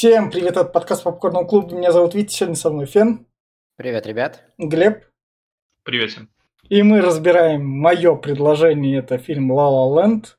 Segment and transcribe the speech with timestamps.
[0.00, 1.74] Всем привет, это подкаст Попкорного клуба.
[1.74, 3.26] Меня зовут Витя, сегодня со мной Фен.
[3.76, 4.42] Привет, ребят.
[4.56, 5.04] Глеб.
[5.82, 6.30] Привет всем.
[6.70, 10.36] И мы разбираем мое предложение, это фильм «La La Land»,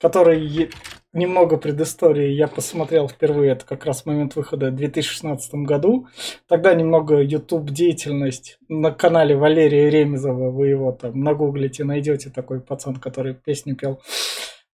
[0.00, 0.68] который
[1.12, 6.08] немного предыстории я посмотрел впервые, это как раз момент выхода в 2016 году.
[6.48, 12.96] Тогда немного YouTube деятельность на канале Валерия Ремезова, вы его там нагуглите, найдете такой пацан,
[12.96, 14.02] который песню пел.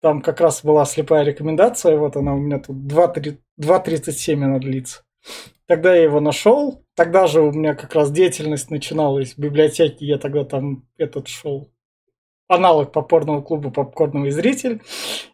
[0.02, 5.04] Там как раз была слепая рекомендация, вот она у меня тут 2.37 она длится.
[5.66, 10.18] Тогда я его нашел, тогда же у меня как раз деятельность начиналась в библиотеке, я
[10.18, 11.70] тогда там этот шел
[12.48, 14.82] аналог попорного клуба «Попкорновый зритель».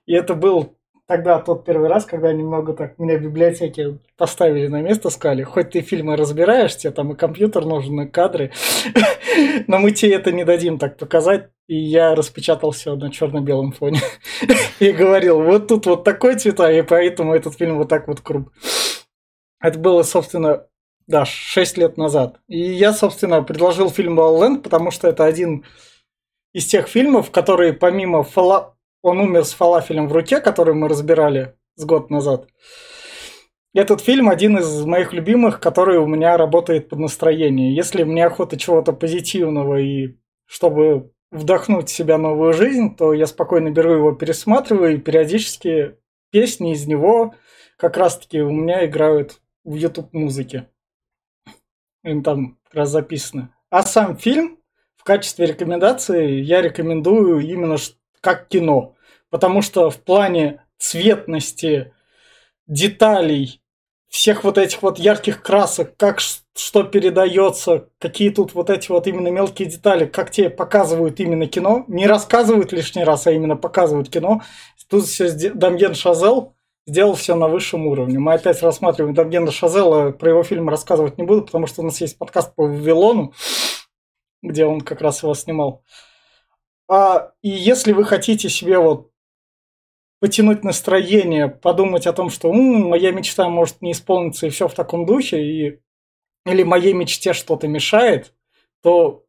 [0.07, 0.79] И это был
[1.13, 5.69] тогда тот первый раз, когда немного так меня в библиотеке поставили на место, сказали, хоть
[5.69, 8.51] ты фильмы разбираешь, тебе там и компьютер нужен, и кадры,
[9.67, 11.51] но мы тебе это не дадим так показать.
[11.69, 14.01] И я распечатал все на черно-белом фоне.
[14.81, 18.51] и говорил, вот тут вот такой цвета, и поэтому этот фильм вот так вот круг.
[19.61, 20.67] Это было, собственно,
[21.07, 22.41] да, 6 лет назад.
[22.49, 25.67] И я, собственно, предложил фильм «La La потому что это один
[26.55, 28.72] из тех фильмов, которые помимо фала...
[29.03, 32.49] Он умер с фалафелем в руке, который мы разбирали с год назад.
[33.75, 37.75] Этот фильм один из моих любимых, который у меня работает под настроение.
[37.75, 43.71] Если мне охота чего-то позитивного и чтобы вдохнуть в себя новую жизнь, то я спокойно
[43.71, 45.97] беру его, пересматриваю, и периодически
[46.31, 47.35] песни из него
[47.79, 50.69] как раз-таки у меня играют в YouTube музыке.
[52.05, 53.55] Им там как раз записано.
[53.71, 54.59] А сам фильм
[54.97, 57.77] в качестве рекомендации я рекомендую именно
[58.21, 58.92] как кино.
[59.33, 61.95] Потому что в плане цветности,
[62.67, 63.63] деталей,
[64.09, 69.29] всех вот этих вот ярких красок, как что передается, какие тут вот эти вот именно
[69.29, 74.43] мелкие детали, как тебе показывают именно кино, не рассказывают лишний раз, а именно показывают кино.
[74.91, 76.55] Тут все Дамьен Шазел
[76.87, 78.19] сделал все на высшем уровне.
[78.19, 81.99] Мы опять рассматриваем Дамьена Шазела, про его фильм рассказывать не буду, потому что у нас
[82.03, 83.33] есть подкаст по Вавилону,
[84.43, 85.83] где он как раз его снимал.
[86.87, 89.12] А, и если вы хотите себе вот
[90.23, 94.75] потянуть настроение, подумать о том, что М, моя мечта может не исполниться и все в
[94.75, 95.81] таком духе, и,
[96.47, 98.33] или моей мечте что-то мешает,
[98.85, 99.25] то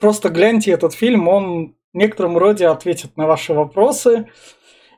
[0.00, 4.28] просто гляньте этот фильм, он в некотором роде ответит на ваши вопросы,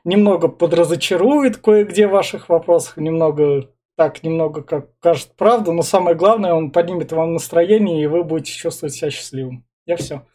[0.03, 6.55] немного подразочарует кое-где в ваших вопросах, немного так, немного как кажет правду, но самое главное,
[6.55, 9.67] он поднимет вам настроение, и вы будете чувствовать себя счастливым.
[9.85, 10.25] Я все.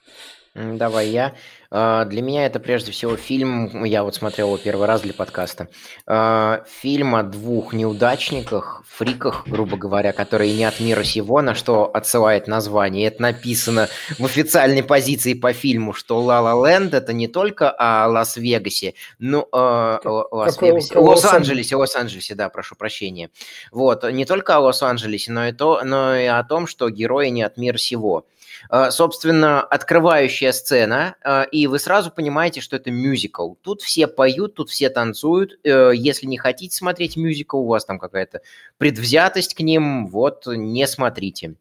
[0.57, 1.35] Давай я.
[1.71, 5.69] А, для меня это прежде всего фильм, я вот смотрел его первый раз для подкаста,
[6.07, 11.91] а, фильм о двух неудачниках, фриках, грубо говоря, которые не от мира сего, на что
[11.93, 13.09] отсылает название.
[13.09, 18.09] Это написано в официальной позиции по фильму, что «Ла Ла Ленд» это не только о
[18.09, 23.29] Лас-Вегасе, ну, Лас-Вегасе, Лос-Анджелесе, Лос-Анджелесе, да, прошу прощения.
[23.73, 27.43] Вот, не только о Лос-Анджелесе, но и, то, но и о том, что герои не
[27.43, 28.25] от мира сего.
[28.69, 33.55] А, собственно, открывающая сцена, а, и вы сразу понимаете, что это мюзикл.
[33.63, 35.59] Тут все поют, тут все танцуют.
[35.65, 38.41] Э, если не хотите смотреть мюзикл, у вас там какая-то
[38.79, 41.55] предвзятость к ним, вот не смотрите.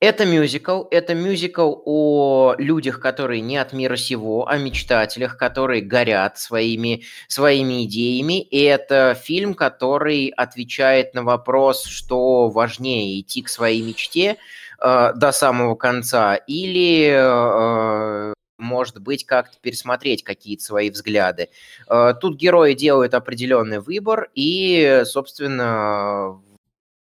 [0.00, 6.38] Это мюзикл, это мюзикл о людях, которые не от мира сего, о мечтателях, которые горят
[6.38, 8.40] своими, своими идеями.
[8.40, 14.38] И это фильм, который отвечает на вопрос, что важнее, идти к своей мечте–
[14.80, 21.48] э, до самого конца, или э, может быть, как-то пересмотреть какие-то свои взгляды.
[21.88, 26.40] Э, тут герои делают определенный выбор, и, собственно,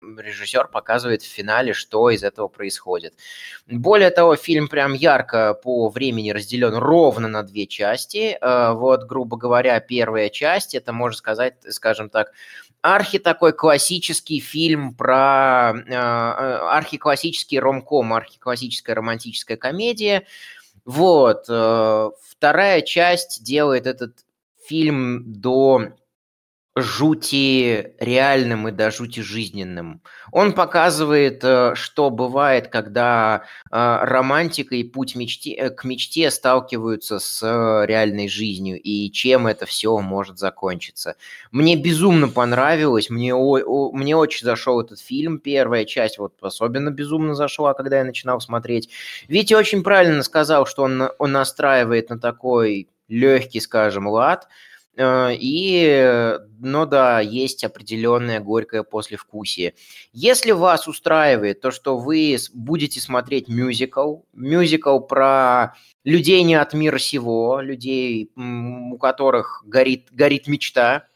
[0.01, 3.15] режиссер показывает в финале, что из этого происходит.
[3.67, 8.39] Более того, фильм прям ярко по времени разделен ровно на две части.
[8.41, 12.33] Э, вот, грубо говоря, первая часть, это, можно сказать, скажем так,
[12.83, 20.27] архи такой классический фильм про э, э архиклассический ромком, архиклассическая романтическая комедия.
[20.85, 21.45] Вот.
[21.49, 24.25] Э, вторая часть делает этот
[24.67, 25.93] фильм до
[26.81, 30.03] жути реальным и до жути жизненным.
[30.33, 37.19] Он показывает, э, что бывает, когда э, романтика и путь мечте, э, к мечте сталкиваются
[37.19, 37.43] с
[37.87, 41.17] реальной жизнью и чем это все может закончиться.
[41.51, 47.75] Мне безумно понравилось, мне, мне очень зашел этот фильм, первая часть вот особенно безумно зашла,
[47.75, 48.91] когда я начинал смотреть.
[49.29, 54.49] Витя очень правильно сказал, что он, он настраивает на такой легкий, скажем, лад,
[55.01, 59.75] и, ну да, есть определенное горькое послевкусие.
[60.13, 65.75] Если вас устраивает то, что вы будете смотреть мюзикл, мюзикл про
[66.05, 71.07] людей не от мира сего, людей, у которых горит, горит мечта,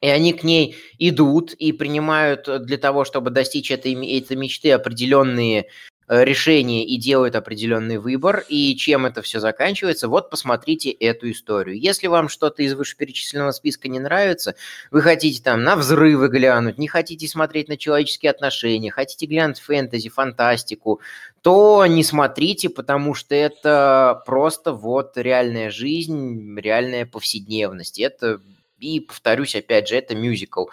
[0.00, 5.62] и они к ней идут и принимают для того, чтобы достичь этой, этой мечты определенные
[5.62, 11.78] Э, решение и делают определенный выбор, и чем это все заканчивается, вот посмотрите эту историю.
[11.78, 14.54] Если вам что-то из вышеперечисленного списка не нравится,
[14.90, 20.08] вы хотите там на взрывы глянуть, не хотите смотреть на человеческие отношения, хотите глянуть фэнтези,
[20.08, 21.00] фантастику,
[21.42, 27.98] то не смотрите, потому что это просто вот реальная жизнь, реальная повседневность.
[28.00, 28.40] Это
[28.78, 30.66] и, повторюсь, опять же, это мюзикл.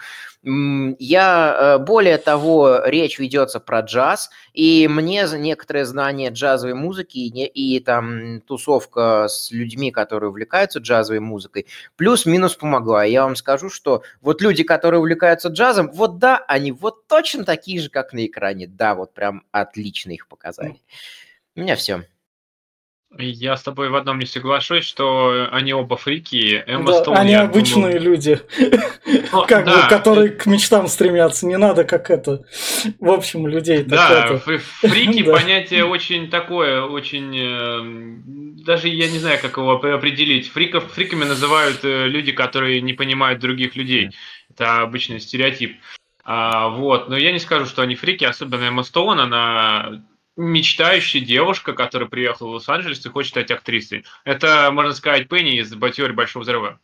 [0.44, 7.18] Я, э, более того, речь ведется про джаз, и мне за некоторое знание джазовой музыки
[7.18, 11.66] и, и там тусовка с людьми, которые увлекаются джазовой музыкой,
[11.96, 13.04] плюс-минус помогла.
[13.04, 17.80] Я вам скажу, что вот люди, которые увлекаются джазом, вот да, они вот точно такие
[17.80, 18.68] же, как на экране.
[18.68, 20.80] Да, вот прям отлично их показали.
[21.56, 22.04] У меня все.
[23.18, 26.62] Я с тобой в одном не соглашусь, что они оба фрики.
[26.66, 28.04] Эмма да, Стоун, они обычные думал...
[28.04, 28.40] люди,
[29.32, 29.82] ну, как да.
[29.82, 31.46] бы, которые к мечтам стремятся.
[31.46, 32.44] Не надо как это.
[32.98, 34.38] В общем, людей Да, это...
[34.38, 37.34] фрики понятие очень такое, очень...
[37.38, 40.48] Э, даже я не знаю, как его определить.
[40.48, 44.10] Фриков, фриками называют э, люди, которые не понимают других людей.
[44.50, 45.76] Это обычный стереотип.
[46.24, 50.02] А, вот, но я не скажу, что они фрики, особенно Эмма Стоун, она
[50.36, 54.04] мечтающая девушка, которая приехала в Лос-Анджелес и хочет стать актрисой.
[54.24, 56.78] Это, можно сказать, Пенни из «Теории Большого Взрыва».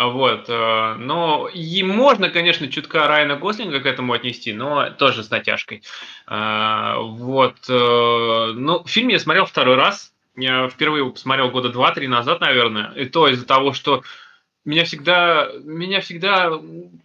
[0.00, 5.22] А вот, э, но и можно, конечно, чутка Райана Гослинга к этому отнести, но тоже
[5.22, 5.82] с натяжкой.
[6.26, 10.14] Э, вот, э, ну, фильм я смотрел второй раз.
[10.36, 12.92] Я впервые его посмотрел года два-три назад, наверное.
[12.92, 14.02] И то из-за того, что
[14.64, 16.52] меня всегда, меня всегда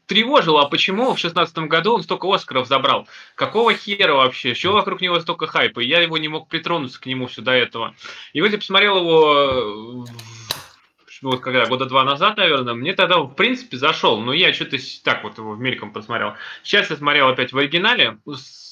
[0.08, 3.08] тревожило, а почему в шестнадцатом году он столько Оскаров забрал?
[3.36, 4.54] Какого хера вообще?
[4.54, 5.80] Чего вокруг него столько хайпа?
[5.80, 7.96] Я его не мог притронуться к нему до этого.
[8.34, 10.06] И вот я посмотрел его
[11.22, 15.24] вот когда, года два назад, наверное, мне тогда, в принципе, зашел, но я что-то так
[15.24, 16.34] вот его в мельком посмотрел.
[16.64, 18.18] Сейчас я смотрел опять в оригинале,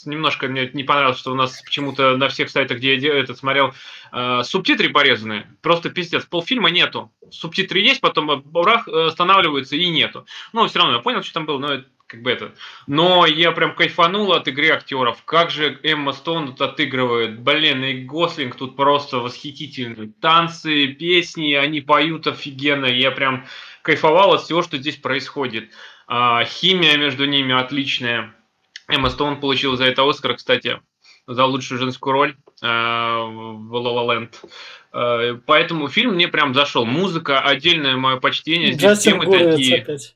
[0.06, 3.74] немножко мне не понравилось, что у нас почему-то на всех сайтах, где я этот смотрел,
[4.12, 5.48] э, субтитры порезаны.
[5.62, 6.25] Просто пиздец.
[6.25, 7.12] Полфильма нету.
[7.31, 10.25] Субтитры есть, потом бурах останавливаются и нету.
[10.51, 12.54] Ну, все равно я понял, что там было, но это как бы это.
[12.86, 15.24] Но я прям кайфанул от игры актеров.
[15.25, 17.39] Как же Эмма Стоун тут отыгрывает.
[17.39, 20.13] Блин, и Гослинг тут просто восхитительный.
[20.21, 22.86] Танцы, песни, они поют офигенно.
[22.86, 23.48] Я прям
[23.81, 25.71] кайфовал от всего, что здесь происходит.
[26.06, 28.36] А, химия между ними отличная.
[28.88, 30.80] Эмма Стоун получила за это Оскар, кстати,
[31.25, 34.36] за лучшую женскую роль э, в La La Land.
[34.94, 36.86] Э, поэтому фильм мне прям зашел.
[36.86, 38.74] Музыка отдельное мое почтение.
[38.74, 39.81] Здесь темы такие.
[39.81, 40.15] Опять.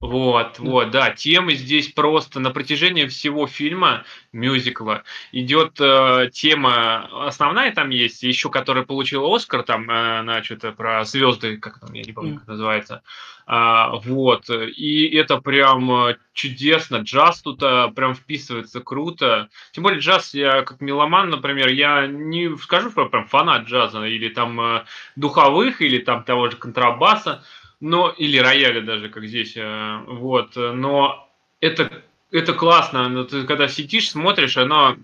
[0.00, 5.02] Вот, вот, да, темы здесь просто на протяжении всего фильма, мюзикла,
[5.32, 11.04] идет э, тема основная там есть, еще которая получила Оскар, там, э, на что-то про
[11.04, 13.02] звезды, как там, я не помню, как называется,
[13.50, 20.00] а, вот, и это прям э, чудесно, джаз тут а, прям вписывается круто, тем более
[20.00, 24.84] джаз, я как меломан, например, я не скажу, что прям фанат джаза, или там э,
[25.16, 27.42] духовых, или там того же контрабаса,
[27.80, 31.28] но или рояля даже, как здесь, э, вот, но
[31.60, 34.96] это это классно, но ты когда сидишь, смотришь, оно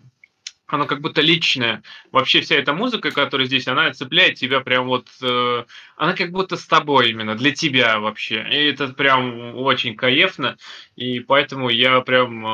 [0.66, 1.82] оно как будто личное.
[2.10, 5.64] Вообще вся эта музыка, которая здесь, она цепляет тебя прям вот, э,
[5.96, 8.46] она как будто с тобой именно, для тебя вообще.
[8.50, 10.56] И это прям очень кайфно,
[10.96, 12.46] и поэтому я прям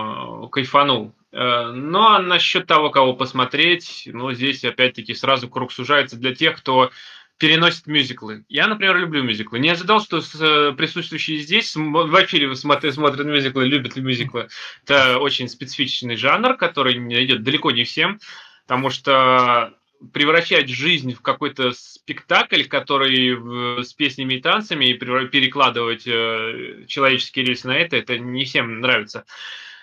[0.45, 1.15] э, кайфанул.
[1.33, 6.91] Э, но насчет того, кого посмотреть, ну, здесь опять-таки сразу круг сужается для тех, кто
[7.41, 8.45] переносит мюзиклы.
[8.51, 9.59] Я, например, люблю мюзиклы.
[9.59, 14.49] Не ожидал, что э, присутствующие здесь ли смотрят, смотрят мюзиклы, любят ли мюзиклы.
[14.85, 18.21] Это очень специфичный жанр, который идет далеко не всем,
[18.67, 19.73] потому что
[20.13, 27.67] превращать жизнь в какой-то спектакль, который с песнями и танцами, и перекладывать э, человеческие рельсы
[27.67, 29.25] на это, это не всем нравится.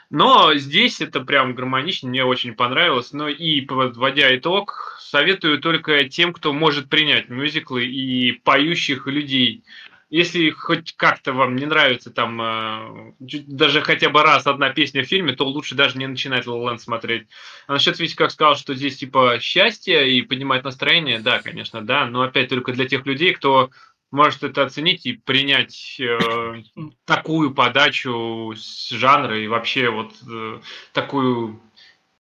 [0.09, 3.11] Но здесь это прям гармонично, мне очень понравилось.
[3.11, 9.63] Но и подводя итог, советую только тем, кто может принять мюзиклы и поющих людей.
[10.09, 15.07] Если хоть как-то вам не нравится там э, даже хотя бы раз одна песня в
[15.07, 17.27] фильме, то лучше даже не начинать La смотреть.
[17.67, 22.05] А насчет Витя как сказал, что здесь типа счастье и поднимать настроение, да, конечно, да,
[22.05, 23.69] но опять только для тех людей, кто
[24.11, 26.61] может это оценить и принять э,
[27.05, 30.59] такую подачу с жанра и вообще вот э,
[30.93, 31.61] такую,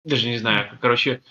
[0.05, 1.23] даже не знаю, короче,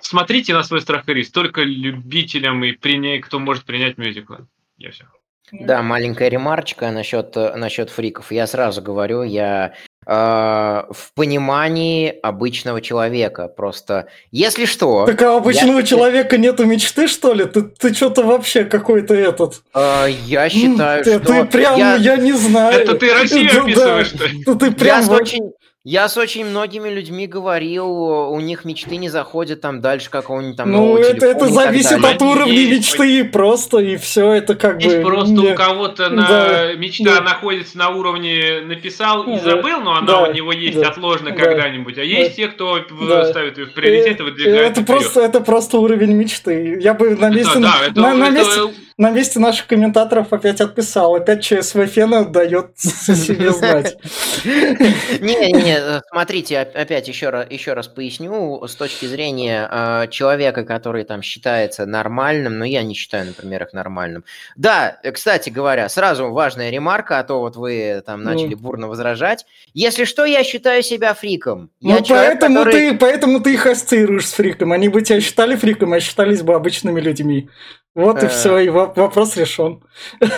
[0.00, 3.20] смотрите на свой страх и риск, только любителям и приня...
[3.20, 4.46] кто может принять мюзиклы.
[4.76, 5.04] Я все.
[5.52, 8.32] Да, маленькая ремарочка насчет, насчет фриков.
[8.32, 13.48] Я сразу говорю, я в понимании обычного человека.
[13.48, 15.06] Просто, если что...
[15.06, 15.82] Так а обычного я...
[15.84, 17.44] человека нету мечты, что ли?
[17.44, 19.62] Ты, ты что-то вообще какой-то этот...
[19.72, 21.26] А, я считаю, ты, что...
[21.26, 21.94] Ты прям, я...
[21.96, 22.80] я не знаю.
[22.80, 25.04] Это ты Россию описываешь, да, что Ты прям...
[25.04, 25.52] Я очень...
[25.84, 30.70] Я с очень многими людьми говорил, у них мечты не заходят там дальше какого-нибудь там
[30.70, 35.02] Ну, это, это зависит от уровня есть, мечты просто, и все это как есть бы...
[35.02, 35.50] просто не...
[35.50, 36.28] у кого-то на...
[36.28, 37.20] да, мечта да.
[37.22, 41.36] находится на уровне написал и забыл, но она да, у него есть да, отложена да,
[41.36, 43.24] когда-нибудь, а есть да, те, кто да.
[43.24, 46.78] ставит ее в приоритет и выдвигает это просто, это просто уровень мечты.
[46.80, 47.58] Я бы на месте...
[47.58, 48.52] Да, да, это, на, это, на месте...
[48.52, 51.14] Это на месте наших комментаторов опять отписал.
[51.14, 53.96] Опять ЧСВ Фена дает себе знать.
[54.44, 55.71] Не-не-не,
[56.10, 61.86] смотрите, опять еще раз, еще раз поясню, с точки зрения э, человека, который там считается
[61.86, 64.24] нормальным, но я не считаю, например, их нормальным.
[64.56, 69.46] Да, кстати говоря, сразу важная ремарка, а то вот вы там начали бурно возражать.
[69.74, 71.70] Если что, я считаю себя фриком.
[71.80, 72.90] Я ну, человек, поэтому, который...
[72.90, 74.72] ты, поэтому ты их ассоциируешь с фриком.
[74.72, 77.48] Они бы тебя считали фриком, а считались бы обычными людьми.
[77.94, 79.82] Вот и все, и вопрос решен.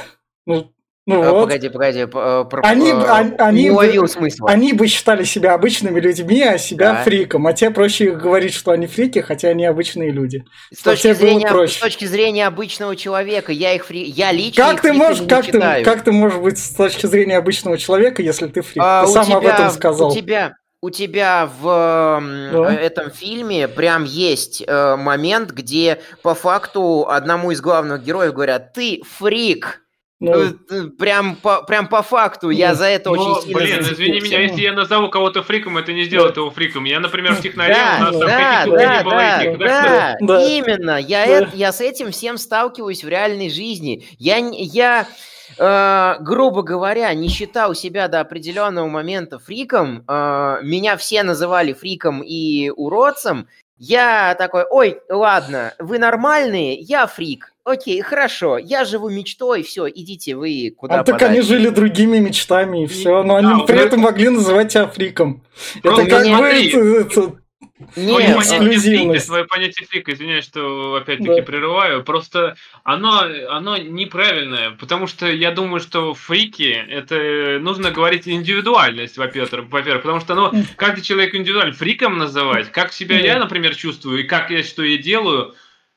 [0.46, 0.73] Ну,
[1.06, 1.42] ну а, вот.
[1.44, 4.48] Погоди, погоди, э, про, они, они, они, бы, смысла.
[4.48, 7.02] они бы считали себя обычными людьми, а себя да.
[7.02, 7.46] фриком.
[7.46, 10.44] А тебе проще говорить, что они фрики, хотя они обычные люди.
[10.72, 14.02] С точки, зрения, с точки зрения обычного человека, я их фри...
[14.04, 17.36] я лично как их ты можешь, как ты, как ты можешь быть с точки зрения
[17.36, 18.82] обычного человека, если ты фрик?
[18.82, 20.10] А, ты сам тебя, об этом сказал.
[20.10, 22.74] У тебя, у тебя в да.
[22.74, 29.02] этом фильме прям есть э, момент, где по факту одному из главных героев говорят: "Ты
[29.18, 29.83] фрик".
[30.20, 30.54] Ну, э,
[30.96, 34.40] прям, по, прям по факту, я ну, за это но, очень сильно Блин, извини меня,
[34.40, 36.84] если я назову кого-то фриком, это не сделает его фриком.
[36.84, 40.98] Я, например, в технаре да, у нас да, там да, да, да, да, да, именно.
[40.98, 41.32] Я, да.
[41.32, 44.06] Это, я с этим всем сталкиваюсь в реальной жизни.
[44.18, 45.08] Я, я
[45.58, 50.04] э, грубо говоря, не считал себя до определенного момента фриком.
[50.06, 53.48] Э, меня все называли фриком и уродцем.
[53.86, 57.52] Я такой, ой, ладно, вы нормальные, я фрик.
[57.64, 62.84] Окей, хорошо, я живу мечтой, все, идите вы куда А так они жили другими мечтами
[62.84, 65.42] и все, но они да, при этом могли называть тебя фриком.
[65.82, 67.32] Это как бы это,
[67.96, 69.26] нет, эксклюзивность.
[69.26, 71.42] Твое понятие фрика, извиняюсь, что опять-таки да.
[71.42, 79.18] прерываю, просто оно, оно неправильное, потому что я думаю, что фрики, это нужно говорить индивидуальность,
[79.18, 81.72] во-первых, во-первых потому что ну, каждый человек индивидуален.
[81.72, 85.54] Фриком называть, как себя я, например, чувствую, и как я что я делаю,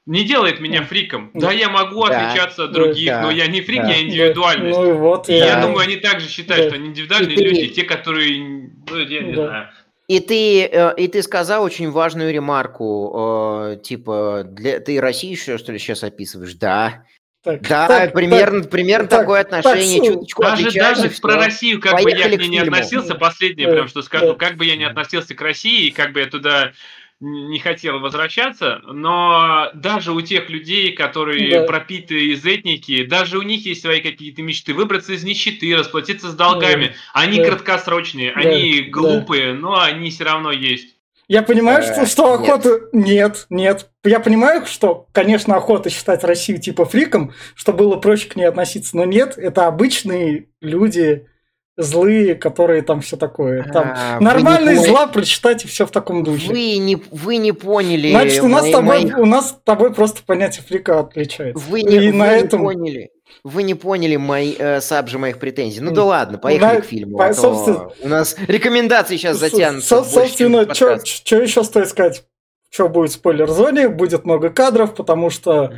[0.08, 1.30] не делает меня фриком.
[1.34, 4.80] Да, я могу да, отличаться от других, да, но я не фрик, да, я индивидуальность.
[4.80, 5.46] Ну, вот, и да.
[5.46, 6.70] я думаю, они также считают, да.
[6.70, 7.74] что они индивидуальные и люди, ты...
[7.76, 9.46] те, которые, ну, я не да.
[9.46, 9.70] знаю.
[10.08, 15.58] И ты, э, и ты сказал очень важную ремарку, э, типа, для, ты Россию еще,
[15.58, 16.54] что ли, сейчас описываешь?
[16.54, 17.04] Да.
[17.44, 21.80] Так, да, так, примерно, так, примерно так, такое отношение, так, чуточку даже, даже про Россию,
[21.80, 24.84] как бы я к ней не относился, последнее прям что скажу, как бы я не
[24.86, 26.74] относился к России, как бы я туда
[27.20, 31.66] не хотел возвращаться, но даже у тех людей, которые да.
[31.66, 36.36] пропиты из этники, даже у них есть свои какие-то мечты, выбраться из нищеты, расплатиться с
[36.36, 36.88] долгами.
[36.88, 37.22] Да.
[37.22, 37.46] Они да.
[37.46, 38.42] краткосрочные, да.
[38.42, 39.60] они глупые, да.
[39.60, 40.98] но они все равно есть.
[41.28, 42.88] Я понимаю, что, что охота...
[42.94, 42.94] Нет.
[42.94, 43.90] нет, нет.
[44.06, 48.96] Я понимаю, что, конечно, охота считать Россию типа фриком, что было проще к ней относиться,
[48.96, 51.28] но нет, это обычные люди,
[51.78, 53.64] злые, которые там все такое.
[53.64, 56.50] Там а, нормальные зла прочитайте все в таком духе.
[56.50, 58.10] Вы не, вы не поняли.
[58.10, 59.18] Значит, у нас, мои, тобой, моих...
[59.18, 61.64] у нас с тобой просто понятие фрика отличается.
[61.70, 62.64] Вы не, И вы на не этом...
[62.64, 63.12] поняли.
[63.44, 65.80] Вы не поняли мои, э, сабжи моих претензий.
[65.80, 67.18] Ну да ладно, поехали на, к фильму.
[67.18, 70.04] По, а собственно, у нас рекомендации сейчас затянутся.
[70.04, 72.24] Со, собственно, что еще стоит сказать?
[72.70, 73.90] Что будет в спойлер-зоне?
[73.90, 75.74] Будет много кадров, потому что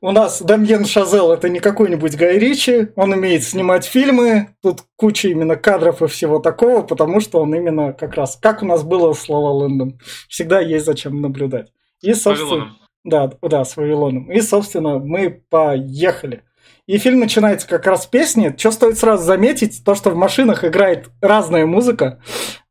[0.00, 5.28] у нас Дамьен Шазел это не какой-нибудь Гай Ричи, он умеет снимать фильмы, тут куча
[5.28, 9.12] именно кадров и всего такого, потому что он именно как раз, как у нас было
[9.12, 11.72] с Лала Лэндом, всегда есть зачем наблюдать.
[12.00, 14.30] И, собственно, да, да, с Вавилоном.
[14.30, 16.42] И, собственно, мы поехали.
[16.86, 18.54] И фильм начинается как раз с песни.
[18.56, 22.20] Что стоит сразу заметить, то, что в машинах играет разная музыка.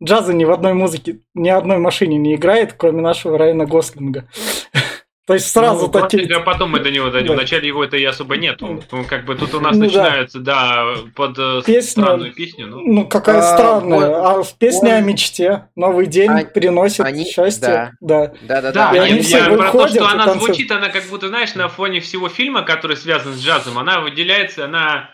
[0.03, 4.27] Джаза ни в одной музыке, ни одной машине не играет, кроме нашего Райана Гослинга.
[5.27, 6.25] То есть сразу ну, такие...
[6.33, 7.31] А потом мы до него дойдем.
[7.31, 7.33] Да.
[7.33, 8.63] Вначале его это и особо нет.
[8.63, 12.67] Он, как бы тут у нас ну, начинается, да, да под э, Песня, странную песню.
[12.67, 14.07] Ну, ну какая а, странная.
[14.07, 14.95] Вот, а в песне он...
[14.95, 15.67] о мечте.
[15.75, 17.25] Новый день а, приносит они...
[17.25, 17.97] счастье.
[17.99, 18.61] Да, да, да.
[18.61, 18.95] да, да.
[18.95, 20.55] И они все я выходят, про то, что она танцуют.
[20.55, 24.63] звучит, она как будто, знаешь, на фоне всего фильма, который связан с джазом, она выделяется,
[24.63, 25.09] она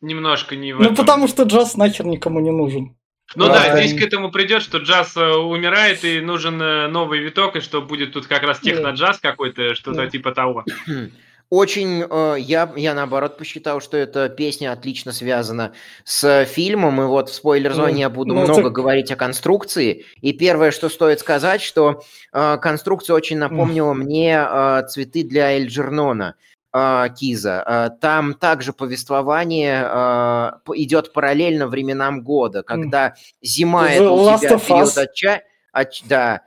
[0.00, 0.96] немножко не в Ну, этом.
[0.96, 2.96] потому что джаз нахер никому не нужен.
[3.34, 7.18] Ну да, да здесь к этому придет, что джаз э, умирает и нужен э, новый
[7.18, 10.64] виток, и что будет тут как раз техно-джаз какой-то, что-то типа того.
[11.48, 17.28] Очень, э, я, я наоборот посчитал, что эта песня отлично связана с фильмом, и вот
[17.28, 18.72] в спойлер-зоне ну, я буду ну, много так...
[18.72, 20.04] говорить о конструкции.
[20.20, 22.02] И первое, что стоит сказать, что
[22.32, 23.96] э, конструкция очень напомнила mm.
[23.96, 26.34] мне э, цветы для Эльджернона.
[26.78, 27.62] А, Киза.
[27.64, 34.98] А, там также повествование а, идет параллельно временам года, когда зима это у тебя период
[34.98, 35.44] отчаяния,
[36.06, 36.42] да,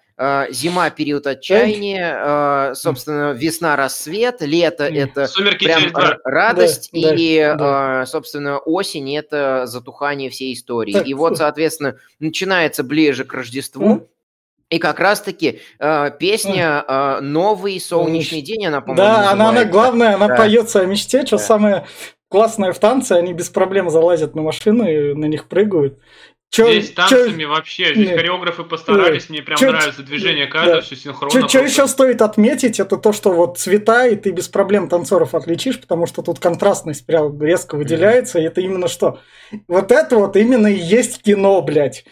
[0.52, 5.92] зима период отчаяния, собственно, весна рассвет, лето это Сумерки прям
[6.24, 10.94] радость, да, и, да, собственно, осень это затухание всей истории.
[10.94, 11.08] Так.
[11.08, 14.08] И вот, соответственно, начинается ближе к Рождеству,
[14.70, 20.16] и как раз-таки э, песня э, «Новый солнечный день», она, по-моему, Да, она, она главное,
[20.16, 20.36] она да.
[20.36, 21.44] поется о мечте, что да.
[21.44, 21.88] самое
[22.30, 26.00] классное в танце, они без проблем залазят на машины, на них прыгают.
[26.52, 30.48] Чё, здесь танцами чё, вообще, здесь не, хореографы постарались, не, мне прям чё, нравится движение
[30.48, 30.82] каждого, да.
[30.82, 31.48] все синхронно.
[31.48, 35.80] Что еще стоит отметить, это то, что вот цвета, и ты без проблем танцоров отличишь,
[35.80, 38.44] потому что тут контрастность прям резко выделяется, mm-hmm.
[38.44, 39.20] и это именно что?
[39.68, 42.04] Вот это вот именно и есть кино, блядь.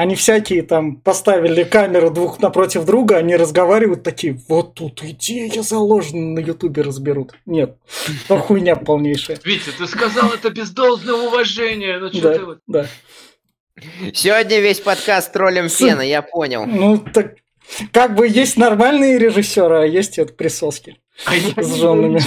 [0.00, 6.36] Они всякие там поставили камеры двух напротив друга, они разговаривают такие, вот тут идея заложена,
[6.36, 7.34] на ютубе разберут.
[7.44, 7.76] Нет,
[8.24, 9.38] это хуйня полнейшая.
[9.44, 12.58] Витя, ты сказал это без должного уважения, ну что да, ты вот...
[12.66, 12.86] Да.
[14.14, 16.64] Сегодня весь подкаст троллем Фена, я понял.
[16.64, 17.34] Ну, так
[17.92, 22.22] как бы есть нормальные режиссеры, а есть вот присоски а с женами.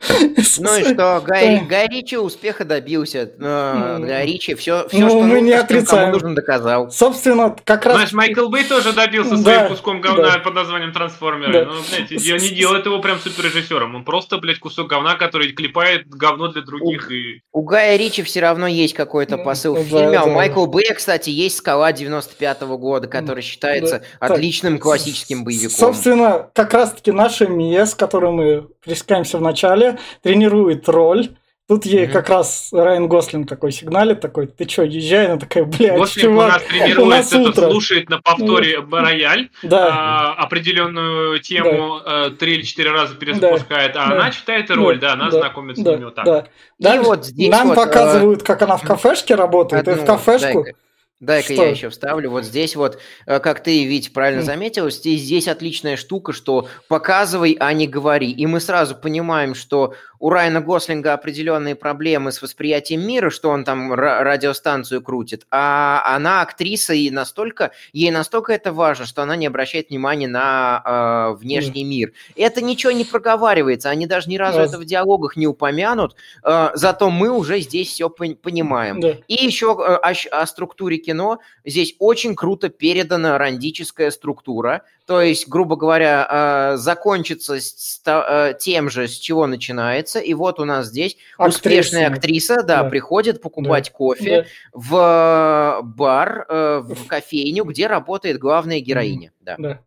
[0.58, 3.32] Ну и что, Гай, Гай Ричи успеха добился.
[3.38, 6.12] Ну, Гай Ричи все, все ну, что мы не отрицаем.
[6.12, 6.90] нужно, доказал.
[6.90, 7.96] Собственно, как раз...
[7.96, 10.38] Знаешь, Майкл Бэй тоже добился да, своим куском говна да.
[10.38, 11.52] под названием Трансформеры.
[11.52, 11.64] Да.
[11.66, 13.94] Ну, знаете, я не делает его прям суперрежиссером.
[13.94, 17.08] Он просто, блядь, кусок говна, который клепает говно для других.
[17.08, 17.40] У, и...
[17.52, 20.12] у Гая Ричи все равно есть какой-то посыл в фильме.
[20.12, 24.26] Да, а у Майкла Бэя, кстати, есть «Скала» 95 -го года, который считается да.
[24.26, 25.70] отличным классическим боевиком.
[25.70, 31.30] Собственно, как раз-таки наша МИЭ, с которой мы пресекаемся в начале, тренирует роль.
[31.68, 32.12] Тут ей mm-hmm.
[32.12, 35.26] как раз Райан Гослинг такой сигналит, такой, ты чё, езжай?
[35.26, 37.70] Она такая, блядь, Гослинг чувак, у нас тренирует, у нас это, утро.
[37.70, 39.88] слушает на повторе ну, рояль, да.
[39.90, 42.30] а, определенную тему да.
[42.30, 44.04] три или четыре раза перезапускает, да.
[44.04, 44.14] а да.
[44.14, 45.38] она читает роль, да, да она да.
[45.40, 45.90] знакомится да.
[45.90, 46.24] с ним вот так.
[46.24, 46.46] Да.
[46.78, 46.94] Да.
[46.94, 50.62] И вот здесь Нам вот, показывают, как она в кафешке работает, одну, и в кафешку...
[50.62, 50.74] Дай
[51.18, 52.30] Дай-ка я еще вставлю.
[52.30, 57.56] Вот здесь вот, э, как ты, Вить, правильно заметил, здесь, здесь отличная штука, что показывай,
[57.58, 58.30] а не говори.
[58.30, 63.64] И мы сразу понимаем, что у Райана Гослинга определенные проблемы с восприятием мира, что он
[63.64, 69.46] там радиостанцию крутит, а она актриса и настолько, ей настолько это важно, что она не
[69.46, 71.88] обращает внимания на э, внешний mm.
[71.88, 72.12] мир.
[72.36, 74.68] Это ничего не проговаривается, они даже ни разу yes.
[74.68, 78.98] это в диалогах не упомянут, э, зато мы уже здесь все понимаем.
[78.98, 79.22] Yeah.
[79.28, 85.48] И еще э, о, о структуре кино здесь очень круто передана рандическая структура, то есть,
[85.48, 90.18] грубо говоря, э, закончится с, э, тем же, с чего начинается.
[90.18, 91.58] И вот у нас здесь Актриса.
[91.58, 92.88] успешная актриса, да, да.
[92.88, 93.92] приходит покупать да.
[93.92, 94.46] кофе да.
[94.72, 99.30] в бар, э, в кофейню, где работает главная героиня.
[99.40, 99.54] Да.
[99.58, 99.80] да.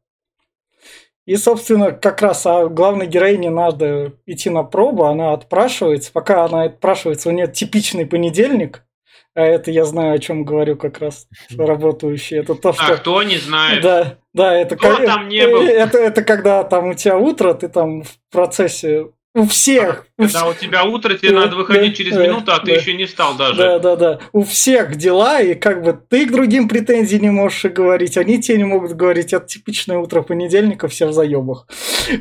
[1.25, 6.12] И, собственно, как раз о главной героине надо идти на пробу, она отпрашивается.
[6.13, 8.84] Пока она отпрашивается, у нее типичный понедельник–
[9.39, 11.25] а это я знаю, о чем говорю как раз,
[11.58, 12.39] работающий.
[12.39, 12.93] Это то, что...
[12.93, 13.82] А кто не знает?
[13.82, 14.75] Да, да, это...
[14.75, 15.06] Кто как...
[15.06, 15.62] там не был?
[15.62, 20.08] Это, это когда там у тебя утро, ты там в процессе у всех.
[20.17, 22.93] Когда у тебя утро, тебе да, надо выходить да, через да, минуту, а ты еще
[22.95, 23.58] не стал даже.
[23.58, 24.19] Да, да, да.
[24.34, 28.58] У всех дела, и как бы ты к другим претензий не можешь говорить, они тебе
[28.58, 29.32] не могут говорить.
[29.32, 31.65] Это типичное утро понедельника, все в заебах.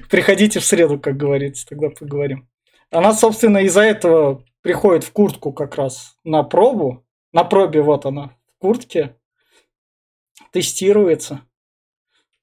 [0.09, 2.46] Приходите в среду, как говорится, тогда поговорим.
[2.92, 8.36] Она, собственно, из-за этого приходит в куртку как раз на пробу, на пробе вот она
[8.46, 9.16] в куртке,
[10.52, 11.47] тестируется.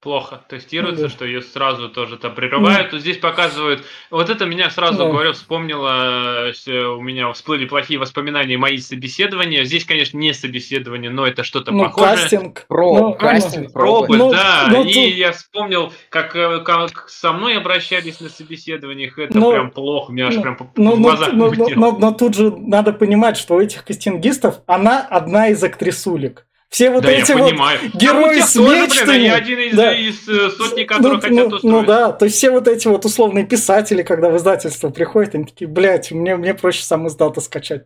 [0.05, 1.09] Плохо тестируется, да.
[1.09, 2.91] что ее сразу тоже там прерывают.
[2.91, 2.99] Да.
[2.99, 3.83] Здесь показывают.
[4.11, 5.05] Вот это меня сразу, да.
[5.09, 6.51] говорю, вспомнило.
[6.95, 9.63] У меня всплыли плохие воспоминания мои собеседования.
[9.63, 12.17] Здесь, конечно, не собеседование, но это что-то ну, похожее.
[12.17, 12.65] Кастинг.
[12.67, 14.67] Про, ну, кастинг, пробы, ну, да.
[14.69, 14.95] Ну, и тут...
[15.15, 19.17] я вспомнил, как, э, как со мной обращались на собеседованиях.
[19.17, 20.11] Это ну, прям плохо.
[20.11, 22.93] У меня аж ну, прям ну, в глазах ну, но, но, но тут же надо
[22.93, 26.45] понимать, что у этих кастингистов она одна из актрисулек.
[26.75, 27.79] Все вот да, эти вот понимаю.
[27.93, 29.23] герои с мечтами.
[29.23, 29.97] Я один из, да.
[29.97, 31.63] из э, сотни, ну, которые ну, хотят ну, устроить.
[31.63, 35.45] Ну да, то есть все вот эти вот условные писатели, когда в издательство приходят, они
[35.45, 37.85] такие, блядь, мне, мне проще сам из дата скачать.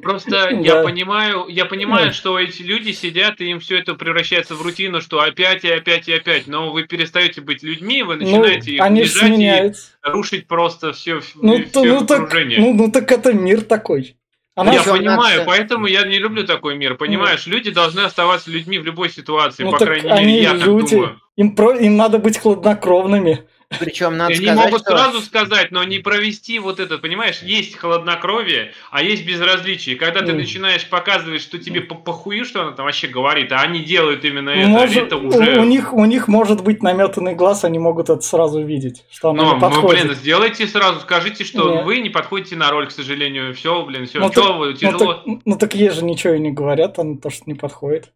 [0.00, 4.62] Просто я понимаю, я понимаю, что эти люди сидят, и им все это превращается в
[4.62, 6.46] рутину, что опять и опять и опять.
[6.46, 11.98] Но вы перестаете быть людьми, вы начинаете их унижать и рушить просто все, ну, все
[11.98, 12.60] окружение.
[12.60, 14.16] ну, ну так это мир такой.
[14.54, 15.44] Она я понимаю, нация.
[15.46, 16.96] поэтому я не люблю такой мир.
[16.96, 20.88] Понимаешь, ну, люди должны оставаться людьми в любой ситуации, ну, по крайней мере, я люди,
[20.88, 21.20] так думаю.
[21.36, 23.46] Им, про, им надо быть хладнокровными.
[23.78, 24.90] Причем надо Они сказать, могут что...
[24.90, 29.96] сразу сказать, но не провести вот это, понимаешь, есть холоднокровие, а есть безразличие.
[29.96, 33.80] Когда ты начинаешь показывать, что тебе по похую, что она там вообще говорит, а они
[33.80, 35.60] делают именно это, Может, это уже...
[35.60, 39.42] у, них, у них может быть наметанный глаз, они могут это сразу видеть, что она
[39.42, 41.82] Ну, не ну, блин, сделайте сразу, скажите, что Не.
[41.84, 43.54] вы не подходите на роль, к сожалению.
[43.54, 44.18] Все, блин, все.
[44.20, 45.14] Ну, Что так- вы, ну, тяжело.
[45.14, 48.12] так, ну так ей же ничего и не говорят, она то, что не подходит,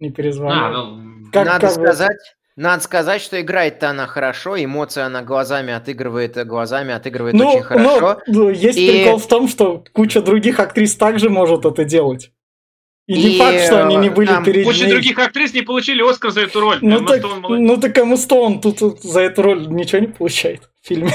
[0.00, 0.72] не А, перезванивает.
[0.74, 2.18] ну, Как- надо как сказать,
[2.56, 8.20] надо сказать, что играет-то она хорошо, эмоции она глазами отыгрывает, глазами отыгрывает Ну, очень хорошо.
[8.26, 12.30] ну, есть И- прикол в том, что куча других актрис также может это делать.
[13.08, 14.92] И, не И, факт, что они не э, были там перед Куча ней.
[14.92, 16.78] других актрис не получили Оскар за эту роль.
[16.82, 21.12] Ну так, ну так Эмма Стоун тут, тут за эту роль ничего не получает фильме.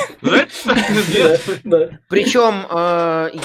[2.08, 2.66] Причем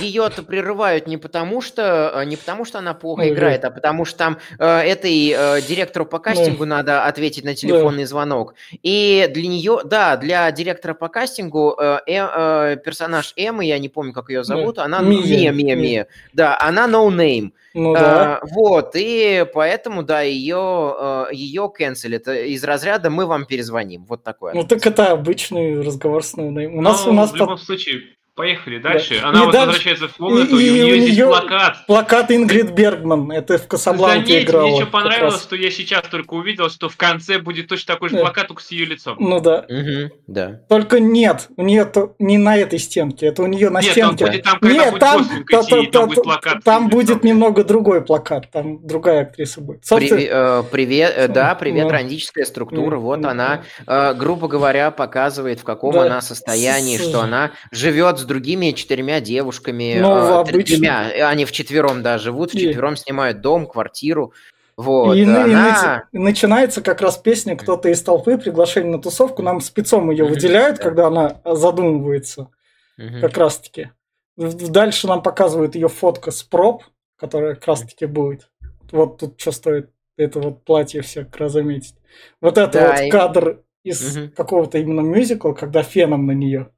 [0.00, 3.32] ее-то прерывают не потому, что э, не потому, что она плохо Ага.
[3.32, 8.04] играет, а потому что там э, этой э, директору по кастингу надо ответить на телефонный
[8.04, 8.54] звонок.
[8.82, 13.88] И для нее, да, для директора по кастингу э, э, э, персонаж Эммы, я не
[13.88, 15.52] помню, как ее зовут, она Мия.
[15.52, 16.06] Мия, Мия.
[16.32, 17.52] Да, она no name.
[17.74, 18.36] Ну да.
[18.36, 21.72] А, вот, и поэтому, да, ее, ее.
[21.78, 24.04] Это из разряда мы вам перезвоним.
[24.06, 24.52] Вот такое.
[24.52, 26.74] Ну так это обычный разговор с noname.
[26.74, 28.02] У нас, Ну, у нас в любом случае,
[28.34, 29.20] поехали дальше.
[29.22, 31.76] Она И вот дальше- возвращается в комнату, и- и, и у нее здесь неё- плакат.
[31.86, 33.30] плакат Ингрид Бергман.
[33.30, 34.66] Это в Касабланке Заметь, играла.
[34.66, 38.16] мне еще понравилось, что я сейчас только увидел, что в конце будет точно такой же
[38.16, 38.22] Да.
[38.22, 39.16] плакат, только с ее лицом.
[39.20, 39.66] Ну да.
[39.68, 40.60] Мгм, да.
[40.68, 44.26] Только нет, у нее то не на этой стенке, это у нее на Нет, стенке.
[44.26, 46.88] будет там, когда Нет, будет там, та- идти, и та- там будет та- плакат там
[46.88, 49.84] будет немного другой плакат, там другая актриса будет.
[49.84, 51.90] Собственно, э, привет, э, да, привет, Ну.
[51.90, 52.96] романтическая структура.
[52.96, 56.04] Ну, Вот ну, она, э, грубо говоря, показывает, в каком Да.
[56.06, 59.98] она состоянии, С- что она живет с другими четырьмя девушками.
[60.00, 60.62] Ну, э, обычно.
[60.76, 64.32] тремя, э, они вчетвером, да, живут, И- вчетвером снимают дом, квартиру.
[64.76, 66.02] Вот, и, на- и она...
[66.12, 70.78] начи- начинается как раз песня «Кто-то из толпы», приглашение на тусовку, нам спецом ее выделяют,
[70.78, 70.82] да.
[70.84, 72.48] когда она задумывается,
[73.20, 73.90] как раз таки.
[74.36, 76.84] В- Дальше нам показывают ее фотка с проб,
[77.16, 78.48] которая как раз таки будет.
[78.90, 81.94] Вот тут что стоит это вот платье все как раз заметить.
[82.40, 86.70] Вот это Да, вот и- кадр из какого-то именно мюзикла, когда феном на нее.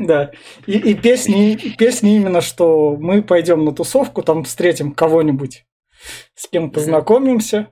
[0.00, 0.30] Да.
[0.66, 5.64] И, и песни, и песни именно, что мы пойдем на тусовку, там встретим кого-нибудь,
[6.34, 7.68] с кем познакомимся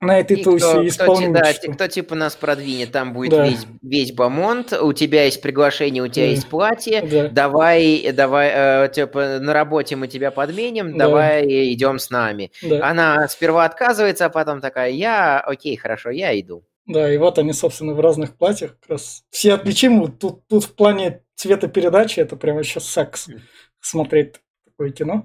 [0.00, 3.12] на этой И тусе кто, кто исполним ти- да, ти- кто типа нас продвинет, там
[3.12, 3.44] будет Да.
[3.48, 6.30] весь, весь бомонд, у тебя есть приглашение, у тебя Да.
[6.30, 7.28] есть платье, Да.
[7.28, 11.06] давай, давай, э, типа на работе мы тебя подменим, Да.
[11.06, 12.52] давай идем с нами.
[12.62, 12.88] Да.
[12.88, 16.62] Она сперва отказывается, а потом такая, я, окей, хорошо, я иду.
[16.88, 20.08] Да, и вот они, собственно, в разных платьях как раз все отличимы.
[20.10, 23.28] Тут, тут в плане цветопередачи это прям вообще секс
[23.78, 25.24] смотреть такое кино.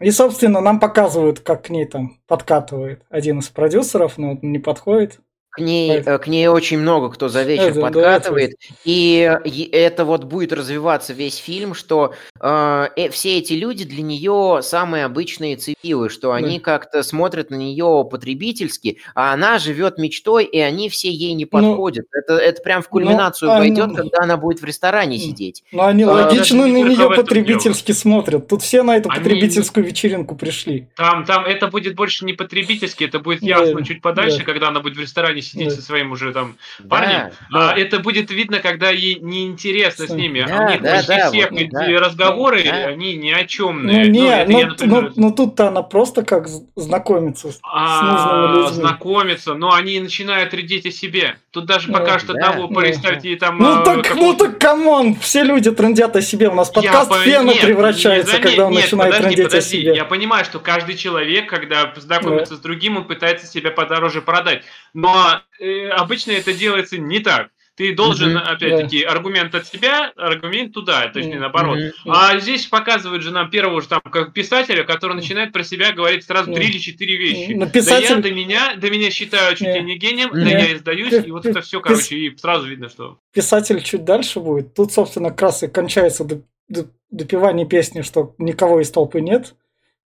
[0.00, 4.58] И, собственно, нам показывают, как к ней там подкатывает один из продюсеров, но он не
[4.58, 5.20] подходит.
[5.58, 8.52] К ней, к ней очень много кто за вечер Это, да, подкатывает,
[8.84, 14.02] и, и это вот будет развиваться весь фильм, что э, э, все эти люди для
[14.02, 20.44] нее самые обычные цивилы, что они как-то смотрят на нее потребительски, а она живет мечтой,
[20.44, 22.06] и они все ей не Ну, подходят.
[22.12, 25.64] это, это прям в кульминацию а, пойдет, ну, когда она будет в ресторане сидеть.
[25.72, 28.46] Но они А, логично на нее потребительски смотрят.
[28.48, 30.86] Тут все на эту Они- потребительскую вечеринку пришли.
[30.96, 34.44] Там, там это будет больше не потребительски, это будет Да, ясно чуть подальше, да.
[34.44, 35.74] когда она будет в ресторане сидеть Да.
[35.74, 37.30] со своим уже там Да, парнем.
[37.50, 37.70] да.
[37.72, 40.44] А это будет видно, когда ей неинтересно с Да, ними.
[40.46, 42.00] да, У них да, почти да, всех вот, эти да.
[42.00, 42.72] разговоры, Да.
[42.86, 43.86] они ни о чем.
[43.86, 47.60] Ну, не, это ну, я, например, ну, ну тут-то она просто как знакомится с, с
[47.62, 48.74] а, нужными людьми.
[48.82, 51.36] знакомиться, но они начинают рядить о себе.
[51.58, 53.58] Тут даже Ну, пока что да, того ну, представить ей там...
[53.58, 56.48] Ну э, так, ну какого-то- так, come on, все люди трындят о себе.
[56.50, 59.46] У нас Я подкаст по- фена нет, превращается, не когда он нет, начинает подожди, трындеть
[59.46, 59.80] о подожди.
[59.80, 59.96] себе.
[59.96, 64.62] Я понимаю, что каждый человек, когда знакомится с другим, он пытается себя подороже продать.
[64.94, 67.48] Но э, обычно это делается не так.
[67.78, 71.78] Ты должен, Мгм, опять-таки, аргумент от себя, аргумент туда, точнее Мгм, наоборот.
[71.78, 72.12] Мгм.
[72.12, 76.24] А здесь показывают же нам первого же там как писателя, который начинает про себя говорить
[76.24, 77.54] сразу три или четыре вещи.
[77.54, 79.92] Да писатель- я, до меня, до меня считают чуть ли Не.
[79.92, 80.44] не гением, Не.
[80.44, 83.18] да я и сдаюсь, и вот это все, короче, и сразу видно, что...
[83.32, 84.74] Писатель чуть дальше будет.
[84.74, 89.54] Тут, собственно, как раз и кончается доп- доп- допивание песни, что никого из толпы нет.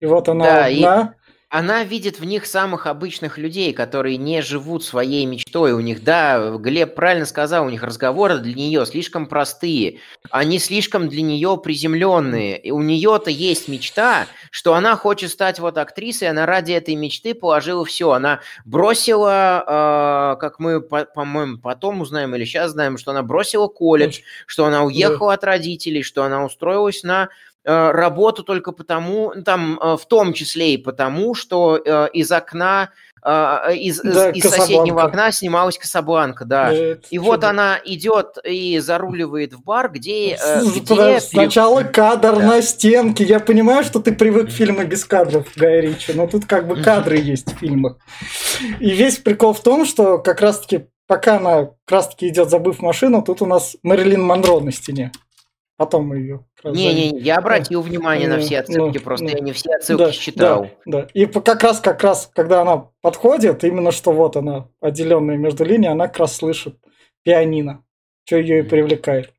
[0.00, 1.14] И вот она Да, и- одна.
[1.52, 5.72] Она видит в них самых обычных людей, которые не живут своей мечтой.
[5.72, 9.98] У них, да, Глеб правильно сказал, у них разговоры для нее слишком простые.
[10.30, 12.56] Они слишком для нее приземленные.
[12.56, 17.34] И у нее-то есть мечта, что она хочет стать вот актрисой, она ради этой мечты
[17.34, 18.12] положила все.
[18.12, 23.66] Она бросила, э, как мы, по- по-моему, потом узнаем или сейчас знаем, что она бросила
[23.66, 27.28] колледж, что она уехала от родителей, что она устроилась на
[27.64, 32.90] работу только потому, там, э, в том числе и потому, что э, из окна
[33.22, 36.70] а, из, да, из соседнего окна снималась Касабланка, да.
[36.70, 40.38] да и вот она идет и заруливает в бар, где...
[40.42, 42.46] Э, где Сначала кадр да.
[42.46, 43.24] на стенке.
[43.24, 46.82] Я понимаю, что ты привык к фильму без кадров, Гая Ричи, но тут как бы
[46.82, 47.98] кадры есть в фильмах.
[48.78, 53.20] И весь прикол в том, что как раз-таки пока она как раз-таки идет, забыв машину,
[53.20, 55.12] тут у нас Мэрилин Монро на стене.
[55.80, 56.44] Потом ее.
[56.62, 60.12] Не-не, я обратил внимание на все отсылки, ну, просто ну, я не все отсылки да,
[60.12, 60.70] считал.
[60.84, 61.08] Да, да.
[61.14, 65.94] И как раз, как раз, когда она подходит, именно что вот она, отделенная между линиями,
[65.94, 66.76] она как раз слышит
[67.22, 67.82] пианино,
[68.26, 69.32] что ее и привлекает.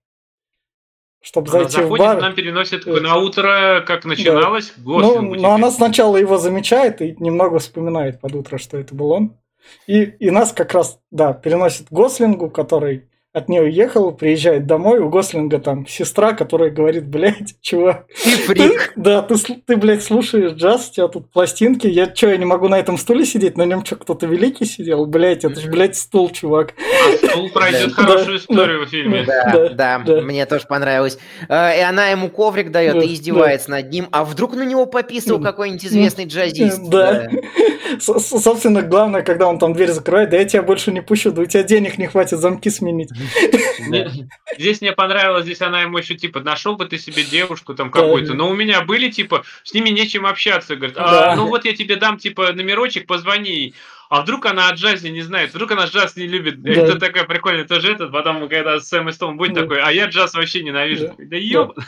[1.21, 2.19] Чтобы она зайти в бар.
[2.19, 4.83] нам переносит э, на утро, как начиналось, да.
[4.83, 9.37] Ну, но она сначала его замечает и немного вспоминает под утро, что это был он.
[9.85, 15.07] И, и нас как раз, да, переносит Гослингу, который от нее уехал, приезжает домой, у
[15.09, 18.05] Гослинга там сестра, которая говорит, блядь, чувак.
[18.23, 18.91] Ты фрик.
[18.93, 22.43] Ты, да, ты, ты, блядь, слушаешь джаз, у тебя тут пластинки, я что, я не
[22.43, 25.05] могу на этом стуле сидеть, на нем что, кто-то великий сидел?
[25.05, 26.73] Блядь, это же, блядь, стул, чувак.
[26.77, 29.25] А стул пройдет хорошую историю в фильме.
[29.25, 31.17] Да, да, мне тоже понравилось.
[31.47, 35.39] Э, и она ему коврик дает и издевается над ним, а вдруг на него пописал
[35.39, 36.81] какой-нибудь известный джазист?
[36.89, 37.29] Да.
[37.99, 41.45] Собственно, главное, когда он там дверь закрывает, да я тебя больше не пущу, да у
[41.45, 43.09] тебя денег не хватит замки сменить.
[44.57, 48.33] Здесь мне понравилось, здесь она ему еще типа, нашел бы ты себе девушку там какую-то,
[48.33, 51.95] но у меня были типа, с ними нечем общаться, говорит, «А, ну вот я тебе
[51.95, 53.73] дам типа номерочек, позвони
[54.11, 56.61] а вдруг она о джазе не знает, вдруг она джаз не любит.
[56.61, 56.69] Да.
[56.69, 59.61] Это такая прикольная тоже этот, потом, когда Сэм и Стоун будет да.
[59.61, 61.15] такой, а я джаз вообще ненавижу.
[61.17, 61.79] Да, да ёб.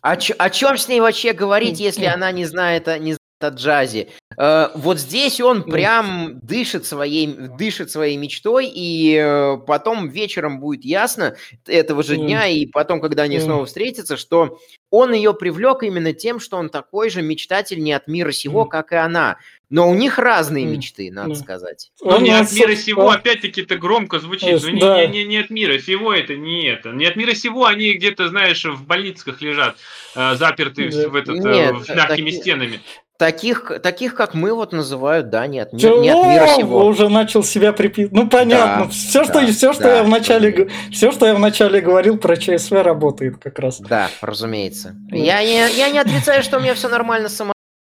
[0.00, 4.08] А чё, о чем с ней вообще говорить, если она не знает, не о джазе.
[4.38, 10.84] Э, вот здесь он прям дышит своей, дышит своей мечтой, и э, потом вечером будет
[10.84, 14.58] ясно этого же дня, и потом, когда они снова встретятся, что
[14.90, 18.92] он ее привлек именно тем, что он такой же мечтатель не от мира сего, как
[18.92, 19.38] и она.
[19.72, 21.92] Но у них разные мечты, надо сказать.
[22.02, 24.62] Ну, не от мира сего, опять-таки, это громко звучит.
[24.62, 26.90] Ну, не, не, не, не от мира сего это не это.
[26.90, 29.78] Не от мира сего они где-то, знаешь, в больницах лежат,
[30.14, 32.42] э, заперты в, этот, Нет, в мягкими таки...
[32.42, 32.80] стенами.
[33.22, 36.00] Таких, таких, как мы, вот называют, да, не от, Чего?
[36.00, 36.84] не от мира сего.
[36.84, 38.12] уже начал себя приписывать.
[38.12, 38.86] Ну, понятно.
[38.86, 42.36] Да, все, что, да, все, что да, я вначале, все, что я вначале говорил про
[42.36, 43.78] ЧСВ, работает как раз.
[43.78, 44.96] Да, разумеется.
[45.08, 45.16] Да.
[45.16, 47.52] Я, не, я не отрицаю, что у меня все нормально само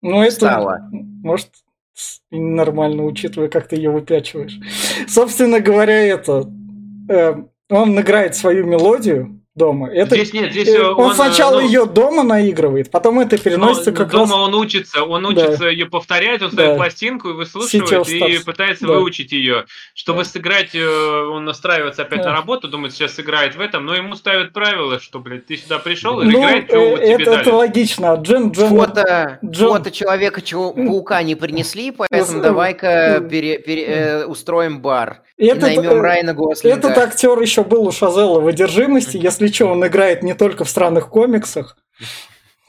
[0.03, 0.81] ну, это, стало.
[0.91, 1.51] Может,
[2.33, 4.59] нормально, учитывая, как ты ее выпячиваешь.
[5.07, 6.51] Собственно говоря, это...
[7.09, 7.35] Э,
[7.71, 9.91] он играет свою мелодию, дома.
[9.91, 13.97] Это, здесь нет, здесь он, он сначала ну, ее дома наигрывает, потом это переносится но,
[13.97, 14.31] как дома раз...
[14.31, 15.69] Дома он учится, он учится да.
[15.69, 16.77] ее повторять, он ставит да.
[16.77, 18.95] пластинку и выслушивает, и пытается да.
[18.95, 19.67] выучить ее.
[19.95, 20.25] Чтобы да.
[20.25, 22.31] сыграть, э, он настраивается опять да.
[22.31, 25.79] на работу, думает, сейчас сыграет в этом, но ему ставят правила, что, блядь, ты сюда
[25.79, 28.15] пришел и ну, играй, что вот это, тебе это логично.
[28.23, 29.69] Джен, Джен, фото, Джен...
[29.69, 35.23] фото Человека-паука не принесли, поэтому давай-ка пере, пере, э, устроим бар.
[35.37, 36.79] Этот, и наймем э, Райана Гослинга.
[36.79, 40.71] Этот актер еще был у Шазела в «Одержимости», если что, он играет не только в
[40.71, 41.77] странных комиксах,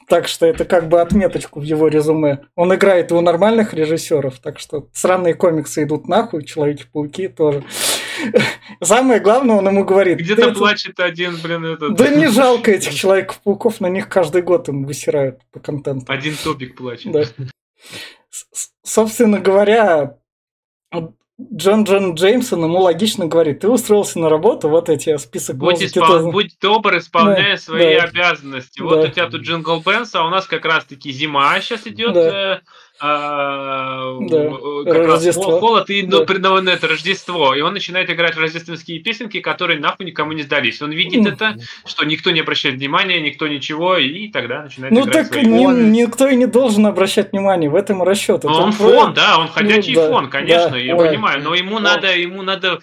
[0.07, 2.45] так что это как бы отметочку в его резюме.
[2.55, 7.63] Он играет и у нормальных режиссеров, так что странные комиксы идут нахуй, Человеки-пауки тоже.
[8.81, 10.19] Самое главное, он ему говорит...
[10.19, 11.95] Где-то плачет один, блин, этот...
[11.95, 16.11] Да не жалко этих Человеков-пауков, на них каждый год им высирают по контенту.
[16.11, 17.11] Один топик плачет.
[17.11, 17.23] Да.
[18.83, 20.17] Собственно говоря,
[21.53, 25.97] Джон Джона Джеймсон ему логично говорит, ты устроился на работу, вот эти список будь, музыки.
[25.97, 26.25] Испол...
[26.25, 26.31] Ты...
[26.31, 28.03] будь добр, исполняй да, свои да.
[28.03, 28.81] обязанности.
[28.81, 29.07] Вот да.
[29.07, 32.13] у тебя тут Jingle Bells, а у нас как раз-таки зима сейчас идет.
[32.13, 32.61] Да.
[33.03, 34.49] Э, а, да.
[34.85, 35.51] как Рождество.
[35.51, 36.19] раз холод и да.
[36.19, 37.53] ну, это Рождество.
[37.53, 40.81] И он начинает играть рождественские песенки, которые нахуй никому не сдались.
[40.81, 45.29] Он видит это, что никто не обращает внимания, никто ничего, и тогда начинает ну, играть
[45.29, 48.45] так никто и не должен обращать внимание, в этом расчет.
[48.45, 52.15] Но он фон, да, он ходячий ну, фон, конечно, да, я понимаю, но ему надо,
[52.15, 52.79] ему надо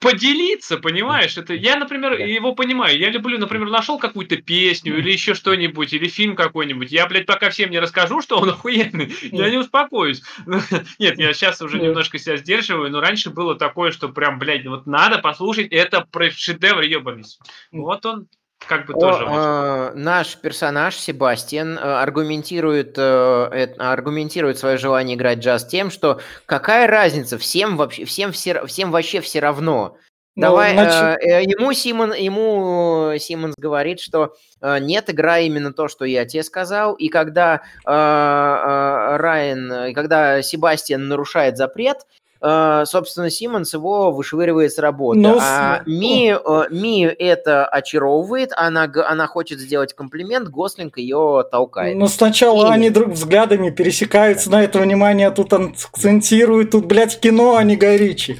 [0.00, 1.36] поделиться, понимаешь?
[1.36, 2.98] Это я, например, его понимаю.
[2.98, 6.90] Я люблю, например, нашел какую-то песню или еще что-нибудь, или фильм какой-нибудь.
[6.90, 10.22] Я, блядь, пока всем не расскажу, что он охуенный, я не успокоюсь.
[10.98, 14.86] Нет, я сейчас уже немножко себя сдерживаю, но раньше было такое, что прям, блядь, вот
[14.86, 17.24] надо послушать, это шедевр ебаный.
[17.70, 18.26] Вот он
[18.68, 25.38] как бы тоже О, э, наш персонаж Себастьян э, аргументирует, э, аргументирует свое желание играть
[25.38, 29.96] джаз тем, что какая разница, всем вообще, всем, все, всем вообще все равно.
[30.36, 31.22] Ну, Давай, значит...
[31.22, 36.44] э, ему Симон, ему Симонс говорит, что э, нет, играй именно то, что я тебе
[36.44, 44.72] сказал, и когда э, э, Райан, когда Себастьян нарушает запрет, э, собственно, Симмонс его вышвыривает
[44.72, 45.20] с работы.
[45.20, 51.96] Ну, а Ми, э, Ми это очаровывает, она, она хочет сделать комплимент, Гослинг ее толкает.
[51.96, 52.70] Ну, сначала И...
[52.70, 57.98] они друг взглядами пересекаются, на это внимание тут акцентируют, тут, блядь, кино, а не Гай
[57.98, 58.38] Ричи.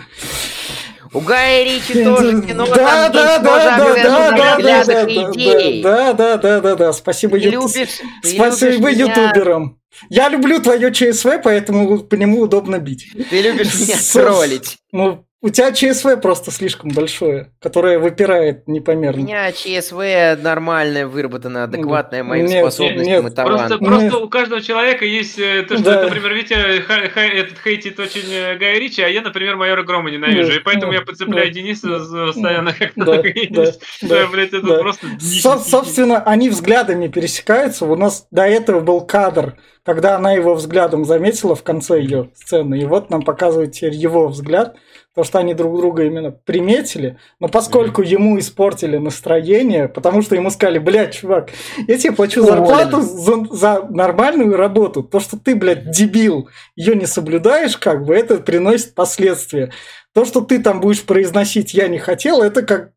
[1.12, 3.96] У Гая Ричи тоже кино, да, там да, да, да,
[4.30, 5.82] да, да, да, идей.
[5.82, 9.78] Да, да, да, да, да, спасибо, ты любишь, спасибо ютуберам.
[10.08, 13.08] Я люблю твое ЧСВ, поэтому по нему удобно бить.
[13.28, 14.78] Ты любишь меня троллить.
[14.92, 19.22] Ну, у тебя ЧСВ просто слишком большое, которое выпирает непомерно.
[19.22, 23.78] У меня ЧСВ нормальное, выработанное, адекватное моим нет, способностям нет, и талантам.
[23.78, 26.02] Просто, просто у каждого человека есть э, то, что, да.
[26.04, 30.10] например, Витя ха, ха, этот хейтит очень э, Гая Ричи, а я, например, майора Грома
[30.10, 30.50] ненавижу.
[30.50, 31.88] Нет, и поэтому нет, я подцепляю нет, Дениса
[32.26, 33.72] постоянно как-то да, да,
[34.02, 34.78] да, блядь, это да.
[34.78, 35.06] просто...
[35.20, 37.86] Со- собственно, они взглядами пересекаются.
[37.86, 42.78] У нас до этого был кадр, когда она его взглядом заметила в конце ее сцены.
[42.78, 44.76] И вот нам показывают теперь его взгляд–
[45.20, 50.48] потому что они друг друга именно приметили, но поскольку ему испортили настроение, потому что ему
[50.48, 51.50] сказали, блядь, чувак,
[51.86, 57.04] я тебе плачу зарплату за, за нормальную работу, то, что ты, блядь, дебил, ее не
[57.04, 59.72] соблюдаешь, как бы, это приносит последствия.
[60.14, 62.92] То, что ты там будешь произносить «я не хотел», это как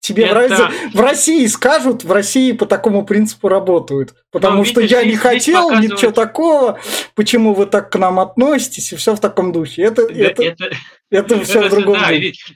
[0.00, 0.70] Тебе это...
[0.92, 4.14] в, в России скажут, в России по такому принципу работают.
[4.30, 5.92] Потому Но, что видишь, я не хотел, показывают...
[5.92, 6.80] ничего такого,
[7.14, 9.82] почему вы так к нам относитесь, и все в таком духе.
[9.82, 10.70] Это, да, это, это...
[11.10, 11.98] Это все в другом.
[11.98, 12.10] Да,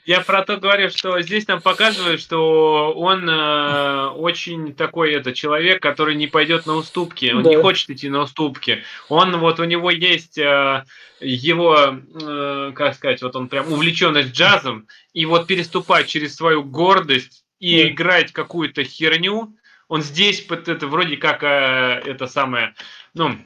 [0.05, 5.81] я про то говорю, что здесь нам показывают, что он э, очень такой это человек,
[5.81, 7.49] который не пойдет на уступки, он да.
[7.49, 8.83] не хочет идти на уступки.
[9.09, 10.85] Он вот у него есть э,
[11.25, 17.45] его, э, как сказать, вот он прям увлеченность джазом, и вот переступать через свою гордость
[17.59, 17.89] и да.
[17.89, 19.55] играть какую-то херню,
[19.87, 22.73] он здесь это вроде как э, это самое,
[23.13, 23.37] ну,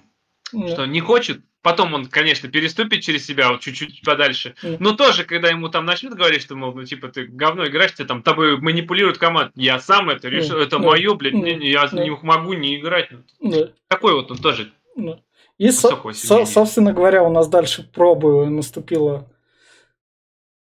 [0.54, 0.68] да.
[0.68, 4.56] что не хочет, Потом он, конечно, переступит через себя вот чуть-чуть подальше.
[4.64, 4.78] Mm.
[4.80, 8.06] Но тоже, когда ему там начнут говорить, что, мол, ну, типа, ты говно играешь, ты
[8.06, 9.52] там тобой манипулирует команда.
[9.56, 10.64] Я сам это решил, mm.
[10.64, 10.86] это mm.
[10.86, 11.56] мое, блядь, mm.
[11.56, 12.02] не, я mm.
[12.02, 13.10] не могу не играть.
[13.44, 13.74] Mm.
[13.90, 14.72] Такой вот он тоже.
[14.98, 15.20] Mm.
[15.60, 19.30] И, со- со- собственно говоря, у нас дальше пробы наступила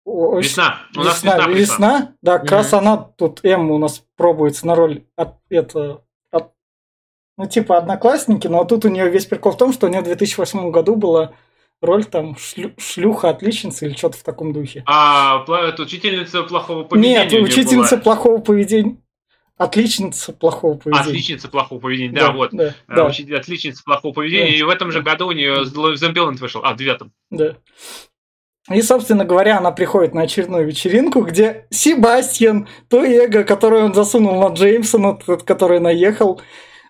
[0.06, 0.80] Весна.
[0.96, 2.16] У нас весна, весна, весна.
[2.22, 2.56] Да, как mm-hmm.
[2.56, 6.02] раз она тут М у нас пробуется на роль от, это,
[7.38, 10.06] ну, типа одноклассники, но тут у нее весь прикол в том, что у нее в
[10.06, 11.34] 2008 году была
[11.82, 14.84] роль там шлю, шлюха отличница или что-то в таком духе.
[14.88, 17.24] А это учительница плохого поведения?
[17.26, 18.98] Нет, учительница плохого поведения.
[19.60, 21.10] Отличница плохого поведения.
[21.10, 22.50] Отличница плохого поведения, да, да вот.
[22.54, 23.08] Да, а, да.
[23.08, 24.52] Отличница плохого поведения.
[24.52, 24.58] Да.
[24.58, 27.12] И в этом же году у нее Зомбиланд вышел, а, в девятом.
[27.30, 27.58] Да.
[28.72, 34.40] И, собственно говоря, она приходит на очередную вечеринку, где Себастьян, то эго, которое он засунул
[34.40, 36.40] на Джеймсона, тот, который наехал,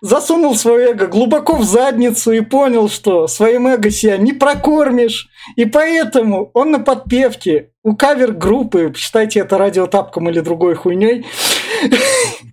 [0.02, 5.28] засунул свое эго глубоко в задницу и понял, что своим эго себя не прокормишь.
[5.56, 11.26] И поэтому он на подпевке у кавер-группы, считайте это радиотапком или другой хуйней,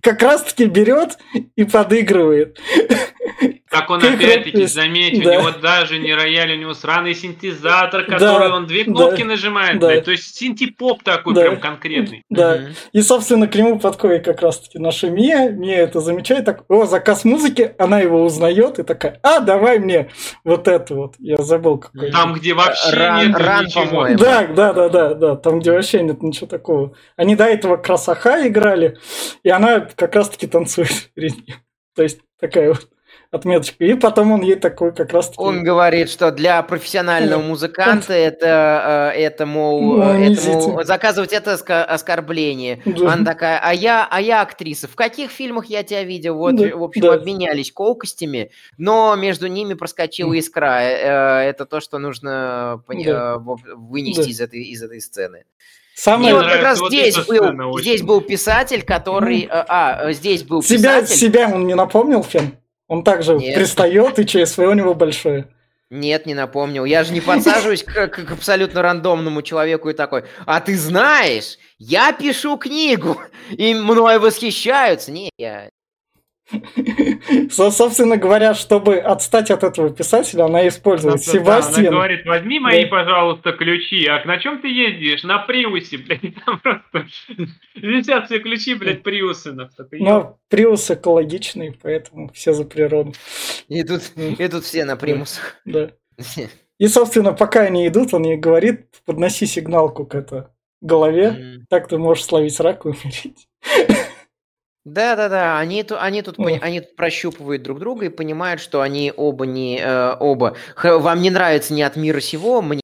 [0.01, 1.17] как раз-таки берет
[1.55, 2.59] и подыгрывает.
[3.69, 5.29] Как он опять-таки, заметь, да.
[5.29, 9.27] у него даже не рояль, у него сраный синтезатор, который да, он две кнопки да,
[9.27, 9.99] нажимает, да.
[9.99, 11.41] то есть синтепоп такой да.
[11.41, 12.23] прям конкретный.
[12.29, 12.61] Да, угу.
[12.93, 17.25] и, собственно, к нему подходит как раз-таки наша Мия, Мия это замечает, так, о, заказ
[17.25, 20.09] музыки, она его узнает и такая, а, давай мне
[20.45, 22.11] вот это вот, я забыл какой.
[22.11, 24.07] Там, где вообще ран, нет ран, ничего.
[24.17, 26.93] Да, да, да, да, да, там, где вообще нет ничего такого.
[27.17, 28.97] Они до этого красоха играли,
[29.43, 31.57] и она как раз-таки танцует перед ним.
[31.95, 32.87] То есть такая вот
[33.31, 33.83] отметочку.
[33.83, 35.41] И потом он ей такой как раз таки...
[35.41, 41.53] Он говорит, что для профессионального музыканта это, э, это, мол, ну, это, мол заказывать это
[41.83, 42.81] оскорбление.
[42.85, 43.13] Да.
[43.13, 44.87] Она такая, а я, а я актриса.
[44.87, 46.35] В каких фильмах я тебя видел?
[46.35, 47.13] Вот, да, в общем, да.
[47.13, 50.79] обменялись колкостями, но между ними проскочила искра.
[50.81, 53.35] Э, это то, что нужно да.
[53.35, 54.29] Э, вынести да.
[54.29, 55.43] из, этой, из этой сцены.
[55.97, 56.29] Самое...
[56.29, 59.49] И вот как раз вот здесь был, здесь был писатель, который...
[59.49, 61.15] А, здесь был себя, писатель...
[61.15, 62.55] Себя он не напомнил, Фен?
[62.87, 63.55] Он также Нет.
[63.55, 65.47] пристает, и ЧСВ у него большое.
[65.89, 66.83] Нет, не напомнил.
[66.83, 72.11] Я же не подсаживаюсь к, к абсолютно рандомному человеку и такой, а ты знаешь, я
[72.11, 73.21] пишу книгу,
[73.51, 75.11] и мной восхищаются.
[75.11, 75.69] Не, я
[77.49, 81.87] Собственно говоря, чтобы отстать от этого писателя, она использует да, Себастьян.
[81.87, 82.89] Она говорит, возьми мои, да.
[82.89, 84.05] пожалуйста, ключи.
[84.07, 85.23] А на чем ты ездишь?
[85.23, 86.21] На Приусе, блядь.
[86.45, 87.07] Там просто
[87.75, 89.55] висят все ключи, блядь, Приусы.
[89.91, 93.13] Но Приус экологичный, поэтому все за природу.
[93.67, 95.55] И тут, и тут все на Примусах.
[95.65, 95.91] Да.
[96.79, 101.65] И, собственно, пока они идут, он ей говорит, подноси сигналку к это голове, mm.
[101.69, 103.47] так ты можешь словить рак и умереть.
[104.87, 109.45] Да-да-да, они, они, тут, пони- они тут прощупывают друг друга и понимают, что они оба
[109.45, 109.79] не...
[109.81, 110.55] Э, оба...
[110.75, 112.79] Х- вам не нравится не от мира сего, мне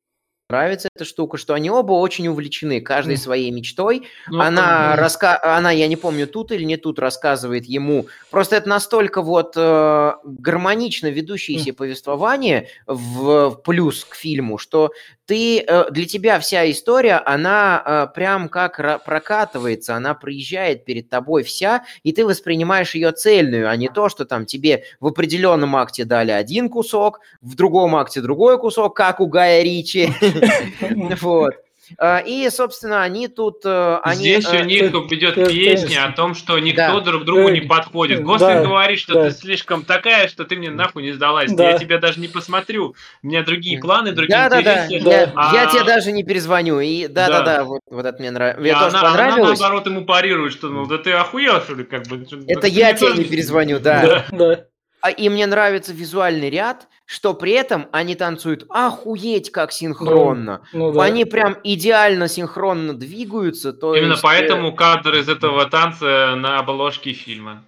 [0.50, 4.08] нравится эта штука, что они оба очень увлечены, каждой своей мечтой.
[4.28, 5.40] Ну, она, раска...
[5.42, 8.08] она, я не помню, тут или не тут рассказывает ему.
[8.30, 14.92] Просто это настолько вот э, гармонично ведущееся повествование в, в плюс к фильму, что
[15.26, 21.44] ты, э, для тебя вся история, она э, прям как прокатывается, она проезжает перед тобой
[21.44, 26.04] вся, и ты воспринимаешь ее цельную, а не то, что там тебе в определенном акте
[26.04, 30.10] дали один кусок, в другом акте другой кусок, как у Гая Ричи.
[31.22, 31.56] Вот.
[31.98, 33.62] А, и, собственно, они тут...
[33.66, 37.02] Э, они, Здесь у них идет песня о том, что никто да.
[37.02, 38.24] друг другу не подходит.
[38.24, 39.24] Гослинг да, говорит, что да.
[39.26, 41.52] ты слишком такая, что ты мне нахуй не сдалась.
[41.52, 41.72] Да.
[41.72, 42.96] Я тебя даже не посмотрю.
[43.22, 45.04] У меня другие планы, другие да, интересы.
[45.04, 45.22] Да, да.
[45.22, 45.56] Я, а...
[45.56, 46.80] я тебе даже не перезвоню.
[46.80, 48.62] И да-да-да, вот, вот это мне нравится.
[48.62, 49.60] Тоже она, понравилось.
[49.60, 52.26] Она, наоборот, ему парирует, что, ну, да ты охуел, что ли, как бы.
[52.48, 54.26] Это я тебе не перезвоню, да.
[54.32, 54.66] Да.
[55.04, 60.62] А, и мне нравится визуальный ряд, что при этом они танцуют охуеть как синхронно.
[60.72, 61.04] Ну, ну, да.
[61.04, 63.74] Они прям идеально синхронно двигаются.
[63.74, 64.22] То Именно есть...
[64.22, 67.66] поэтому э, кадр из этого танца на обложке фильма.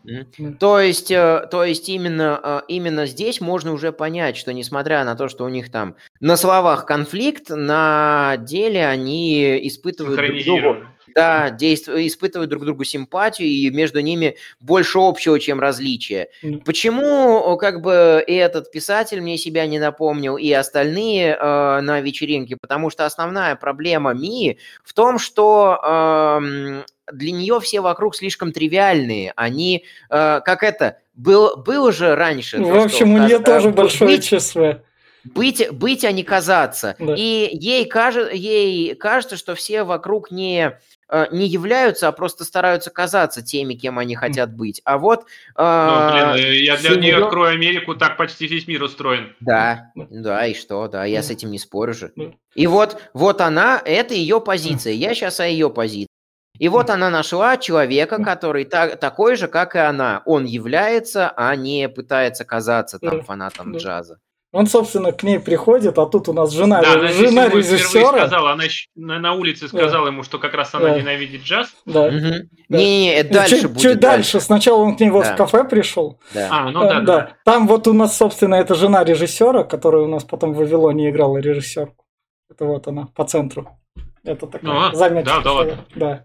[0.62, 5.18] То есть, э, то есть именно, э, именно здесь можно уже понять, что несмотря на
[5.18, 10.78] то, что у них там на словах конфликт, на деле они испытывают друг другу
[11.16, 16.28] да, действуют, испытывают друг другу симпатию, и между ними больше общего, чем различия.
[16.44, 16.64] Mm.
[16.66, 22.58] Почему как бы и этот писатель мне себя не напомнил, и остальные э, на вечеринке?
[22.60, 29.32] Потому что основная проблема Мии в том, что э, для нее все вокруг слишком тривиальные.
[29.38, 32.60] Они, э, как это, был, было же раньше.
[32.60, 34.82] В общем, что, у нее тоже большое быть, чувство
[35.26, 36.96] быть, быть, а не казаться.
[37.00, 37.16] Да.
[37.18, 42.90] И ей, кажется, ей кажется, что все вокруг не Э, не являются, а просто стараются
[42.90, 44.82] казаться теми, кем они хотят быть.
[44.86, 45.26] А вот...
[45.56, 49.36] Ну, блин, э, э, я для нее открою Америку, так почти весь мир устроен.
[49.40, 52.12] Да, да, и что, да, я с этим не спорю же.
[52.56, 56.10] И вот, вот она, это ее позиция, я сейчас о ее позиции.
[56.58, 60.24] И вот она нашла человека, который та, такой же, как и она.
[60.26, 64.20] Он является, а не пытается казаться там фанатом джаза.
[64.56, 68.20] Он, собственно, к ней приходит, а тут у нас жена, да, она жена режиссера.
[68.20, 68.64] Сказала, она
[68.96, 70.12] на, на улице сказала да.
[70.14, 70.98] ему, что как раз она да.
[70.98, 71.76] ненавидит джаз.
[71.86, 72.06] Да.
[72.06, 72.48] Угу.
[72.70, 72.78] да.
[72.78, 73.82] Не, это дальше чуть, будет.
[73.82, 74.32] Чуть дальше.
[74.32, 74.40] дальше.
[74.40, 75.34] Сначала он к ней вот да.
[75.34, 76.22] в кафе пришел.
[76.34, 76.48] Да.
[76.50, 77.34] А, ну да, да, да.
[77.44, 81.38] Там вот у нас, собственно, это жена режиссера, которая у нас потом в Вавилоне играла
[81.40, 82.06] режиссерку.
[82.50, 83.78] Это вот она по центру.
[84.24, 85.42] Это такая ну, а, заметка.
[85.44, 86.24] Да, да, да.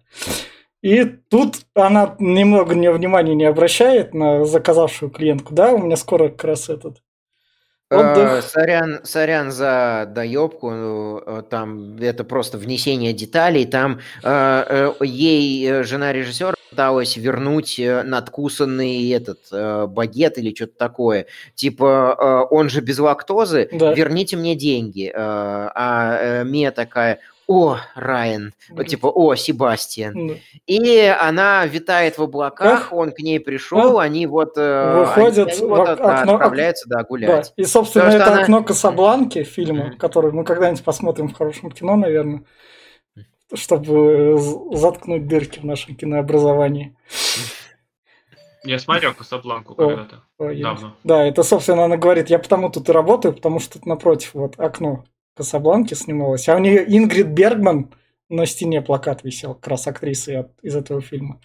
[0.83, 5.53] И тут она немного не внимания не обращает на заказавшую клиентку.
[5.53, 6.99] Да, у меня скоро как раз этот
[7.91, 8.45] Отдых.
[8.45, 10.71] Сорян, сорян за доебку,
[11.27, 13.67] э, там это просто внесение деталей.
[13.67, 21.27] Там э, э, ей жена режиссера пыталась вернуть надкусанный этот багет или что-то такое.
[21.57, 23.93] Типа, он же без лактозы, да.
[23.93, 25.11] верните мне деньги.
[25.13, 27.19] А Мия такая,
[27.51, 30.17] о, Райан, вот, типа, о, Себастьян.
[30.17, 30.39] Mm.
[30.69, 32.93] И она витает в облаках, Эх.
[32.93, 34.03] он к ней пришел, mm.
[34.05, 37.53] они вот, э, Выходят они, они вот окно, да, отправляются, да, гулять.
[37.57, 37.63] Да.
[37.63, 38.43] И, собственно, Потому это она...
[38.43, 39.97] окно Касабланки фильма, mm.
[39.97, 42.45] который мы когда-нибудь посмотрим в хорошем кино, наверное,
[43.53, 44.39] чтобы
[44.71, 46.97] заткнуть дырки в нашем кинообразовании.
[48.63, 50.95] Я смотрел Касабланку когда-то, давно.
[51.03, 54.55] Да, это, собственно, она говорит, я потому тут и работаю, потому что тут напротив вот
[54.61, 55.05] окно
[55.37, 56.49] Касабланке снималась.
[56.49, 57.95] А у нее Ингрид Бергман
[58.29, 61.41] на стене плакат висел, как раз актрисы от, из этого фильма.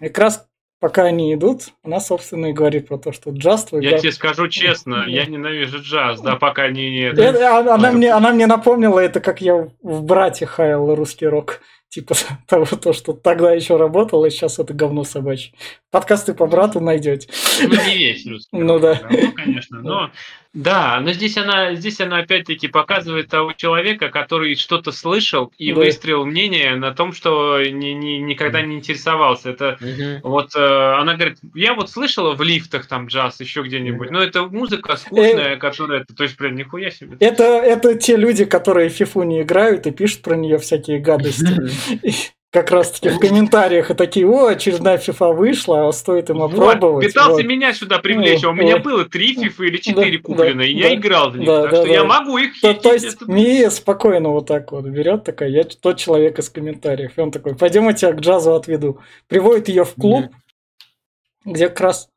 [0.00, 0.48] И как раз
[0.80, 3.84] пока они идут, она, собственно, и говорит про то, что джаз твой...
[3.84, 7.02] Я тебе скажу честно, я ненавижу джаз, да, пока они не...
[7.10, 11.60] Это, она, мне, она мне напомнила это, как я в «Брате» хаял русский рок.
[11.90, 12.14] Типа
[12.46, 15.52] того, то, что тогда еще работало, и сейчас это говно собачье.
[15.90, 17.28] Подкасты по брату найдете.
[17.62, 19.00] Ну, не весь русский Ну, да.
[19.10, 19.80] Ну, конечно.
[19.80, 20.10] Но
[20.52, 25.78] да, но здесь она, здесь она опять-таки показывает того человека, который что-то слышал и да.
[25.78, 29.50] выстроил мнение на том, что ни, ни, никогда не интересовался.
[29.50, 30.28] Это угу.
[30.28, 34.42] вот э, она говорит, я вот слышала в лифтах там джаз еще где-нибудь, но это
[34.46, 37.16] музыка скучная, э, которая, то есть прям нихуя себе.
[37.20, 41.46] Это это те люди, которые в фифу не играют и пишут про нее всякие гадости
[42.50, 46.80] как раз таки в комментариях и такие, о, очередная FIFA вышла, а стоит им опробовать.
[46.80, 47.44] Вот, пытался вот.
[47.44, 50.88] меня сюда привлечь, а у меня было три FIFA или четыре да, куплены, и да,
[50.88, 51.92] я играл в них, да, так да, что да.
[51.92, 53.24] я могу их то, то есть это...
[53.30, 57.54] Мия спокойно вот так вот берет, такая, я тот человек из комментариев, и он такой,
[57.54, 58.98] пойдем я тебя к джазу отведу.
[59.28, 61.52] Приводит ее в клуб, mm-hmm.
[61.52, 62.09] где как раз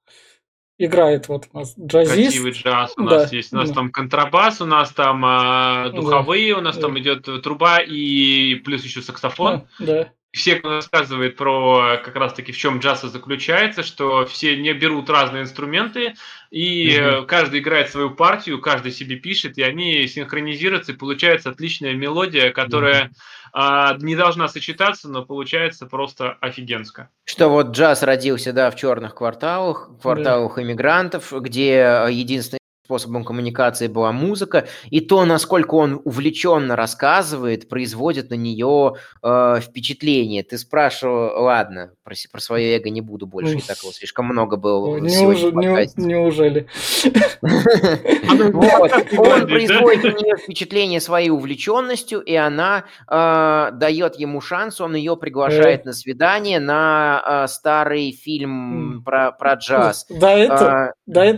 [0.77, 2.13] играет вот у нас джазист.
[2.13, 3.35] Красивый джаз у нас да.
[3.35, 3.53] есть.
[3.53, 3.75] У нас да.
[3.75, 6.59] там контрабас, у нас там а, духовые, да.
[6.59, 6.81] у нас да.
[6.83, 9.67] там идет труба и плюс еще саксофон.
[9.79, 9.85] Да.
[9.85, 10.13] да.
[10.33, 16.15] Все рассказывает про как раз-таки в чем джаз заключается, что все не берут разные инструменты,
[16.49, 17.27] и угу.
[17.27, 23.05] каждый играет свою партию, каждый себе пишет, и они синхронизируются, и получается отличная мелодия, которая
[23.05, 23.13] угу.
[23.53, 27.09] а, не должна сочетаться, но получается просто офигенско.
[27.25, 30.63] Что вот джаз родился, да, в черных кварталах, кварталах да.
[30.63, 38.33] иммигрантов, где единственный способом коммуникации была музыка, и то, насколько он увлеченно рассказывает, производит на
[38.33, 40.43] нее э, впечатление.
[40.43, 44.97] Ты спрашивал, ладно, про, про свое эго не буду больше, и такого слишком много было
[44.97, 45.89] Неужели?
[45.97, 46.67] неужели?
[49.17, 55.15] Он производит на нее впечатление своей увлеченностью, и она э, дает ему шанс, он ее
[55.15, 55.83] приглашает э.
[55.85, 60.05] на свидание на э, старый фильм про джаз.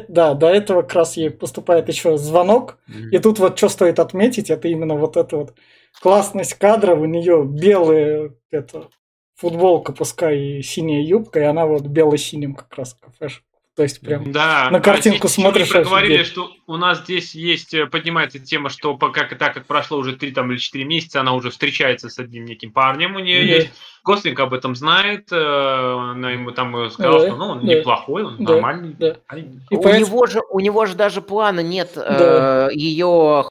[0.08, 3.10] Да, до этого как раз ей поступает еще звонок, mm-hmm.
[3.12, 5.54] и тут вот что стоит отметить, это именно вот эта вот
[6.02, 8.90] классность кадра, у нее белая это,
[9.36, 13.44] футболка, пускай и синяя юбка, и она вот бело-синим как раз кафеш.
[13.76, 15.74] То есть прям да, на картинку а смотришь.
[15.74, 19.98] Мы говорили, что у нас здесь есть, э, поднимается тема, что как, так как прошло
[19.98, 23.40] уже 3 там, или 4 месяца, она уже встречается с одним неким парнем, у нее
[23.40, 23.46] да.
[23.46, 23.72] есть.
[24.06, 28.24] Гослинг об этом знает, э, она ему там сказала, да, что ну, он да, неплохой,
[28.24, 28.94] он да, нормальный.
[28.94, 29.18] Да.
[29.36, 30.06] И у, поэтому...
[30.06, 32.70] него же, у него же даже плана нет да.
[32.70, 33.46] э, ее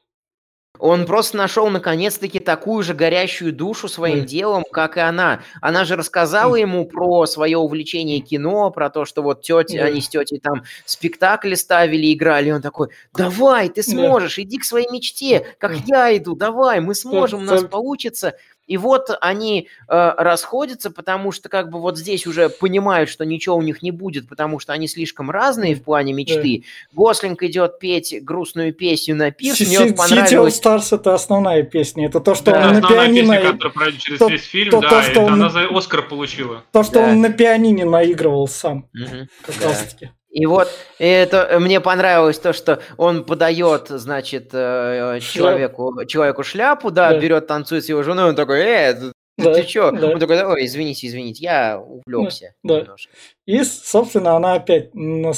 [0.80, 4.24] он просто нашел наконец-таки такую же горящую душу своим mm.
[4.24, 5.40] делом, как и она.
[5.60, 9.82] Она же рассказала ему про свое увлечение кино, про то, что вот тетя, mm.
[9.82, 12.48] они с тетей там спектакли ставили, играли.
[12.48, 16.94] И он такой, давай, ты сможешь, иди к своей мечте, как я иду, давай, мы
[16.96, 18.34] сможем, у нас получится.
[18.66, 23.56] И вот они э, расходятся, потому что как бы вот здесь уже понимают, что ничего
[23.56, 26.64] у них не будет, потому что они слишком разные в плане мечты.
[26.92, 27.02] Да.
[27.02, 30.60] Гослинг идет петь грустную песню на пирс, мне вот понравилось...
[30.60, 33.34] City Stars это основная песня, это то, что да, он на пианино...
[33.34, 35.32] Песня, которая пройдет через то, весь фильм, то, да, то, что он...
[35.34, 36.64] она за Оскар получила.
[36.72, 37.08] То, что да.
[37.08, 39.28] он на пианине наигрывал сам, угу.
[39.44, 39.68] как да.
[39.68, 40.10] раз таки.
[40.34, 40.68] И вот
[40.98, 47.20] это э, мне понравилось то, что он подает, значит, э, человеку, человеку шляпу, да, да,
[47.20, 49.92] берет, танцует с его женой, он такой, э, ты, да, ты что?
[49.92, 50.08] Да.
[50.08, 53.12] Он такой, ой, извините, извините, я увлекся да, немножко.
[53.46, 55.32] И, собственно, она опять на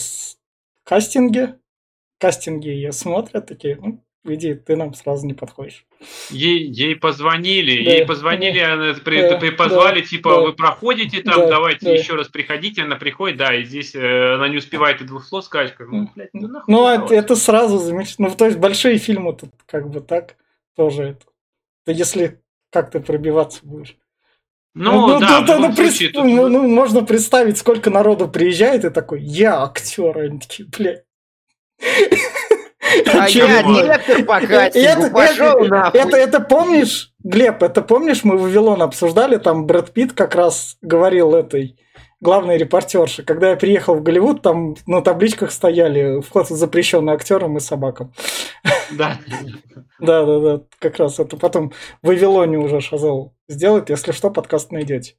[0.82, 1.58] кастинге,
[2.18, 5.84] кастинге ее смотрят, такие, ну, иди, ты нам сразу не подходишь.
[6.30, 10.40] Ей, ей позвонили, да, ей позвонили, да, она при, да, при, позвали, да, типа, да,
[10.40, 11.92] вы проходите там, да, давайте да.
[11.92, 15.44] еще раз приходите, она приходит, да, и здесь э, она не успевает и двух слов
[15.44, 16.74] сказать, как, ну, блядь, ну нахуй.
[16.74, 20.36] Ну, это, это сразу замечательно, ну, то есть большие фильмы тут как бы так
[20.74, 21.26] тоже это.
[21.86, 23.96] Да если как ты пробиваться будешь.
[24.74, 26.24] Ну, ну да, ну, ну, случае, тут...
[26.26, 31.04] ну, ну, можно представить, сколько народу приезжает и такой, я актер, они такие, блядь.
[33.06, 36.00] А я директор по кастингу, пошел нахуй.
[36.00, 41.34] Это, это помнишь, Глеб, это помнишь, мы Вавилон обсуждали, там Брэд Питт как раз говорил
[41.34, 41.76] этой
[42.20, 43.22] главной репортерши.
[43.22, 48.12] Когда я приехал в Голливуд, там на табличках стояли вход запрещенный актерам и собакам.
[48.92, 49.18] Да.
[49.98, 51.72] Да, да, да, как раз это потом
[52.02, 53.90] в Вавилоне уже Шазел сделает.
[53.90, 55.14] Если что, подкаст найдете.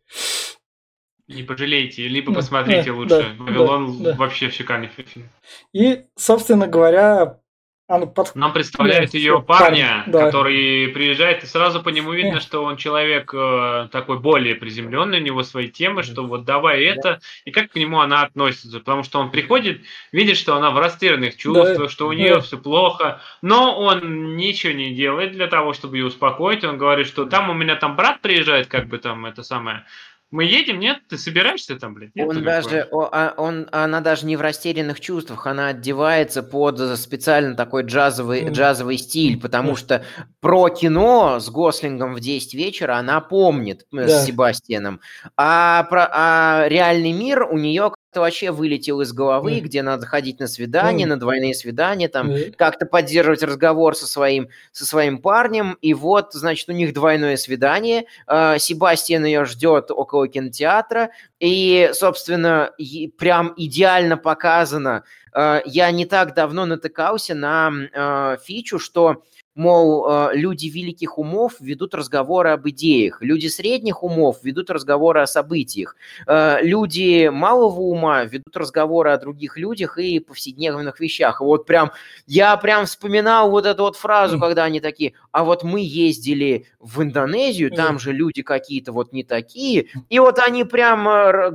[1.27, 3.35] Не пожалейте, либо посмотрите лучше.
[3.37, 5.29] Вавилон вообще шикарный фильм.
[5.73, 7.39] И, собственно говоря,
[7.87, 8.35] под...
[8.35, 10.25] Нам представляют да, ее парня, парень, да.
[10.25, 15.23] который приезжает, и сразу по нему видно, что он человек э, такой более приземленный, у
[15.23, 19.19] него свои темы, что вот давай это, и как к нему она относится, потому что
[19.19, 22.41] он приходит, видит, что она в растерянных чувствах, да, что у нее да.
[22.41, 27.25] все плохо, но он ничего не делает для того, чтобы ее успокоить, он говорит, что
[27.25, 29.85] там у меня там брат приезжает, как бы там это самое,
[30.29, 30.99] мы едем, нет?
[31.07, 32.13] Ты собираешься там, блядь?
[32.13, 36.79] Нет, он даже, он, а, он, она даже не в растерянных чувствах, она одевается под
[36.99, 38.51] специально такой джазовый, mm.
[38.51, 39.75] джазовый стиль, потому mm.
[39.77, 40.05] что
[40.41, 44.07] про кино с Гослингом в 10 вечера она помнит э, да.
[44.07, 44.99] с Себастьяном,
[45.37, 49.59] а, про, а реальный мир у нее как-то вообще вылетел из головы, mm.
[49.59, 51.09] где надо ходить на свидание, mm.
[51.09, 52.53] на двойные свидания, там mm.
[52.53, 58.05] как-то поддерживать разговор со своим, со своим парнем, и вот, значит, у них двойное свидание,
[58.27, 62.71] э, Себастьян ее ждет около кинотеатра, и, собственно,
[63.17, 65.03] прям идеально показано,
[65.33, 69.23] э, я не так давно натыкался на э, фичу, что
[69.57, 75.27] мол, э, люди великих умов ведут разговоры об идеях, люди средних умов ведут разговоры о
[75.27, 75.95] событиях,
[76.27, 81.41] э, люди малого ума ведут разговоры о других людях и повседневных вещах.
[81.41, 81.91] Вот прям,
[82.27, 87.01] я прям вспоминал вот эту вот фразу, когда они такие, а вот мы ездили в
[87.01, 91.51] Индонезию, там же люди какие-то вот не такие, и вот они прям э,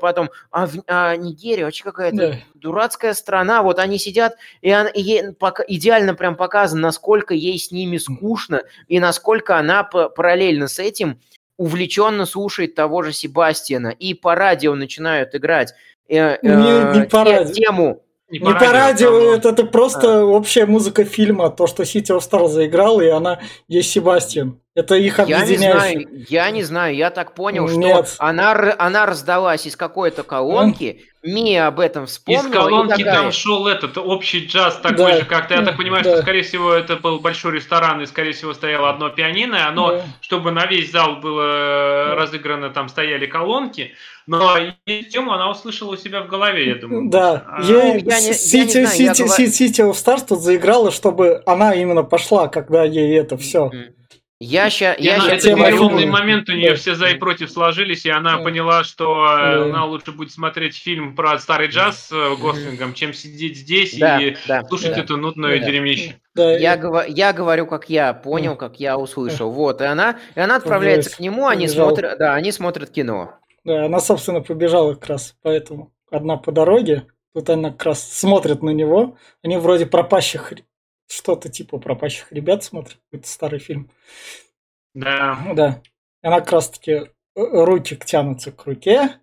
[0.00, 5.22] потом, а, в, а Нигерия вообще какая-то дурацкая страна, вот они сидят, и, она, и
[5.68, 11.20] идеально прям показано, насколько ей с ними скучно и насколько она параллельно с этим
[11.56, 15.72] увлеченно слушает того же Себастьяна, и по радио начинают играть
[16.08, 17.52] э, не, не по радио.
[17.52, 20.24] тему не, не по радио, это, это просто а.
[20.24, 24.60] общая музыка фильма, то, что City of Stars заиграл, и она есть Себастьян.
[24.74, 25.48] Это их объединяет.
[25.48, 28.08] Я не знаю, я не знаю, я так понял, Нет.
[28.08, 31.00] что она, она раздалась из какой-то колонки, mm.
[31.26, 32.46] Мия об этом вспомнила.
[32.46, 35.18] Из колонки там шел этот общий джаз такой да.
[35.18, 35.54] же, как-то.
[35.54, 36.12] Я так понимаю, да.
[36.12, 40.04] что, скорее всего, это был большой ресторан, и, скорее всего, стояло одно пианино, оно, да.
[40.20, 43.92] чтобы на весь зал было разыграно, там стояли колонки,
[44.26, 44.56] но
[44.86, 47.10] тему она услышала у себя в голове, я думаю.
[47.10, 48.84] Да, а, ей ну, City,
[49.80, 53.70] of Stars тут заиграла, чтобы она именно пошла, когда ей это все.
[54.38, 58.10] Я ща, я, ща это переломный момент у нее все за и против сложились, и
[58.10, 58.42] она да.
[58.44, 59.64] поняла, что да.
[59.64, 64.20] она лучше будет смотреть фильм про старый джаз с э, Гослингом, чем сидеть здесь да,
[64.20, 65.00] и да, слушать да.
[65.00, 65.64] эту нудную да.
[65.64, 66.20] дерьмище.
[66.34, 67.12] Да, я, и...
[67.12, 69.50] я говорю, как я понял, как я услышал.
[69.50, 73.36] Вот, и она, и она отправляется к нему, они смотрят, да, они смотрят кино.
[73.64, 75.92] Да, она, собственно, побежала как раз поэтому.
[76.10, 79.16] Одна по дороге, тут она как раз смотрит на него.
[79.42, 80.52] Они вроде пропащих,
[81.06, 82.98] что-то типа пропащих ребят смотрят.
[83.12, 83.90] Это старый фильм.
[84.94, 85.52] Да.
[85.54, 85.82] Да.
[86.22, 89.20] Она как раз таки э, руки тянутся к руке,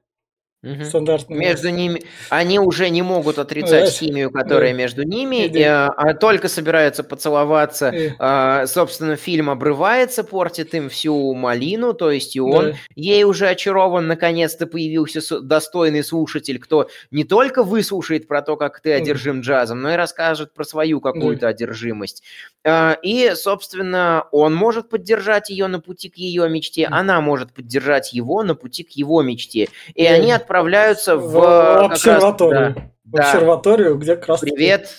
[0.64, 0.86] Угу.
[0.86, 1.38] Стандартный.
[1.38, 4.78] Между ними они уже не могут отрицать да, химию, которая да.
[4.78, 5.59] между ними, да.
[5.59, 7.91] и, а, только собираются поцеловаться.
[7.91, 8.16] Да.
[8.20, 12.78] А, собственно, фильм обрывается, портит им всю малину, то есть и он да.
[12.95, 18.93] ей уже очарован, наконец-то появился достойный слушатель, кто не только выслушает про то, как ты
[18.93, 21.47] одержим джазом, но и расскажет про свою какую-то да.
[21.49, 22.24] одержимость.
[22.64, 26.99] А, и, собственно, он может поддержать ее на пути к ее мечте, да.
[26.99, 30.11] она может поддержать его на пути к его мечте, и да.
[30.11, 32.66] они отправляются отправляются в, в обсерваторию.
[32.66, 33.32] Раз, да, да.
[33.32, 34.39] обсерваторию, где как раз...
[34.41, 34.89] Привет,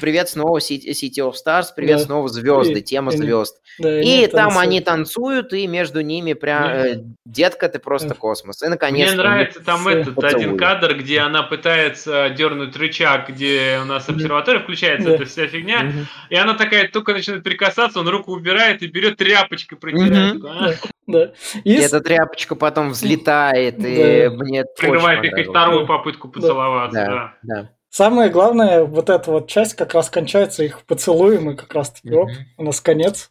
[0.00, 2.04] привет снова City of Stars, привет да.
[2.04, 3.60] снова звезды, и, тема и, звезд.
[3.78, 4.62] Да, и, и там танцуют.
[4.62, 8.62] они танцуют, и между ними прям, э, детка, ты просто космос.
[8.62, 10.44] И наконец Мне нравится там этот поцелуй.
[10.44, 15.14] один кадр, где она пытается дернуть рычаг, где у нас обсерватория включается, да.
[15.14, 16.06] эта вся фигня, угу.
[16.30, 20.36] и она такая только начинает прикасаться, он руку убирает и берет тряпочкой протирает.
[20.36, 20.42] Угу.
[20.42, 20.74] Да.
[21.06, 21.30] Да.
[21.62, 27.06] И эта тряпочка потом взлетает, и мне Прерывает их вторую попытку поцеловаться.
[27.06, 27.55] Да, да.
[27.90, 32.12] Самое главное, вот эта вот часть как раз кончается их поцелуем, и как раз таки,
[32.12, 32.28] оп,
[32.58, 33.30] у нас конец.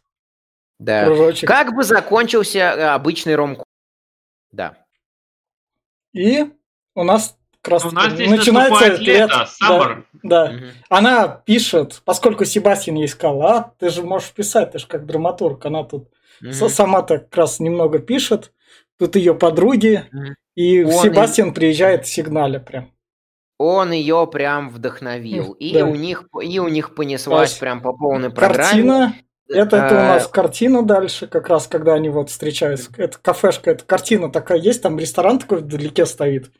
[0.78, 1.04] Да.
[1.04, 1.48] Кружочек.
[1.48, 3.62] Как бы закончился э, обычный ром
[4.52, 4.76] Да.
[6.12, 6.50] И
[6.94, 9.30] у нас как раз у нас здесь начинается лето, лет,
[9.60, 10.44] Да, да.
[10.44, 10.64] Угу.
[10.88, 15.64] Она пишет, поскольку Себастьян ей сказал, а ты же можешь писать, ты же как драматург,
[15.66, 16.08] она тут
[16.40, 16.52] угу.
[16.68, 18.52] сама-то как раз немного пишет,
[18.98, 20.22] тут ее подруги, угу.
[20.54, 21.54] и Он Себастьян и...
[21.54, 22.92] приезжает сигналя прям.
[23.58, 25.52] Он ее прям вдохновил.
[25.52, 25.86] И да.
[25.86, 28.64] у них и у них понеслась есть, прям по полной программе.
[28.64, 29.14] Картина.
[29.48, 32.90] Это, это у нас картина дальше, как раз когда они вот встречаются.
[32.96, 36.50] Это кафешка, это картина такая есть, там ресторан такой вдалеке стоит.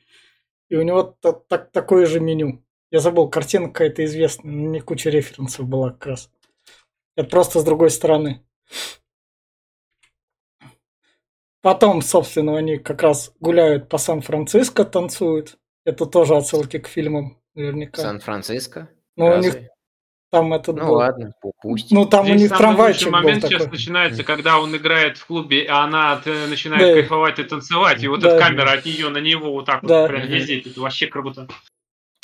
[0.69, 2.63] И у него так, такое же меню.
[2.91, 6.31] Я забыл, картина какая-то известная, не куча референсов была как раз.
[7.17, 8.43] Это просто с другой стороны.
[11.61, 15.59] Потом, собственно, они как раз гуляют по Сан-Франциско, танцуют.
[15.87, 18.03] Это тоже отсылки к фильмам, наверняка.
[18.03, 18.91] Сан-Франциско?
[19.15, 19.55] Ну, у них
[20.33, 20.95] там это Ну был...
[20.95, 21.33] ладно,
[21.63, 21.93] пусть.
[21.93, 23.79] Ну там Здесь у них трамвайчик момент был сейчас такой.
[23.79, 26.21] начинается, когда он играет в клубе, а она
[26.51, 26.93] начинает да.
[26.95, 28.31] кайфовать и танцевать, и вот да.
[28.31, 30.03] эта камера от нее на него вот так да.
[30.03, 31.47] вот прям ездит, это вообще круто.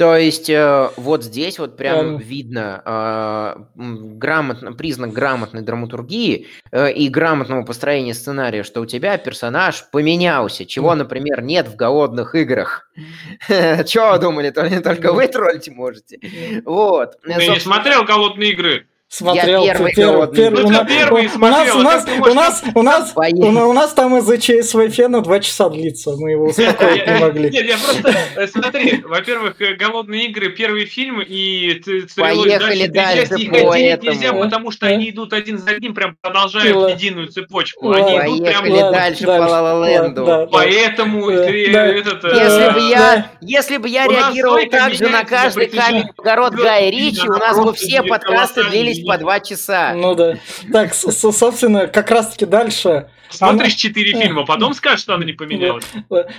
[0.02, 2.24] То есть э, вот здесь вот прям да.
[2.24, 9.88] видно э, грамотно, признак грамотной драматургии э, и грамотного построения сценария, что у тебя персонаж
[9.92, 12.90] поменялся, чего, например, нет в голодных играх.
[13.48, 16.18] Чего думали, только вы троллить можете?
[16.64, 17.20] Вот.
[17.22, 18.88] Ты не смотрел голодные игры?
[19.12, 19.62] Смотрел.
[19.62, 23.72] Я первый, первый, первый, у, первый у, нас, у, нас, у, нас, у, нас, у,
[23.74, 27.50] нас там из-за ЧСВФ на два часа длится, мы его успокоить не могли.
[27.50, 31.82] Нет, я просто, э, смотри, во-первых, э, «Голодные игры» первый фильм, и
[32.16, 37.28] Поехали дальше их отделить нельзя, потому что они идут один за одним, прям продолжают единую
[37.28, 37.90] цепочку.
[37.92, 38.92] Они идут прям...
[38.92, 42.24] дальше по ла Поэтому этот...
[42.24, 47.58] Э, если бы я реагировал так же на каждый камень огород Гая Ричи, у нас
[47.58, 49.94] бы все подкасты длились по два часа.
[49.94, 50.36] Ну да.
[50.72, 53.10] Так, собственно, как раз-таки дальше...
[53.28, 55.84] Смотришь четыре фильма, потом скажешь, что она не поменялась.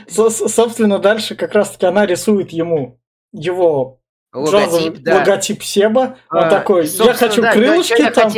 [0.08, 3.00] Собственно, дальше как раз-таки она рисует ему
[3.32, 4.00] его
[4.32, 5.18] логотип, да.
[5.18, 6.18] логотип Себа.
[6.30, 8.32] Он а, такой, я хочу крылышки там.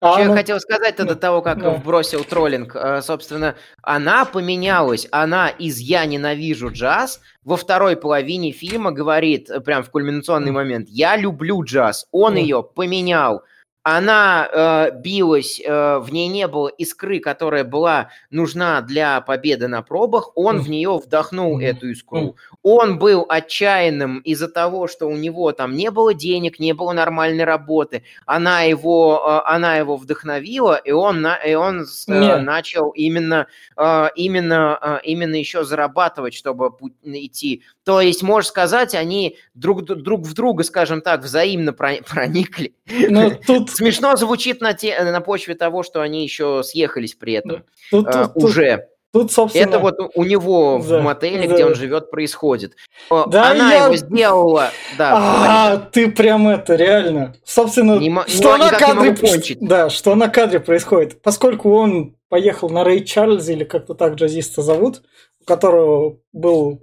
[0.00, 0.30] А, что ну...
[0.30, 1.70] я хотел сказать-то до того, как да.
[1.70, 2.76] вбросил троллинг.
[2.76, 5.08] Э, собственно, она поменялась.
[5.10, 10.88] Она из «Я ненавижу джаз» во второй половине фильма говорит, э, прям в кульминационный момент,
[10.90, 12.08] «Я люблю джаз».
[12.10, 13.44] Он ее поменял.
[13.88, 19.80] Она э, билась, э, в ней не было искры, которая была нужна для победы на
[19.80, 22.34] пробах, он в нее вдохнул эту искру.
[22.64, 27.44] Он был отчаянным из-за того, что у него там не было денег, не было нормальной
[27.44, 28.02] работы.
[28.26, 34.08] Она его, э, она его вдохновила, и он, на, и он э, начал именно, э,
[34.16, 36.72] именно, э, именно еще зарабатывать, чтобы
[37.04, 37.62] идти.
[37.86, 42.74] То есть, можно сказать, они друг, друг в друга, скажем так, взаимно проникли.
[42.90, 47.34] Но ну, тут Смешно звучит на, те, на почве того, что они еще съехались при
[47.34, 47.62] этом.
[47.92, 48.88] Тут, а, тут, уже.
[49.12, 49.68] Тут, собственно...
[49.68, 51.54] Это вот у него да, в мотеле, да.
[51.54, 52.74] где он живет, происходит.
[53.08, 53.84] Да, она я...
[53.84, 54.70] его сделала.
[54.98, 57.36] Да, а, ты прям это реально.
[57.44, 59.16] Собственно, не, что на кадре
[59.60, 61.22] да, что на кадре происходит.
[61.22, 65.02] Поскольку он поехал на Рэй Чарльз, или как-то так джазиста зовут,
[65.40, 66.80] у которого был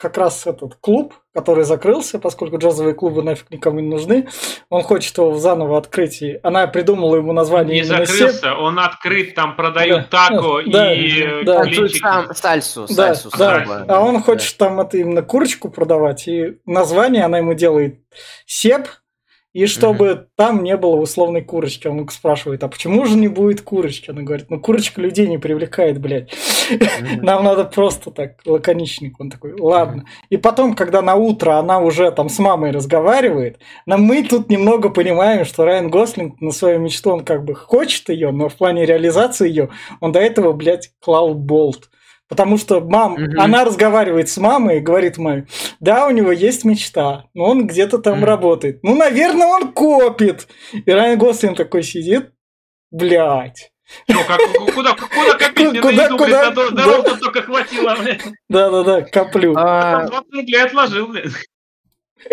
[0.00, 4.28] как раз этот клуб, который закрылся, поскольку джазовые клубы нафиг никому не нужны.
[4.70, 6.22] Он хочет его заново открыть.
[6.22, 7.80] И она придумала ему название.
[7.80, 8.44] Не закрылся, сет.
[8.44, 10.28] он открыт, там продают да.
[10.28, 12.34] тако да, и да, да.
[12.34, 12.86] сальсу.
[12.88, 13.84] Да, сальсу да.
[13.88, 14.66] А он хочет да.
[14.66, 16.26] там это именно курочку продавать.
[16.26, 18.00] И название она ему делает
[18.46, 18.88] Сеп,
[19.52, 20.26] и чтобы mm-hmm.
[20.36, 21.88] там не было условной курочки.
[21.88, 24.10] Он спрашивает, а почему же не будет курочки?
[24.10, 26.32] Она говорит, ну курочка людей не привлекает, блядь.
[26.70, 27.22] Mm-hmm.
[27.22, 29.18] Нам надо просто так, лаконичник.
[29.18, 30.02] Он такой, ладно.
[30.02, 30.26] Mm-hmm.
[30.30, 34.88] И потом, когда на утро она уже там с мамой разговаривает, но мы тут немного
[34.88, 38.86] понимаем, что Райан Гослинг на свою мечту, он как бы хочет ее, но в плане
[38.86, 39.70] реализации ее,
[40.00, 41.90] он до этого, блядь, клал болт.
[42.30, 43.22] Потому что мам, угу.
[43.38, 45.48] она разговаривает с мамой и говорит маме,
[45.80, 48.26] да, у него есть мечта, но он где-то там угу.
[48.26, 48.78] работает.
[48.84, 50.46] Ну, наверное, он копит.
[50.72, 52.30] И Райан Гослин такой сидит,
[52.92, 53.72] блядь.
[54.06, 54.40] Ну, как,
[54.72, 55.80] куда, куда копить?
[55.80, 56.50] Куда, еду, куда?
[56.52, 57.16] Блядь, дорогу да.
[57.16, 58.22] только хватило, блядь.
[58.48, 59.54] Да-да-да, коплю.
[59.56, 60.06] А...
[60.06, 61.32] 20 рублей отложил, блядь.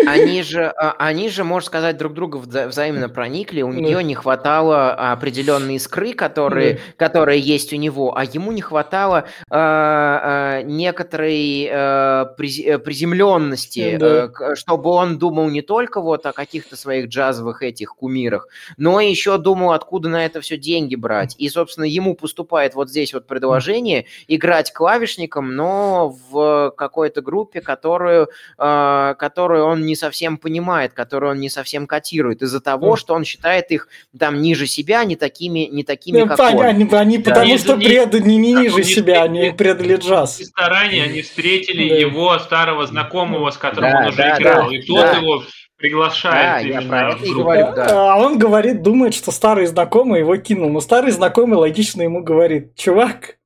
[0.06, 3.62] Они же, а, они же, можно сказать, друг друга взаимно проникли.
[3.62, 9.24] У нее не хватало определенной искры, которые, которые есть у него, а ему не хватало
[9.50, 14.54] э, некоторой э, приземленности, да.
[14.54, 19.72] чтобы он думал не только вот о каких-то своих джазовых этих кумирах, но еще думал,
[19.72, 21.34] откуда на это все деньги брать.
[21.38, 28.28] И, собственно, ему поступает вот здесь вот предложение играть клавишником, но в какой-то группе, которую,
[28.58, 33.14] э, которую он он не совсем понимает, которые он не совсем котирует, из-за того, что
[33.14, 36.60] он считает их там ниже себя, не такими, не такими, как он.
[36.60, 37.30] Они, они да.
[37.30, 40.36] потому что предали не, не ниже себя, они предали джаз.
[40.36, 41.94] В ресторане они встретили да.
[41.96, 45.12] его старого знакомого, с которым да, он уже да, играл, да, и тот да.
[45.16, 45.42] его
[45.76, 46.66] приглашает.
[46.66, 48.12] Да, я про это и говорю, да.
[48.14, 50.70] А он говорит, думает, что старый знакомый его кинул.
[50.70, 53.38] Но старый знакомый логично ему говорит, чувак,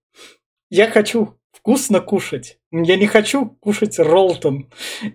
[0.70, 2.59] я хочу вкусно кушать.
[2.73, 4.66] Я не хочу кушать Ролтон.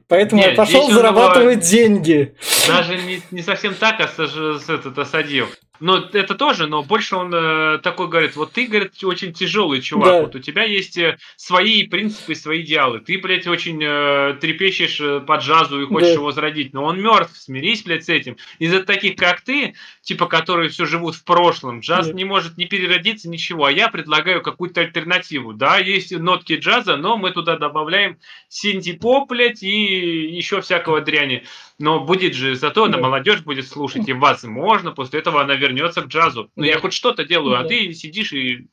[0.08, 2.36] Поэтому Нет, я пошел зарабатывать деньги.
[2.68, 5.48] Даже не, не совсем так, а с, с, этот, осадил.
[5.80, 10.08] Ну, это тоже, но больше он э, такой говорит, вот ты, говорит, очень тяжелый чувак,
[10.08, 10.22] да.
[10.22, 15.20] вот у тебя есть э, свои принципы, свои идеалы, ты, блядь, очень э, трепещешь э,
[15.20, 16.14] по джазу и хочешь да.
[16.16, 18.38] его зародить, но он мертв, смирись, блядь, с этим.
[18.60, 22.14] Из-за таких, как ты, типа, которые все живут в прошлом, джаз да.
[22.14, 27.18] не может не переродиться, ничего, а я предлагаю какую-то альтернативу, да, есть нотки джаза, но
[27.18, 28.20] мы туда добавляем
[28.50, 31.44] синти-поп, блядь, и еще всякого дряни.
[31.80, 32.98] Но будет же, зато да.
[32.98, 36.52] молодежь будет слушать, и возможно, после этого она вернется к джазу.
[36.56, 36.70] Но да.
[36.70, 38.68] я хоть что-то делаю, а а ты сидишь и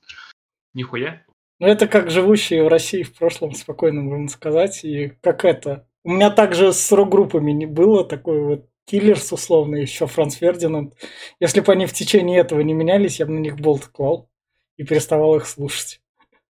[0.75, 1.22] нихуя.
[1.61, 4.85] Ну, это как живущие в России в прошлом, спокойно можно сказать.
[4.85, 5.87] И как это.
[6.03, 10.95] У меня также с рок-группами не было такой вот Киллерс, условно, еще Франц Фердинанд.
[11.41, 14.29] Если бы они в течение этого не менялись, я бы на них болт клал
[14.77, 16.01] и переставал их слушать.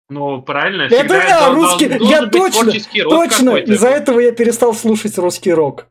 [0.10, 0.84] Ну, правильно.
[0.84, 2.72] Это я, русский, я точно,
[3.10, 5.88] точно, из-за этого я перестал слушать русский рок.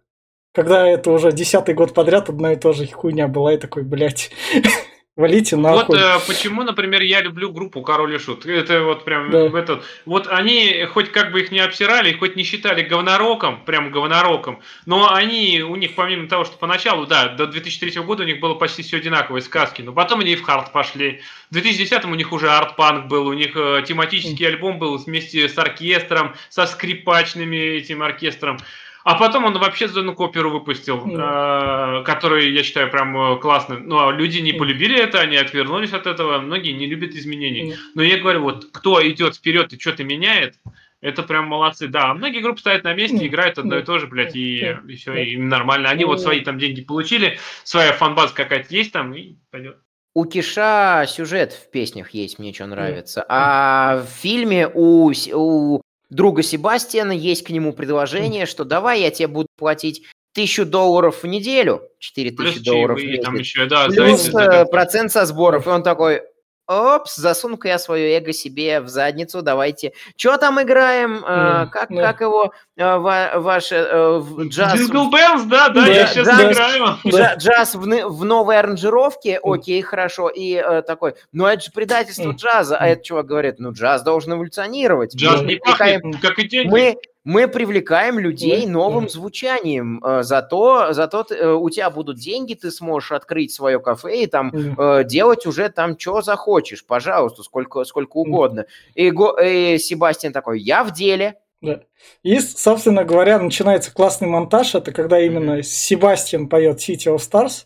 [0.54, 4.30] Когда это уже десятый год подряд одна и та же хуйня была, и такой, блядь,
[5.16, 5.96] валите нахуй.
[5.96, 8.46] Вот э, почему, например, я люблю группу Король и Шут.
[8.46, 9.46] Это вот прям да.
[9.58, 9.84] этот.
[10.04, 15.12] Вот они, хоть как бы их не обсирали, хоть не считали говнороком, прям говнороком, но
[15.12, 18.82] они, у них, помимо того, что поначалу, да, до 2003 года у них было почти
[18.82, 21.20] все одинаковые сказки, но потом они и в хард пошли.
[21.50, 25.56] В 2010 у них уже арт-панк был, у них э, тематический альбом был вместе с
[25.56, 28.58] оркестром, со скрипачными этим оркестром.
[29.04, 32.00] А потом он вообще зону оперу выпустил, mm.
[32.00, 33.78] э, который, я считаю, прям э, классный.
[33.78, 37.72] Ну, а люди не полюбили это, они отвернулись от этого, многие не любят изменений.
[37.72, 37.76] Mm.
[37.94, 40.54] Но я говорю, вот кто идет вперед и что-то меняет,
[41.02, 41.86] это прям молодцы.
[41.86, 44.96] Да, а многие группы стоят на месте, играют одно и то же, блядь, и, и
[44.96, 45.90] все, и им нормально.
[45.90, 49.76] Они вот свои там деньги получили, своя фанбаза какая-то есть там, и пойдет.
[50.14, 53.22] У Киша сюжет в песнях есть, мне что нравится.
[53.28, 55.82] А в фильме у, у
[56.14, 61.26] друга Себастьяна, есть к нему предложение, что давай я тебе буду платить тысячу долларов в
[61.26, 65.66] неделю, 4 тысячи долларов в месяц, еще, да, плюс э, процент со сборов.
[65.66, 66.22] И он такой,
[66.66, 69.92] Опс, засуну-ка я свое эго себе в задницу, давайте.
[70.16, 71.16] Что там играем?
[71.16, 72.00] Mm, как, yeah.
[72.00, 74.80] как его э, ваш э, джаз...
[74.80, 76.98] Jingle Bells, да, да, да я сейчас джаз, играю.
[77.06, 80.30] Джаз, джаз в, в новой аранжировке, окей, хорошо.
[80.30, 82.36] И э, такой, ну это же предательство mm.
[82.36, 82.78] джаза.
[82.78, 85.14] А это чувак говорит, ну джаз должен эволюционировать.
[85.14, 86.70] Джаз не пахнет, как и деньги.
[86.70, 90.02] Мы, мы привлекаем людей новым звучанием.
[90.04, 94.52] Э, зато, зато э, у тебя будут деньги, ты сможешь открыть свое кафе и там
[94.54, 98.66] э, делать уже там, что захочешь, пожалуйста, сколько, сколько угодно.
[98.94, 101.36] И, и Себастьян такой, я в деле.
[101.62, 101.80] Да.
[102.22, 104.74] И, собственно говоря, начинается классный монтаж.
[104.74, 107.64] Это когда именно Себастьян поет City of Stars.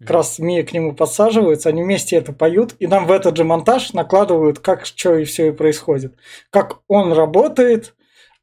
[0.00, 3.44] Как раз Мия к нему подсаживается, они вместе это поют, и нам в этот же
[3.44, 6.14] монтаж накладывают, как что и все и происходит.
[6.50, 7.94] Как он работает,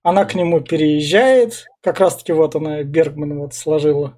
[0.04, 4.16] она к нему переезжает, как раз-таки вот она Бергман вот сложила.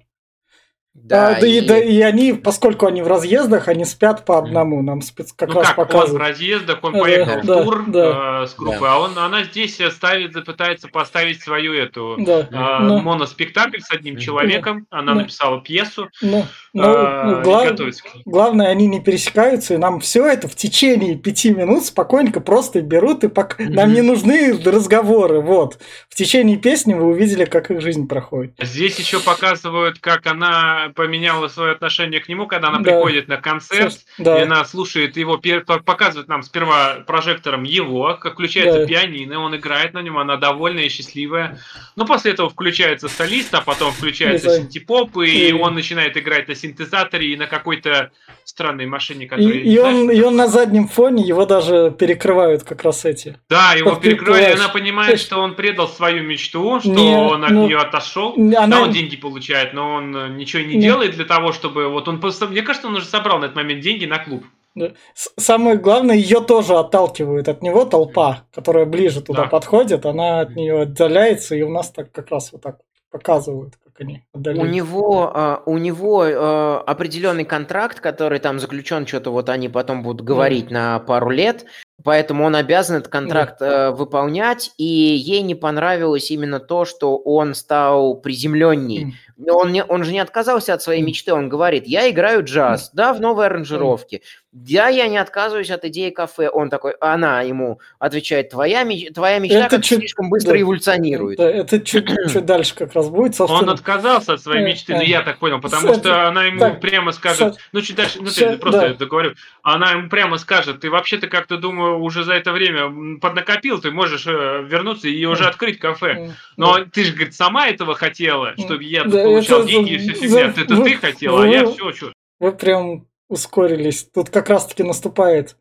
[1.02, 1.60] Да, а, да, и...
[1.60, 4.82] да, и они, поскольку они в разъездах, они спят по одному.
[4.82, 6.10] Нам спец как ну раз как, показывают.
[6.10, 8.94] Он в разъездах, он поехал да, в тур да, э, с группой, да.
[8.94, 13.00] а он, она здесь ставит, пытается поставить свою эту да, э, но...
[13.00, 14.86] моноспектакль с одним человеком.
[14.90, 15.20] Да, она да.
[15.20, 16.08] написала пьесу.
[16.22, 17.78] Но, но, э, глав...
[18.24, 23.22] Главное, они не пересекаются, и нам все это в течение пяти минут спокойненько просто берут,
[23.22, 23.60] и пок...
[23.60, 23.68] mm-hmm.
[23.68, 25.40] нам не нужны разговоры.
[25.40, 25.78] Вот.
[26.08, 28.54] В течение песни вы увидели, как их жизнь проходит.
[28.60, 32.84] Здесь еще показывают, как она поменяла свое отношение к нему, когда она да.
[32.84, 34.38] приходит на концерт, да.
[34.38, 35.40] и она слушает его,
[35.84, 38.86] показывает нам сперва прожектором его, как включается да.
[38.86, 41.58] пианино, он играет на нем, она довольная и счастливая.
[41.96, 44.56] Но после этого включается солист, а потом включается да.
[44.56, 48.10] синтепоп, и, и он начинает играть на синтезаторе и на какой-то
[48.44, 49.54] странной машине, которая...
[49.54, 53.36] И, и, он, и он на заднем фоне, его даже перекрывают как раз эти.
[53.48, 57.50] Да, его перекрывают, и она понимает, что он предал свою мечту, что не, он от
[57.50, 58.34] ну, нее отошел.
[58.36, 58.66] Она...
[58.66, 62.20] Да, он деньги получает, но он ничего не не делает для того, чтобы вот он
[62.20, 64.44] просто, мне кажется, он уже собрал на этот момент деньги на клуб.
[64.74, 64.92] Да.
[65.14, 69.48] Самое главное, ее тоже отталкивает от него толпа, которая ближе туда да.
[69.48, 72.76] подходит, она от нее отдаляется, и у нас так как раз вот так
[73.10, 74.70] показывают, как они отдаляются.
[74.70, 80.26] У него, у него uh, определенный контракт, который там заключен, что-то вот они потом будут
[80.26, 80.72] говорить mm.
[80.72, 81.64] на пару лет,
[82.04, 87.54] Поэтому он обязан этот контракт э, выполнять, и ей не понравилось именно то, что он
[87.54, 89.06] стал приземленней.
[89.06, 89.10] Mm.
[89.48, 93.12] Он, не, он же не отказался от своей мечты, он говорит, я играю джаз, да,
[93.12, 94.22] в новой аранжировке.
[94.58, 96.48] Да, я не отказываюсь от идеи кафе.
[96.48, 101.36] Он такой, она ему отвечает, твоя, меч, твоя мечта это чуть, слишком быстро да, эволюционирует.
[101.36, 103.36] Да, это чуть, чуть дальше как раз будет.
[103.36, 103.64] Собственно.
[103.64, 107.12] Он отказался от своей мечты, ну я так понял, потому что она ему так, прямо
[107.12, 108.94] скажет, ну чуть дальше, ну ты просто да.
[108.94, 113.90] договорю, она ему прямо скажет, ты вообще-то как-то, думаю, уже за это время поднакопил, ты
[113.90, 116.30] можешь э, вернуться и уже открыть кафе.
[116.56, 120.54] Но ты же, говорит, сама этого хотела, чтобы я получал деньги и все фигня.
[120.56, 122.12] Это ты хотела, а я все, что.
[122.38, 124.04] Вы прям ускорились.
[124.12, 125.56] Тут как раз-таки наступает.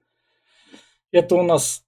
[1.11, 1.86] Это у нас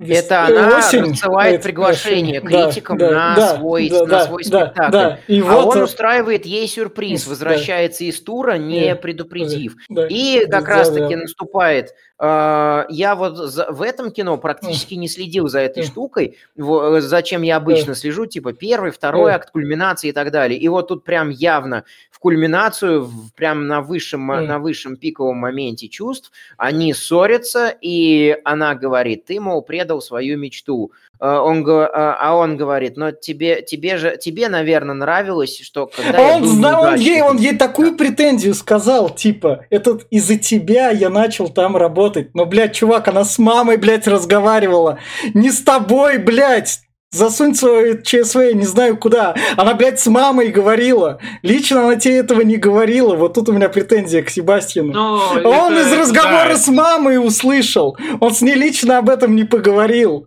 [0.00, 4.92] это она осень, рассылает приглашение критикам да, на, да, свой, да, на свой да, спектакль.
[4.92, 8.06] Да, и а вот он устраивает ей сюрприз, возвращается да.
[8.06, 9.76] из тура, не да, предупредив.
[9.88, 11.22] Да, и как да, раз-таки да.
[11.22, 13.38] наступает я вот
[13.70, 18.92] в этом кино практически не следил за этой штукой, зачем я обычно слежу, типа первый,
[18.92, 20.58] второй акт, кульминации и так далее.
[20.58, 26.30] И вот тут прям явно в кульминацию, прям на высшем, на высшем пиковом моменте чувств,
[26.56, 30.92] они ссорятся, и она говорит, ты, мол, предал свою мечту.
[31.20, 36.18] А, он, а, а он говорит, но тебе, тебе же, тебе, наверное, нравилось, что когда
[36.18, 41.10] а он, знал, он, ей, он ей такую претензию сказал, типа, этот из-за тебя я
[41.10, 42.34] начал там работать.
[42.34, 44.98] Но, блядь, чувак, она с мамой, блядь, разговаривала.
[45.34, 46.80] Не с тобой, блядь.
[47.14, 49.36] Засунь свою ЧСВ, не знаю куда.
[49.56, 51.20] Она, блядь, с мамой говорила.
[51.42, 53.14] Лично она тебе этого не говорила.
[53.14, 54.92] Вот тут у меня претензия к Себастьяну.
[54.92, 56.56] Но ну, он это, из разговора да.
[56.56, 57.96] с мамой услышал.
[58.18, 60.26] Он с ней лично об этом не поговорил.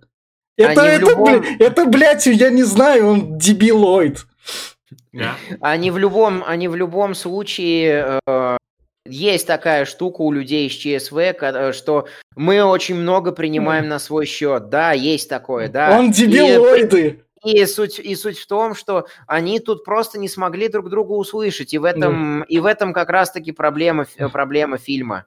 [0.58, 1.40] Это, это, любом...
[1.40, 4.26] блядь, это, блядь, я не знаю, он дебилоид.
[5.14, 5.34] Yeah.
[5.62, 8.58] Они в любом, они в любом случае э,
[9.06, 13.88] есть такая штука у людей из ЧСВ, э, что мы очень много принимаем mm.
[13.88, 14.70] на свой счет.
[14.70, 15.98] Да, есть такое, да.
[15.98, 17.24] Он дебилоиды.
[17.44, 21.14] И, и, суть, и суть в том, что они тут просто не смогли друг друга
[21.14, 21.74] услышать.
[21.74, 22.46] И в этом, mm.
[22.48, 25.26] и в этом как раз-таки проблема, проблема фильма.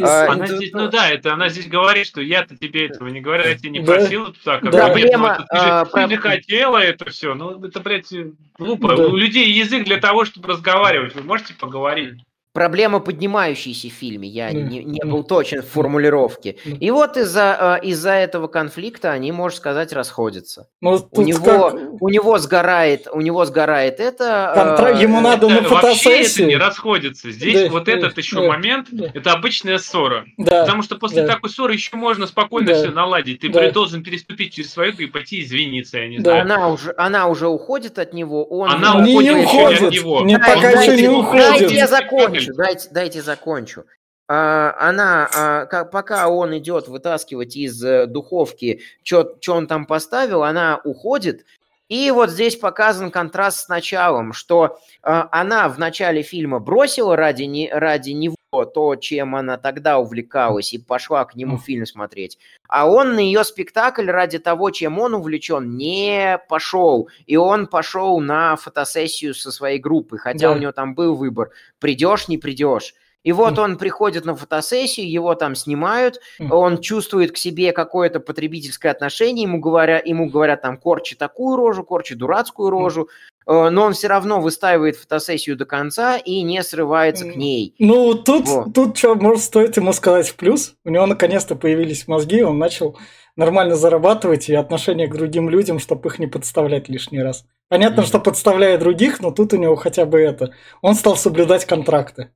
[0.00, 3.44] А, она здесь, ну да, это она здесь говорит, что я-то тебе этого не говорю,
[3.46, 4.86] я тебя не просил да, так, а да.
[4.86, 8.12] проблема, ты, же, а, ты же хотела это все, ну это, блядь,
[8.58, 8.96] глупо.
[8.96, 9.06] Да.
[9.08, 12.22] У людей язык для того, чтобы разговаривать, вы можете поговорить.
[12.52, 14.28] Проблема поднимающаяся в фильме.
[14.28, 16.56] Я не, не был точен в формулировке.
[16.64, 20.68] И вот из-за э, из этого конфликта они, можно сказать, расходятся.
[20.80, 22.02] Ну, у него как...
[22.02, 24.52] у него сгорает у него сгорает это.
[24.54, 24.98] Контра...
[24.98, 26.18] Ему это, надо на фотосессию.
[26.18, 27.30] Вообще это не расходится.
[27.30, 28.88] Здесь да, вот да, этот еще да, момент.
[28.90, 29.06] Да.
[29.12, 30.24] Это обычная ссора.
[30.36, 31.34] Да, Потому что после да.
[31.34, 32.74] такой ссоры еще можно спокойно да.
[32.74, 33.40] все наладить.
[33.40, 33.70] Ты да.
[33.70, 35.98] должен переступить через свою и пойти извиниться.
[35.98, 36.22] Я не да.
[36.22, 36.42] знаю.
[36.42, 38.44] Она уже она уже уходит от него.
[38.44, 40.20] Он она уходит, не уходит от него.
[40.22, 41.48] Не, пока еще не уходит.
[41.48, 42.41] Дайте я закончу.
[42.56, 43.84] Дайте, дайте закончу.
[44.28, 50.42] А, она, а, как, пока он идет вытаскивать из э, духовки, что он там поставил,
[50.42, 51.44] она уходит.
[51.88, 57.42] И вот здесь показан контраст с началом, что а, она в начале фильма бросила ради,
[57.42, 62.38] не, ради него то, чем она тогда увлекалась, и пошла к нему фильм смотреть.
[62.68, 67.08] А он на ее спектакль ради того, чем он увлечен, не пошел.
[67.26, 70.52] И он пошел на фотосессию со своей группой, хотя да.
[70.54, 72.94] у него там был выбор, придешь, не придешь.
[73.24, 76.20] И вот он приходит на фотосессию, его там снимают,
[76.50, 81.84] он чувствует к себе какое-то потребительское отношение, ему говорят, ему говорят там, корчи такую рожу,
[81.84, 83.08] корчи дурацкую рожу,
[83.46, 87.74] э, но он все равно выстаивает фотосессию до конца и не срывается к ней.
[87.78, 88.74] Ну, тут, вот.
[88.74, 90.74] тут что, может, стоит ему сказать в плюс.
[90.84, 92.98] У него наконец-то появились мозги, он начал
[93.36, 97.44] нормально зарабатывать и отношение к другим людям, чтобы их не подставлять лишний раз.
[97.68, 98.06] Понятно, mm-hmm.
[98.06, 100.52] что подставляет других, но тут у него хотя бы это.
[100.82, 102.30] Он стал соблюдать контракты.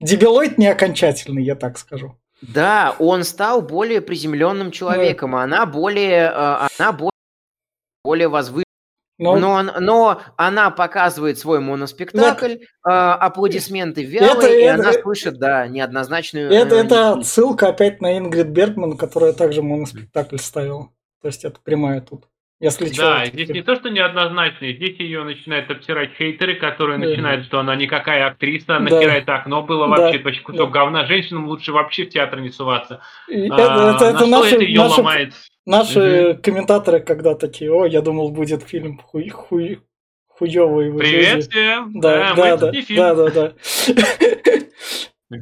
[0.00, 2.18] Дебилоид не окончательный, я так скажу.
[2.40, 5.42] Да, он стал более приземленным человеком, да.
[5.42, 7.10] она более, э, она более,
[8.04, 8.64] более возвышенная.
[9.18, 9.36] Но...
[9.36, 13.16] Но, но она показывает свой моноспектакль, да.
[13.16, 16.52] э, аплодисменты вялые, это, и это, она слышит, да, неоднозначную...
[16.52, 20.90] Это, э, это ссылка опять на Ингрид Бергман, которая также моноспектакль ставила.
[21.20, 22.28] То есть это прямая тут.
[22.60, 27.06] Если да, здесь не то, что неоднозначно, здесь ее начинают обсирать хейтеры, которые да.
[27.06, 28.80] начинают, что она никакая актриса, да.
[28.80, 30.24] нахера это окно было вообще, да.
[30.24, 30.80] почти кусок да.
[30.80, 33.00] говна, женщинам лучше вообще в театр не суваться.
[33.28, 35.34] И а, это, это, это наши, это ее наши, ломает?
[35.66, 36.42] Наши угу.
[36.42, 39.78] комментаторы когда такие, о, я думал, будет фильм хуй, хуй,
[40.26, 40.92] хуёвый.
[40.98, 42.00] Привет всем!
[42.00, 43.52] Да, да, да, да, да, да,
[45.30, 45.38] да.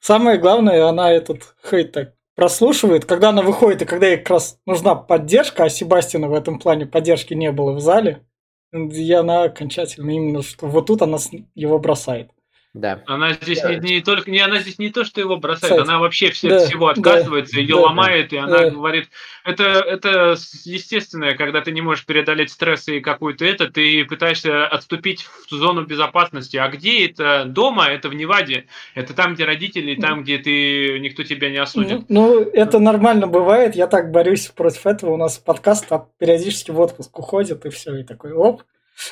[0.00, 4.58] Самое главное, она этот хейт так прослушивает, когда она выходит, и когда ей как раз
[4.66, 8.26] нужна поддержка, а Себастина в этом плане поддержки не было в зале,
[8.72, 11.18] и она окончательно именно, что вот тут она
[11.54, 12.30] его бросает.
[12.74, 13.02] Да.
[13.06, 13.72] Она здесь да.
[13.76, 16.48] не, не только не она здесь не то, что его бросает, Кстати, она вообще все,
[16.48, 18.70] да, всего отказывается, да, ее да, ломает, и она да.
[18.70, 19.10] говорит,
[19.44, 25.22] это это естественное, когда ты не можешь преодолеть стресс и какую-то это, ты пытаешься отступить
[25.22, 26.56] в зону безопасности.
[26.56, 27.86] А где это дома?
[27.86, 28.66] Это в Неваде,
[28.96, 32.06] это там, где родители, там, где ты никто тебя не осудит.
[32.08, 33.76] Ну, ну это нормально бывает.
[33.76, 35.12] Я так борюсь против этого.
[35.12, 38.64] У нас подкаст а периодически в отпуск уходит и все, и такой оп,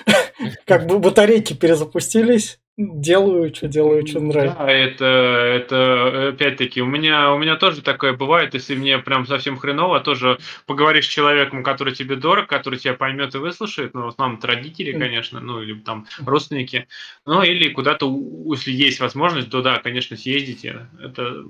[0.66, 4.58] как бы батарейки перезапустились делаю, что делаю, что нравится.
[4.58, 9.56] Да, это, это опять-таки, у меня, у меня тоже такое бывает, если мне прям совсем
[9.56, 14.08] хреново, тоже поговоришь с человеком, который тебе дорог, который тебя поймет и выслушает, ну, в
[14.08, 16.88] основном это родители, конечно, ну, или там родственники,
[17.26, 18.06] ну, или куда-то,
[18.46, 21.44] если есть возможность, то да, конечно, съездите, это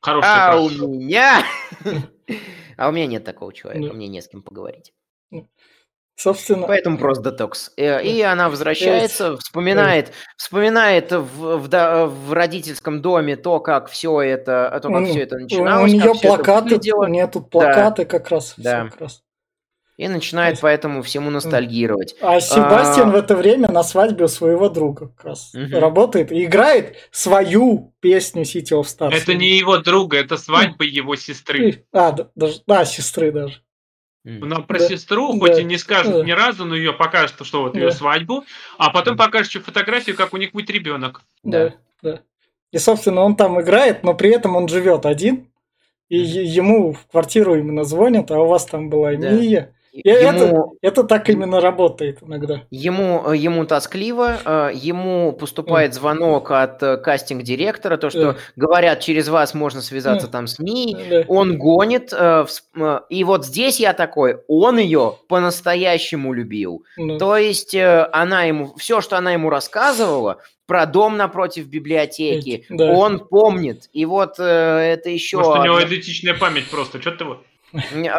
[0.00, 1.44] хороший А у меня...
[2.78, 4.92] А у меня нет такого человека, мне не с кем поговорить.
[6.16, 6.66] Собственно.
[6.66, 7.72] Поэтому просто детокс.
[7.76, 14.78] Э, и, она возвращается, вспоминает, вспоминает в, в, в родительском доме то, как все это,
[14.82, 15.92] то, как все это начиналось.
[15.92, 18.08] У нее плакаты, у нее тут плакаты да.
[18.08, 18.54] как раз.
[18.56, 18.84] Да.
[18.90, 19.22] Как раз.
[19.98, 22.16] И начинает поэтому всему ностальгировать.
[22.20, 23.12] А Себастьян а...
[23.12, 25.78] в это время на свадьбе у своего друга как раз угу.
[25.78, 29.14] работает и играет свою песню City of Stars.
[29.14, 31.84] Это не его друга, это свадьба его сестры.
[31.92, 33.60] А, даже, да, сестры даже.
[34.24, 36.24] Но про да, сестру, хоть да, и не скажет да.
[36.24, 37.80] ни разу, но ее покажет, что вот да.
[37.80, 38.44] ее свадьбу,
[38.78, 41.22] а потом покажет еще фотографию, как у них будет ребенок.
[41.42, 42.20] Да, да.
[42.70, 45.50] И, собственно, он там играет, но при этом он живет один,
[46.08, 49.30] и ему в квартиру именно звонят, а у вас там была да.
[49.30, 49.74] Мия.
[49.92, 52.62] Ему, это, это так именно работает иногда.
[52.70, 59.28] Ему, э, ему тоскливо, э, ему поступает звонок от э, кастинг-директора, то, что говорят, через
[59.28, 60.96] вас можно связаться там с ней,
[61.28, 62.12] он гонит,
[63.10, 66.84] и вот здесь я такой, он ее по-настоящему любил.
[67.18, 72.92] То есть она ему, все, что она ему рассказывала, про дом напротив библиотеки, да.
[72.92, 73.90] он помнит.
[73.92, 75.36] И вот это еще...
[75.38, 77.44] Может, у него идентичная память просто, что ты вот...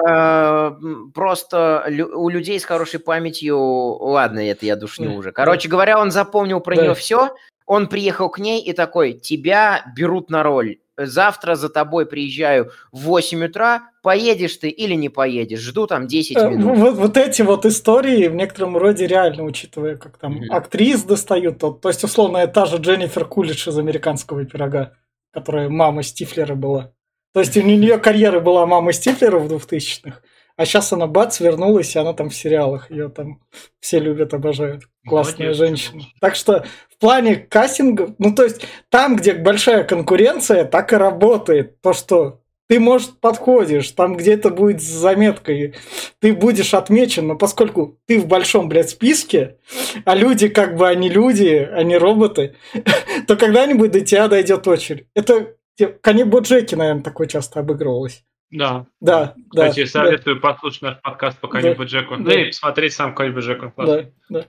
[0.06, 0.78] А,
[1.14, 1.86] просто
[2.16, 5.32] у людей с хорошей памятью, ладно, это я душню уже.
[5.32, 7.36] Короче говоря, он запомнил про нее все,
[7.66, 10.78] он приехал к ней и такой, тебя берут на роль.
[10.96, 16.38] завтра за тобой приезжаю в 8 утра, поедешь ты или не поедешь, жду там 10
[16.38, 16.78] Э, минут.
[16.78, 20.52] Вот, вот эти вот истории в некотором роде реально, учитывая, как там Мгм.
[20.54, 24.94] актрис достают, то, то есть, условно, та же Дженнифер Кулич из «Американского пирога»,
[25.32, 26.92] которая мама Стифлера была.
[27.34, 30.20] То есть у нее карьера была мамы Стифлера в 2000-х,
[30.56, 32.92] а сейчас она бац, вернулась, и она там в сериалах.
[32.92, 33.42] Ее там
[33.80, 34.84] все любят, обожают.
[35.08, 36.04] Классная Молодец, женщина.
[36.22, 41.82] Так что в плане кастинга, ну то есть там, где большая конкуренция, так и работает.
[41.82, 45.76] То, что ты, может, подходишь, там где-то будет с заметкой,
[46.20, 49.58] ты будешь отмечен, но поскольку ты в большом, блядь, списке,
[50.06, 52.56] а люди как бы они люди, они роботы,
[53.28, 55.08] то когда-нибудь до тебя дойдет очередь.
[55.14, 55.56] Это
[56.02, 58.24] Кани Боджеки, наверное, такой часто обыгрывалось.
[58.52, 58.86] Да.
[59.02, 59.70] Да, да.
[59.70, 61.60] Кстати, советую послушать наш подкаст по Да.
[61.62, 62.16] Коню Джеку.
[62.18, 62.40] Ну Да.
[62.42, 63.74] и посмотреть сам Коню Джеку.
[63.78, 64.46] Да, да, да.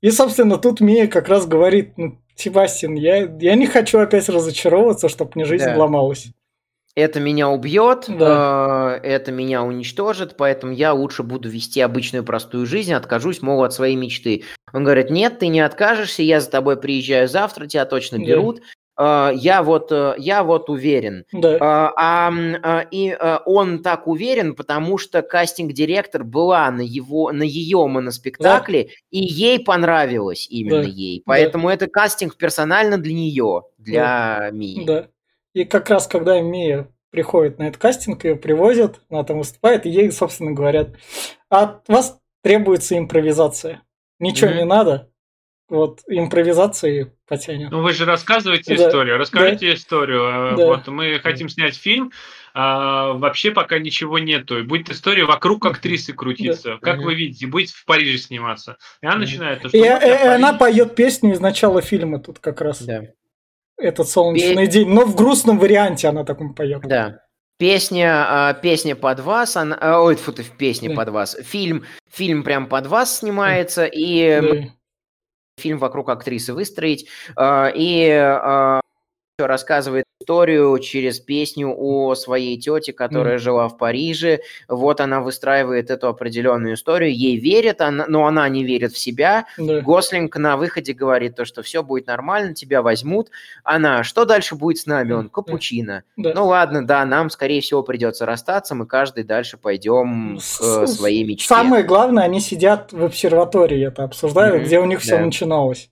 [0.00, 5.08] И, собственно, тут Мия как раз говорит, ну, Себастьян, я, я не хочу опять разочаровываться,
[5.08, 5.76] чтобы мне жизнь Да.
[5.76, 6.28] ломалась.
[6.94, 8.98] Это меня убьет, Да.
[9.02, 13.72] э, это меня уничтожит, поэтому я лучше буду вести обычную простую жизнь, откажусь, мол, от
[13.72, 14.44] своей мечты.
[14.72, 18.24] Он говорит, нет, ты не откажешься, я за тобой приезжаю завтра, тебя точно Да.
[18.24, 18.60] берут.
[18.60, 18.62] Э,
[19.00, 21.24] Я вот, э, я вот уверен.
[21.32, 22.32] Да, А, а,
[22.62, 29.18] а, и он так уверен, потому что кастинг-директор была на его, на ее моноспектакле, и
[29.18, 31.18] ей понравилось именно Да, ей.
[31.18, 31.22] да.
[31.26, 34.84] Поэтому это кастинг персонально для нее, для Мии.
[34.84, 35.06] да.
[35.54, 39.90] И как раз, когда Мия приходит на этот кастинг, ее привозят, она там выступает, и
[39.90, 40.90] ей, собственно, говорят,
[41.48, 43.82] от вас требуется импровизация.
[44.20, 44.58] Ничего Мгм.
[44.58, 45.10] не надо,
[45.68, 47.70] вот импровизации потянет.
[47.70, 48.88] Ну вы же рассказываете Да.
[48.88, 50.24] историю, расскажите историю.
[50.52, 50.66] А, Да.
[50.66, 52.10] Вот мы хотим снять фильм,
[52.54, 54.58] а вообще пока ничего нету.
[54.58, 56.78] И будет история вокруг актрисы крутиться.
[56.80, 57.04] Как Мгм.
[57.06, 58.78] вы видите, будет в Париже сниматься.
[59.02, 59.20] И она Мгм.
[59.24, 60.58] начинает то, что И, вот э, я в э, она Париже.
[60.84, 62.82] поет песню из начала фильма тут как раз.
[62.82, 63.02] Да.
[63.76, 66.80] Этот солнечный день, но в грустном варианте она таком поет.
[66.82, 67.20] Да.
[67.58, 70.96] Песня, а, песня под вас, она, ой, фу ты, фильм Да.
[70.96, 71.36] под вас.
[71.44, 74.68] Фильм, фильм прям под вас снимается, и Да.
[75.58, 77.08] Фильм вокруг актрисы выстроить.
[77.36, 78.80] а, И а,
[79.46, 84.40] рассказывает историю через песню о своей тете, которая жила в Париже.
[84.68, 87.14] Вот она выстраивает эту определенную историю.
[87.14, 89.46] Ей верят, она- но она не верит в себя.
[89.56, 89.80] Да.
[89.80, 93.28] Гослинг на выходе говорит то, что все будет нормально, тебя возьмут.
[93.62, 95.12] Она, что дальше будет с нами?
[95.12, 96.02] Он, капучино.
[96.16, 96.32] Да.
[96.34, 100.96] Ну ладно, да, нам, скорее всего, придется расстаться, мы каждый дальше пойдем к э, С-
[100.96, 101.46] своей мечте.
[101.46, 105.24] Самое главное, они сидят в обсерватории, это обсуждают, Мгм, где у них все да.
[105.24, 105.90] начиналось.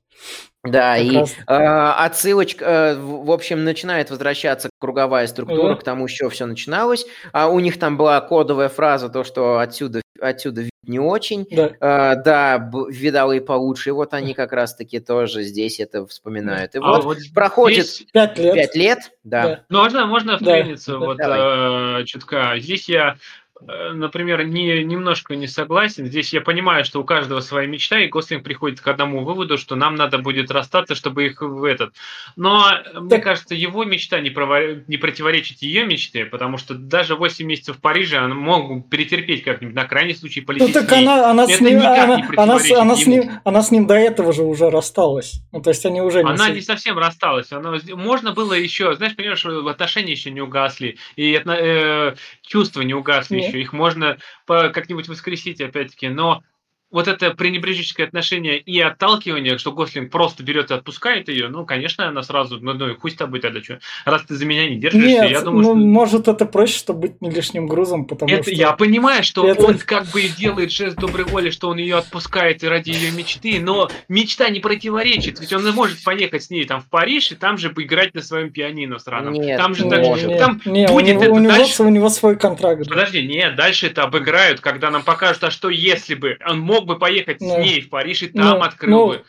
[0.71, 1.35] Да, Как и раз.
[1.47, 5.79] э, отсылочка, э, в общем, начинает возвращаться круговая структура Мгм.
[5.79, 7.07] к тому, с чего все начиналось.
[7.33, 11.47] А у них там была кодовая фраза, то, что отсюда, отсюда вид не очень.
[11.51, 11.71] Да.
[11.81, 13.91] Э, да, видал и получше.
[13.91, 16.75] И вот они как раз-таки тоже здесь это вспоминают.
[16.75, 18.55] И А вот, вот проходит здесь- Пять лет.
[18.55, 19.43] пять лет, да.
[19.43, 19.61] Да.
[19.69, 20.59] Ну, можно, можно Да.
[20.61, 20.99] вклиниться Да.
[20.99, 22.03] вот Давай.
[22.03, 22.55] э, чутка.
[22.59, 23.17] Здесь я,
[23.61, 26.07] например, не, немножко не согласен.
[26.07, 29.77] Здесь я понимаю, что у каждого своя мечта, и Гослинг приходит к одному выводу, что
[29.77, 31.95] нам надо будет расстаться, чтобы их в этот.
[32.37, 36.75] Но э, мне Так- кажется, его мечта не, прово- не противоречит ее мечте, потому что
[36.75, 40.89] даже 8 месяцев в Париже она могут перетерпеть как-нибудь, на крайний случай Ну полететь так
[40.89, 41.03] с ней.
[41.03, 43.95] она, она, с ним, она, не она, с- она, с ним, она с ним до
[43.95, 45.41] этого же уже рассталась.
[45.53, 47.51] Ну, то есть они уже не Она не совсем рассталась.
[47.53, 52.15] Она, можно было еще, знаешь, понимаешь, что отношения еще не угасли, и э,
[52.47, 53.61] чувства не угасли еще.
[53.61, 56.09] Их можно по- как-нибудь воскресить, опять-таки.
[56.09, 56.43] Но
[56.91, 62.07] вот это пренебрежительское отношение и отталкивание, что Гослинг просто берет и отпускает ее, ну, конечно,
[62.09, 63.81] она сразу, ну, ну и хуй с тобой тогда что.
[64.05, 65.75] Раз ты за меня не держишься, Нет, я думаю, ну, что...
[65.87, 68.53] может это проще, чтобы быть не лишним грузом, потому Это, что...
[68.53, 71.97] я понимаю, что это- он как бы и делает жест доброй воли, что он ее
[71.97, 76.65] отпускает ради ее мечты, но мечта не противоречит, ведь он и может поехать с ней
[76.65, 79.35] там в Париж и там же поиграть на своем пианино сраном.
[79.35, 80.29] Нет, там же не так- может.
[80.29, 82.89] не, там не, у будет него, это у, него, дальше- у него свой контракт.
[82.89, 86.99] Подожди, нет, дальше это обыграют, когда нам покажут, а что если бы он мог бы
[86.99, 89.25] поехать Ну, с ней в Париж и там ну, открыл ну, бы.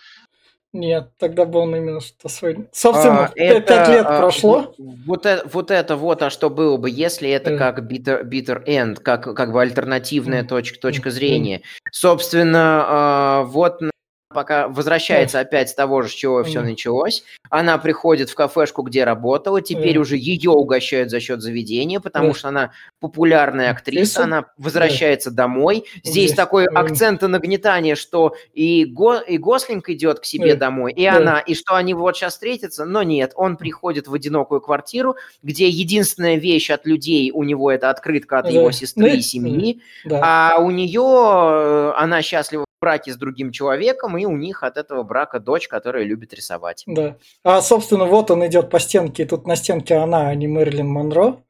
[0.73, 2.67] Нет, тогда бы он именно что свой...
[2.73, 4.75] Собственно, А, пять это, пять лет а, прошло.
[4.77, 7.57] Вот это, вот это вот, а что было бы, если это Э.
[7.57, 10.47] как bitter, bitter end, как, как бы альтернативная М.
[10.47, 11.61] точка, точка зрения.
[11.91, 13.91] Собственно, а, вот на-
[14.37, 17.23] пока возвращается опять с того же, с чего все началось.
[17.49, 22.49] Она приходит в кафешку, где работала, теперь уже ее угощают за счет заведения, потому что
[22.49, 25.85] она популярная актриса, она возвращается домой.
[26.03, 31.07] Здесь такой акцент и нагнетание, что и, Го, и Гослинг идет к себе домой, и
[31.07, 35.67] она, и что они вот сейчас встретятся, но нет, он приходит в одинокую квартиру, где
[35.67, 40.53] единственная вещь от людей у него это открытка от его сестры и семьи, Да.
[40.53, 45.39] а у нее она счастлива браке с другим человеком, и у них от этого брака
[45.39, 46.83] дочь, которая любит рисовать.
[46.85, 47.17] Да.
[47.43, 50.87] А, собственно, вот он идет по стенке, и тут на стенке она, а не Мэрилин
[50.87, 51.43] Монро,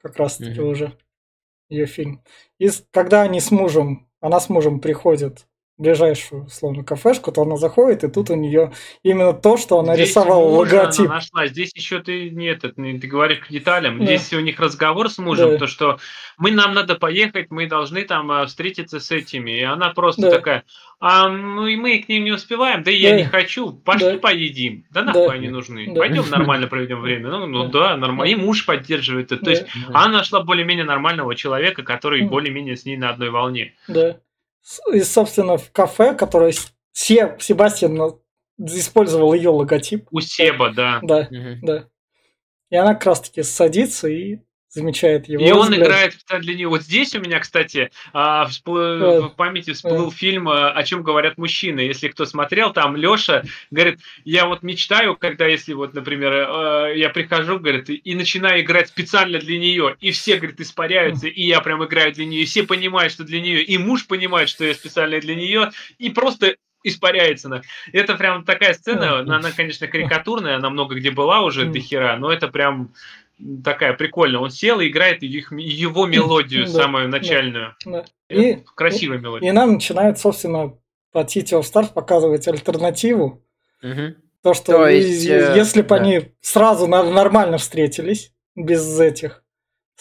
[0.00, 0.70] как раз-таки mm-hmm.
[0.70, 0.92] уже
[1.68, 2.22] ее фильм.
[2.58, 5.46] И когда они с мужем, она с мужем приходит
[5.78, 8.72] ближайшую, словно, кафешку, то она заходит, и тут у нее
[9.02, 11.06] именно то, что она Здесь рисовала логотип.
[11.06, 11.46] Она нашла.
[11.46, 13.98] Здесь еще ты нет, ты говоришь к деталям.
[13.98, 14.04] Да.
[14.04, 15.58] Здесь у них разговор с мужем, да.
[15.58, 15.98] то что
[16.38, 19.50] мы нам надо поехать, мы должны там э, встретиться с этими.
[19.50, 20.30] И она просто да.
[20.30, 20.64] такая,
[21.00, 23.08] а ну и мы к ним не успеваем, да и да.
[23.08, 24.18] я не хочу, пошли да.
[24.18, 24.84] поедим.
[24.90, 25.32] Да нахуй да.
[25.32, 25.86] они нужны.
[25.88, 26.00] Да.
[26.00, 27.28] Пойдем нормально проведем время.
[27.30, 28.30] Ну, ну да, да нормально.
[28.30, 29.38] И муж поддерживает это.
[29.38, 29.50] То да.
[29.50, 30.00] есть да.
[30.00, 33.74] она нашла более-менее нормального человека, который более-менее с ней на одной волне.
[33.88, 34.18] Да.
[34.92, 36.52] И, собственно, в кафе, которое
[36.92, 38.20] Се, Себастьян
[38.58, 40.08] использовал ее логотип.
[40.10, 41.00] У Себа, да.
[41.02, 41.58] Да, угу.
[41.62, 41.88] да.
[42.70, 44.38] И она как раз-таки садится и
[44.72, 45.44] замечает его.
[45.44, 45.80] И он взгляд.
[45.80, 46.68] играет для нее.
[46.68, 49.28] Вот здесь у меня, кстати, а, всплыл, да.
[49.28, 50.16] в памяти всплыл да.
[50.16, 51.80] фильм а, «О чем говорят мужчины».
[51.80, 56.32] Если кто смотрел, там Леша говорит, я вот мечтаю, когда, если вот, например,
[56.94, 61.60] я прихожу, говорит, и начинаю играть специально для нее, и все, говорит, испаряются, и я
[61.60, 64.74] прям играю для нее, и все понимают, что для нее, и муж понимает, что я
[64.74, 67.48] специально для нее, и просто испаряется.
[67.48, 67.62] На.
[67.92, 72.32] Это прям такая сцена, она, конечно, карикатурная, она много где была уже до хера, но
[72.32, 72.92] это прям
[73.64, 74.40] такая прикольная.
[74.40, 77.74] Он сел и играет их, его мелодию, да, самую начальную.
[77.84, 78.36] Да, да.
[78.36, 79.48] И, Красивая и, мелодия.
[79.48, 80.76] И нам начинает, собственно,
[81.12, 83.42] по City of Stars показывать альтернативу.
[83.82, 84.14] Угу.
[84.42, 85.96] То, что То есть, э, если бы да.
[85.96, 89.41] они сразу нормально встретились, без этих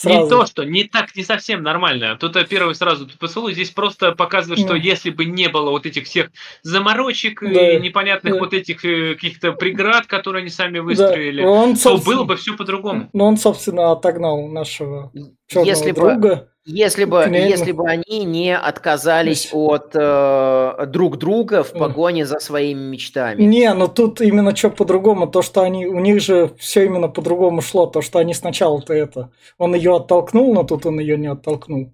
[0.01, 0.23] Сразу.
[0.23, 2.17] Не то, что не так, не совсем нормально.
[2.19, 3.53] Тут э, первый сразу поцелуй.
[3.53, 6.31] Здесь просто показывает, что если бы не было вот этих всех
[6.63, 7.73] заморочек да.
[7.73, 8.39] и непонятных да.
[8.39, 11.47] вот этих э, каких-то преград, которые они сами выстроили, да.
[11.47, 13.09] он, то было бы все по-другому.
[13.13, 15.11] Ну, он, собственно, отогнал нашего
[15.45, 16.17] черного если друга.
[16.17, 22.39] Бы если бы, если бы они не отказались от э, друг друга в погоне за
[22.39, 23.41] своими мечтами.
[23.41, 27.61] Не, но тут именно что по-другому, то, что они, у них же все именно по-другому
[27.61, 31.91] шло, то, что они сначала-то это, он ее оттолкнул, но тут он ее не оттолкнул.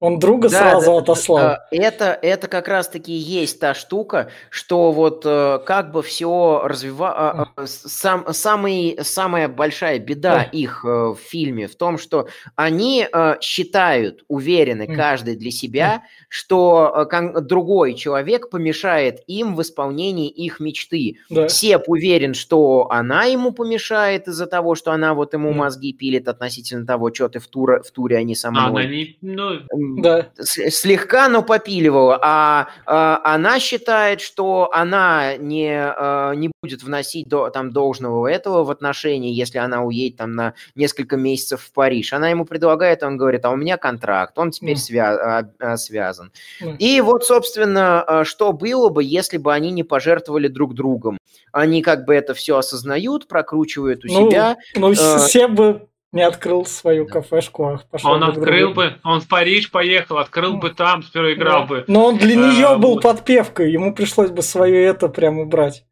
[0.00, 1.56] Он друга да, сразу да, отослал.
[1.70, 7.48] Это, это как раз-таки есть та штука, что вот э, как бы все развивалось...
[7.54, 13.34] А, сам, самый, самая большая беда их э, в фильме в том, что они э,
[13.42, 17.06] считают, уверены каждый для себя, что
[17.42, 21.18] другой человек помешает им в исполнении их мечты.
[21.28, 21.48] Да.
[21.50, 26.86] Сеп уверен, что она ему помешает из-за того, что она вот ему мозги пилит относительно
[26.86, 28.64] того, что ты в, туре, в туре, а не со мной.
[28.64, 29.18] Она не...
[29.20, 29.60] Ну
[29.96, 30.30] да.
[30.40, 32.18] слегка, но попиливала.
[32.22, 38.64] А, а она считает, что она не, а, не будет вносить до, там должного этого
[38.64, 42.12] в отношении, если она уедет там на несколько месяцев в Париж.
[42.12, 44.90] Она ему предлагает, он говорит, а у меня контракт, он теперь mm.
[44.90, 46.32] свя- а, а, связан.
[46.60, 46.76] Mm.
[46.78, 51.18] И вот, собственно, а, что было бы, если бы они не пожертвовали друг другом?
[51.52, 54.56] Они как бы это все осознают, прокручивают у ну, себя.
[54.76, 59.28] Ну, э, все бы не открыл свою кафешку, а пошел Он открыл бы, он в
[59.28, 61.66] Париж поехал, открыл бы там, сперва играл да.
[61.66, 61.84] бы.
[61.86, 63.02] Но он для нее а, был вот.
[63.02, 65.84] подпевкой, ему пришлось бы свое это прям убрать.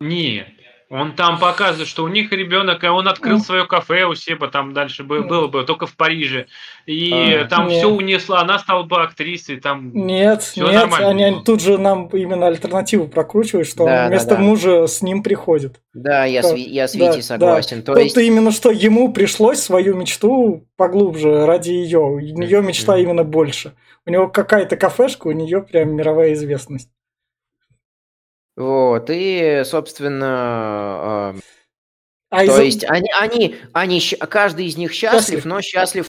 [0.00, 0.46] Нет,
[0.90, 4.72] он там показывает, что у них ребенок, и он открыл свое кафе у себя, там
[4.72, 6.46] дальше было, было бы, только в Париже.
[6.86, 7.78] И а, там нет.
[7.78, 13.06] все унесла, она стала бы актрисой, там Нет, нет, они тут же нам именно альтернативу
[13.06, 14.42] прокручивают, что да, вместо да, да.
[14.42, 15.80] мужа с ним приходит.
[15.92, 17.82] Да, я, с, я с Витей да, согласен.
[17.84, 17.92] Да.
[17.92, 18.16] То есть...
[18.16, 22.00] именно что ему пришлось свою мечту поглубже ради ее.
[22.00, 23.02] У нее мечта mm-hmm.
[23.02, 23.74] именно больше.
[24.06, 26.88] У него какая-то кафешка, у нее прям мировая известность.
[28.58, 31.34] Вот, и, собственно, а,
[32.28, 32.64] а то из...
[32.64, 35.44] есть они, они, они, каждый из них счастлив, счастлив.
[35.44, 36.06] но счастлив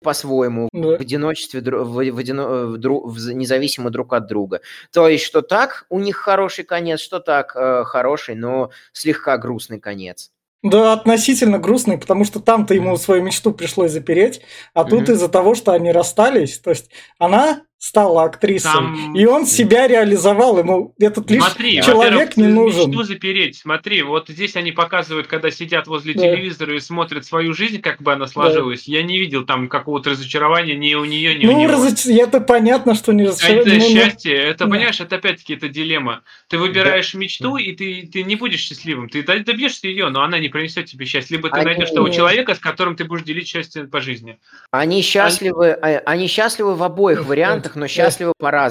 [0.00, 0.96] по-своему, да.
[0.96, 4.60] в одиночестве, в, в, одино, в, в, независимо друг от друга.
[4.92, 9.80] То есть, что так у них хороший конец, что так э, хороший, но слегка грустный
[9.80, 10.30] конец.
[10.62, 14.42] Да, относительно грустный, потому что там-то ему свою мечту пришлось запереть,
[14.74, 15.14] а тут mm-hmm.
[15.14, 19.16] из-за того, что они расстались, то есть она стала актрисой, Там...
[19.16, 22.90] и он себя реализовал, ему этот лишь смотри, человек не нужен.
[22.90, 26.20] Мечту запереть, смотри, вот здесь они показывают, когда сидят возле да.
[26.20, 28.92] телевизора и смотрят свою жизнь, как бы она сложилась, да.
[28.92, 31.72] я не видел там какого-то разочарования ни у нее, ни ну, у него.
[31.72, 32.04] Разоч...
[32.04, 33.76] это понятно, что не разочарование.
[33.76, 34.70] Это ну, ну, счастье, это, да.
[34.70, 36.20] понимаешь, это опять-таки это дилемма.
[36.48, 37.18] Ты выбираешь да.
[37.18, 41.06] мечту, и ты, ты не будешь счастливым, ты добьешься ее, но она не принесет тебе
[41.06, 41.38] счастье.
[41.38, 41.64] Либо ты они...
[41.64, 44.38] найдешь того человека, с которым ты будешь делить счастье по жизни.
[44.70, 48.70] Они счастливы, они, они счастливы в обоих вариантах, счастливых, но счастливы по-разному.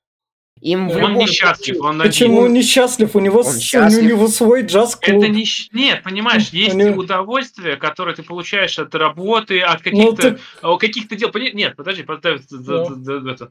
[0.62, 3.16] Им он несчастлив, он Почему он несчастлив?
[3.16, 3.74] У него, с...
[3.74, 5.24] у него свой джаз-клуб.
[5.24, 5.46] Это не...
[5.72, 7.00] Нет, понимаешь, есть него...
[7.00, 10.80] удовольствие, которое ты получаешь от работы, от каких-то ну, ты...
[10.88, 11.32] каких-то дел.
[11.54, 12.46] Нет, подожди, подожди.
[12.52, 13.50] Да.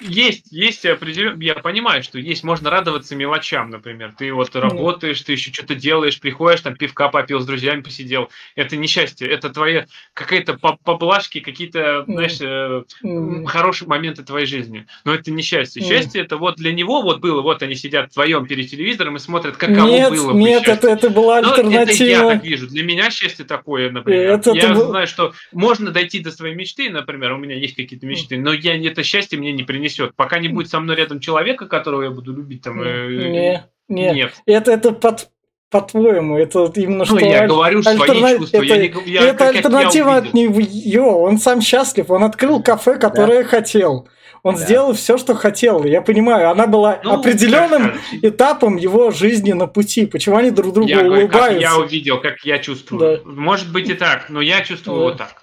[0.00, 4.14] Есть, есть определенно, я понимаю, что есть, можно радоваться мелочам, например.
[4.16, 8.30] Ты вот работаешь, ты еще что-то делаешь, приходишь, там пивка попил, с друзьями посидел.
[8.54, 9.82] Это несчастье, это твои
[10.14, 13.46] какие-то поблажки, какие-то, знаешь, mm.
[13.46, 14.86] хорошие моменты твоей жизни.
[15.04, 15.82] Но это несчастье.
[15.82, 19.56] Счастье это вот для него вот было, вот они сидят вдвоем перед телевизором и смотрят,
[19.56, 21.80] каково нет, было Нет, это, это была альтернатива.
[21.82, 22.68] это я так вижу.
[22.68, 24.30] Для меня счастье такое, например.
[24.30, 28.38] Это я знаю, что можно дойти до своей мечты, например, у меня есть какие-то мечты,
[28.38, 30.16] но я это счастье мне не принесет принесет.
[30.16, 32.80] Пока не будет со мной рядом человека, которого я буду любить, там...
[32.82, 34.12] Э, не, не.
[34.12, 34.34] Нет.
[34.46, 35.30] Это, это под,
[35.70, 37.18] по-твоему, это именно ну, что...
[37.18, 38.20] я говорю альтерна...
[38.20, 38.56] свои чувства.
[38.58, 41.02] Это, я не, я, это альтернатива от нее.
[41.02, 43.48] Он сам счастлив, он открыл кафе, которое да.
[43.48, 44.08] хотел.
[44.44, 44.60] Он да.
[44.60, 45.84] сделал все, что хотел.
[45.84, 50.06] Я понимаю, она была ну, определенным этапом его жизни на пути.
[50.06, 51.28] Почему они друг другу я улыбаются?
[51.28, 53.00] Говорю, как я увидел, как я чувствую.
[53.00, 53.22] Да.
[53.24, 55.04] Может быть и так, но я чувствую да.
[55.04, 55.42] вот так.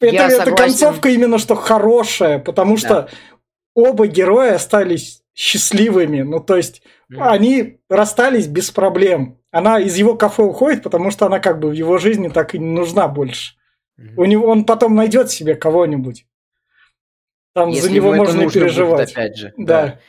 [0.00, 2.78] Это, это концовка именно что хорошая, потому да.
[2.78, 3.08] что
[3.74, 6.22] оба героя остались счастливыми.
[6.22, 6.82] Ну, то есть,
[7.12, 7.18] mm.
[7.20, 9.38] они расстались без проблем.
[9.50, 12.58] Она из его кафе уходит, потому что она как бы в его жизни так и
[12.58, 13.54] не нужна больше.
[13.98, 14.14] Mm.
[14.16, 16.26] У него он потом найдет себе кого-нибудь.
[17.54, 19.08] Там Если за него можно переживать.
[19.08, 19.52] Будет, опять же.
[19.56, 19.86] Да.
[19.86, 20.00] да.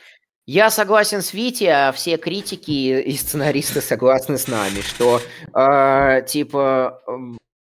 [0.45, 5.22] Я согласен с Вити, а все критики и сценаристы согласны с нами, что
[5.56, 7.02] э, типа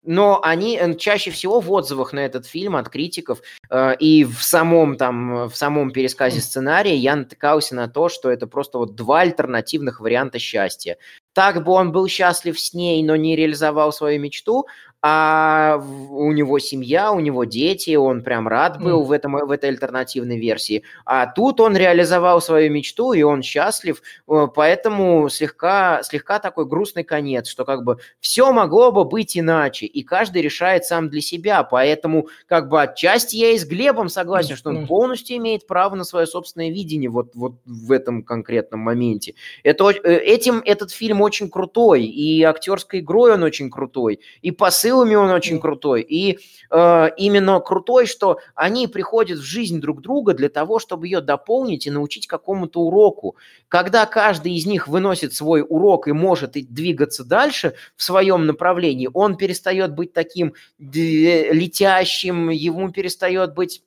[0.06, 4.96] но они чаще всего в отзывах на этот фильм от критиков э, и в самом
[4.96, 10.00] там в самом пересказе сценария я натыкался на то, что это просто вот два альтернативных
[10.00, 10.96] варианта счастья.
[11.32, 14.66] Так бы он был счастлив с ней, но не реализовал свою мечту,
[15.02, 15.76] а
[16.10, 19.04] у него семья, у него дети, он прям рад был mm.
[19.04, 20.82] в, этом, в этой альтернативной версии.
[21.04, 27.04] А тут он реализовал свою мечту, и он счастлив, э, поэтому слегка, слегка такой грустный
[27.04, 31.62] конец, что как бы все могло бы быть иначе, и каждый решает сам для себя,
[31.62, 36.04] поэтому как бы отчасти я и с Глебом согласен, что он полностью имеет право на
[36.04, 39.34] свое собственное видение вот, вот в этом конкретном моменте.
[39.62, 44.85] Это, э, этим этот фильм очень крутой, и актерской игрой он очень крутой, и посыл
[44.86, 46.02] силами он очень крутой.
[46.02, 46.38] И
[46.70, 51.86] э, именно крутой, что они приходят в жизнь друг друга для того, чтобы ее дополнить
[51.86, 53.36] и научить какому-то уроку.
[53.68, 59.36] Когда каждый из них выносит свой урок и может двигаться дальше в своем направлении, он
[59.36, 63.82] перестает быть таким летящим, ему перестает быть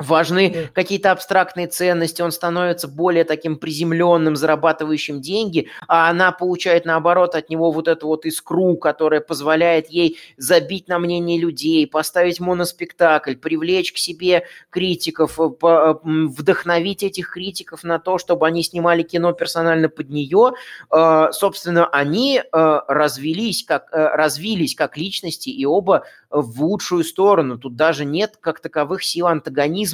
[0.00, 7.34] важны какие-то абстрактные ценности, он становится более таким приземленным, зарабатывающим деньги, а она получает, наоборот,
[7.34, 13.36] от него вот эту вот искру, которая позволяет ей забить на мнение людей, поставить моноспектакль,
[13.36, 19.32] привлечь к себе критиков, э, э, вдохновить этих критиков на то, чтобы они снимали кино
[19.32, 20.52] персонально под нее.
[20.90, 27.58] Э, собственно, они развились как, развились как личности и оба в лучшую сторону.
[27.58, 29.89] Тут даже нет как таковых сил антагонизма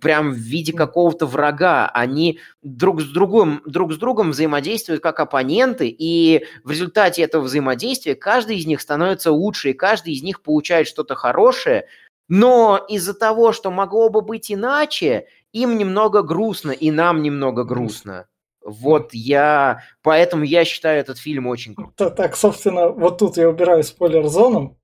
[0.00, 1.88] прям в виде какого-то врага.
[1.88, 8.14] Они друг с другом, друг с другом взаимодействуют как оппоненты, и в результате этого взаимодействия
[8.16, 11.86] каждый из них становится лучше, и каждый из них получает что-то хорошее,
[12.28, 18.26] но из-за того, что могло бы быть иначе, им немного грустно, и нам немного грустно.
[18.64, 19.82] Вот я...
[20.02, 22.14] Поэтому я считаю этот фильм очень крутым.
[22.14, 24.78] Так, собственно, вот тут я убираю спойлер-зону.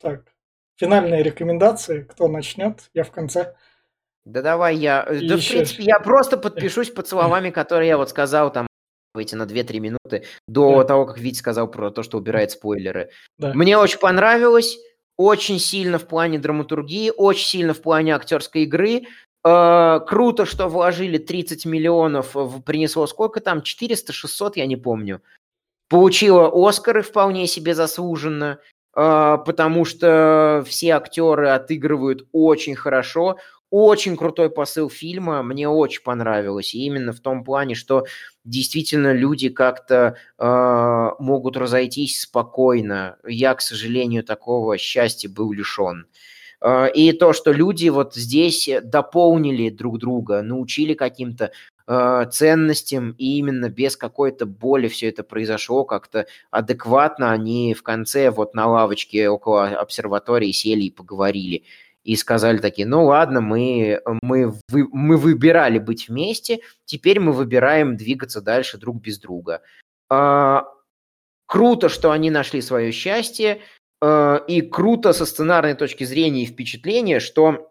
[0.00, 0.33] Так,
[0.76, 2.02] финальные рекомендации.
[2.02, 2.90] Кто начнет?
[2.94, 3.54] Я в конце.
[4.24, 5.02] Да давай я.
[5.02, 5.48] И да, еще...
[5.48, 8.66] в принципе, я просто подпишусь под словами, которые я вот сказал там
[9.14, 10.84] выйти на 2-3 минуты до да.
[10.84, 13.10] того, как Витя сказал про то, что убирает спойлеры.
[13.38, 13.52] Да.
[13.54, 14.78] Мне очень понравилось,
[15.16, 19.06] очень сильно в плане драматургии, очень сильно в плане актерской игры.
[19.44, 22.34] Э, круто, что вложили 30 миллионов,
[22.64, 25.22] принесло сколько там, 400-600, я не помню.
[25.88, 28.58] Получила Оскары вполне себе заслуженно.
[28.94, 33.38] А, потому что все актеры отыгрывают очень хорошо.
[33.70, 36.74] Очень крутой посыл фильма, мне очень понравилось.
[36.74, 38.04] И именно в том плане, что
[38.44, 43.16] действительно люди как-то э, могут разойтись спокойно.
[43.26, 46.06] Я, к сожалению, такого счастья был лишен.
[46.94, 51.50] И то, что люди вот здесь дополнили друг друга, научили каким-то
[51.86, 58.30] э, ценностям, и именно без какой-то боли все это произошло, как-то адекватно они в конце
[58.30, 61.64] вот на лавочке около обсерватории сели и поговорили.
[62.02, 67.96] И сказали такие, ну ладно, мы, мы, вы, мы выбирали быть вместе, теперь мы выбираем
[67.96, 69.62] двигаться дальше друг без друга.
[70.10, 70.60] Э,
[71.46, 73.60] круто, что они нашли свое счастье,
[74.02, 77.70] э, и круто со сценарной точки зрения и впечатления, что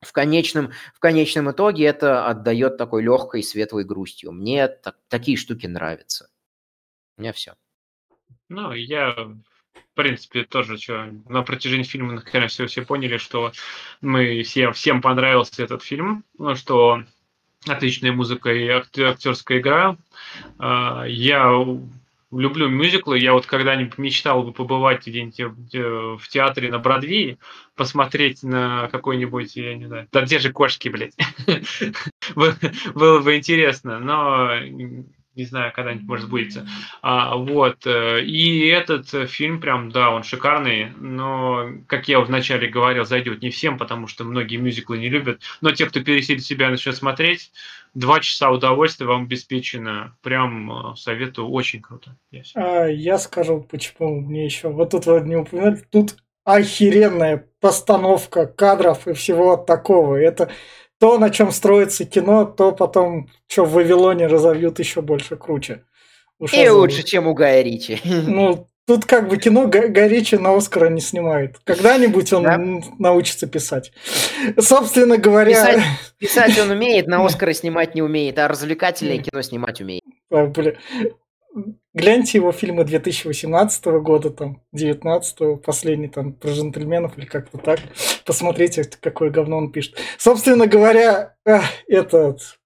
[0.00, 4.32] в конечном, в конечном итоге это отдает такой легкой светлой грустью.
[4.32, 6.28] Мне так, такие штуки нравятся.
[7.16, 7.54] У меня все.
[8.48, 9.34] Ну, я
[9.98, 13.50] принципе, тоже что, на протяжении фильма, наверное, все, все поняли, что
[14.00, 17.02] мы все, всем понравился этот фильм, ну, что
[17.66, 19.96] отличная музыка и актерская игра.
[20.60, 21.52] А, я
[22.30, 23.18] люблю мюзиклы.
[23.18, 27.38] Я вот когда-нибудь мечтал бы побывать где-нибудь э, в театре на Бродвее,
[27.74, 31.16] посмотреть на какой-нибудь, я не знаю, да где же кошки, блядь.
[32.94, 34.50] Было бы интересно, но
[35.38, 36.68] не знаю, когда-нибудь может сбудется.
[37.00, 37.86] А, вот.
[37.86, 43.50] Э, и этот фильм прям, да, он шикарный, но, как я вначале говорил, зайдет не
[43.50, 45.40] всем, потому что многие мюзиклы не любят.
[45.60, 47.52] Но те, кто пересилит себя и начнет смотреть,
[47.94, 50.16] два часа удовольствия вам обеспечено.
[50.22, 52.16] Прям э, советую, очень круто.
[52.54, 54.68] А, я скажу, почему мне еще...
[54.68, 60.16] Вот тут вот не упоминали, тут охеренная постановка кадров и всего такого.
[60.16, 60.50] Это
[60.98, 65.84] то, на чем строится кино, то потом, что в Вавилоне разовьют еще больше круче.
[66.38, 68.00] Уж И лучше, чем у Гая Ричи.
[68.04, 71.60] Ну, тут как бы кино Ричи на Оскара не снимает.
[71.64, 72.58] Когда-нибудь он да?
[72.98, 73.92] научится писать.
[74.58, 75.52] Собственно говоря...
[75.52, 75.84] Писать,
[76.18, 80.02] писать он умеет, на Оскара снимать не умеет, а развлекательное кино снимать умеет.
[80.30, 80.72] А, бля
[81.92, 87.80] гляньте его фильмы 2018 года, там, 19 последний там про джентльменов или как-то так.
[88.24, 89.96] Посмотрите, какое говно он пишет.
[90.16, 91.34] Собственно говоря,
[91.88, 92.58] этот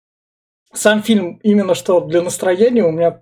[0.73, 3.21] сам фильм именно что для настроения у меня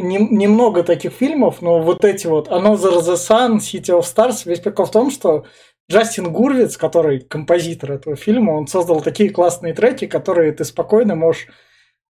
[0.00, 4.86] немного таких фильмов, но вот эти вот Another the Sun, City of Stars, весь прикол
[4.86, 5.44] в том, что
[5.90, 11.48] Джастин Гурвиц, который композитор этого фильма, он создал такие классные треки, которые ты спокойно можешь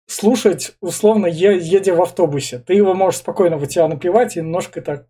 [0.07, 2.59] слушать, условно, едя в автобусе.
[2.59, 5.07] Ты его можешь спокойно в тебя напивать и немножко так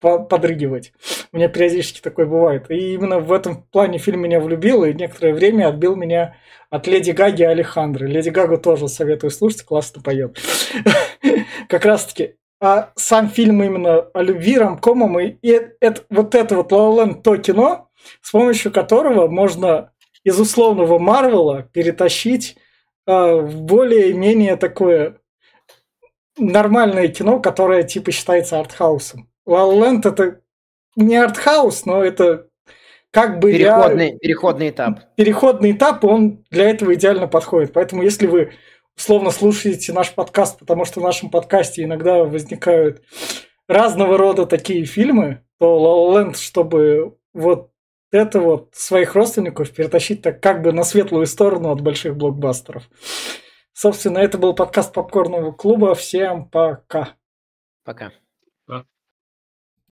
[0.00, 0.92] подрыгивать.
[1.32, 2.70] У меня периодически такое бывает.
[2.70, 6.36] И именно в этом плане фильм меня влюбил и некоторое время отбил меня
[6.70, 8.06] от Леди Гаги и Алехандры.
[8.06, 10.38] Леди Гагу тоже советую слушать, классно поет.
[11.68, 12.34] Как раз таки.
[12.60, 15.36] А сам фильм именно о любви, ромкомом, и
[15.80, 17.88] это, вот это вот La то кино,
[18.20, 19.92] с помощью которого можно
[20.24, 22.56] из условного Марвела перетащить
[23.06, 25.20] а, более-менее такое
[26.36, 29.28] нормальное кино, которое типа считается артхаусом.
[29.48, 30.40] La это
[30.94, 32.48] не артхаус, но это
[33.10, 33.52] как бы...
[33.52, 34.18] Переходный, я...
[34.18, 35.00] переходный этап.
[35.16, 37.72] Переходный этап, он для этого идеально подходит.
[37.72, 38.52] Поэтому если вы
[38.94, 43.02] условно слушаете наш подкаст, потому что в нашем подкасте иногда возникают
[43.68, 47.70] разного рода такие фильмы, то La чтобы вот
[48.10, 52.88] это вот своих родственников перетащить так как бы на светлую сторону от больших блокбастеров.
[53.72, 55.94] Собственно, это был подкаст Попкорного клуба.
[55.94, 57.10] Всем пока.
[57.84, 58.12] Пока.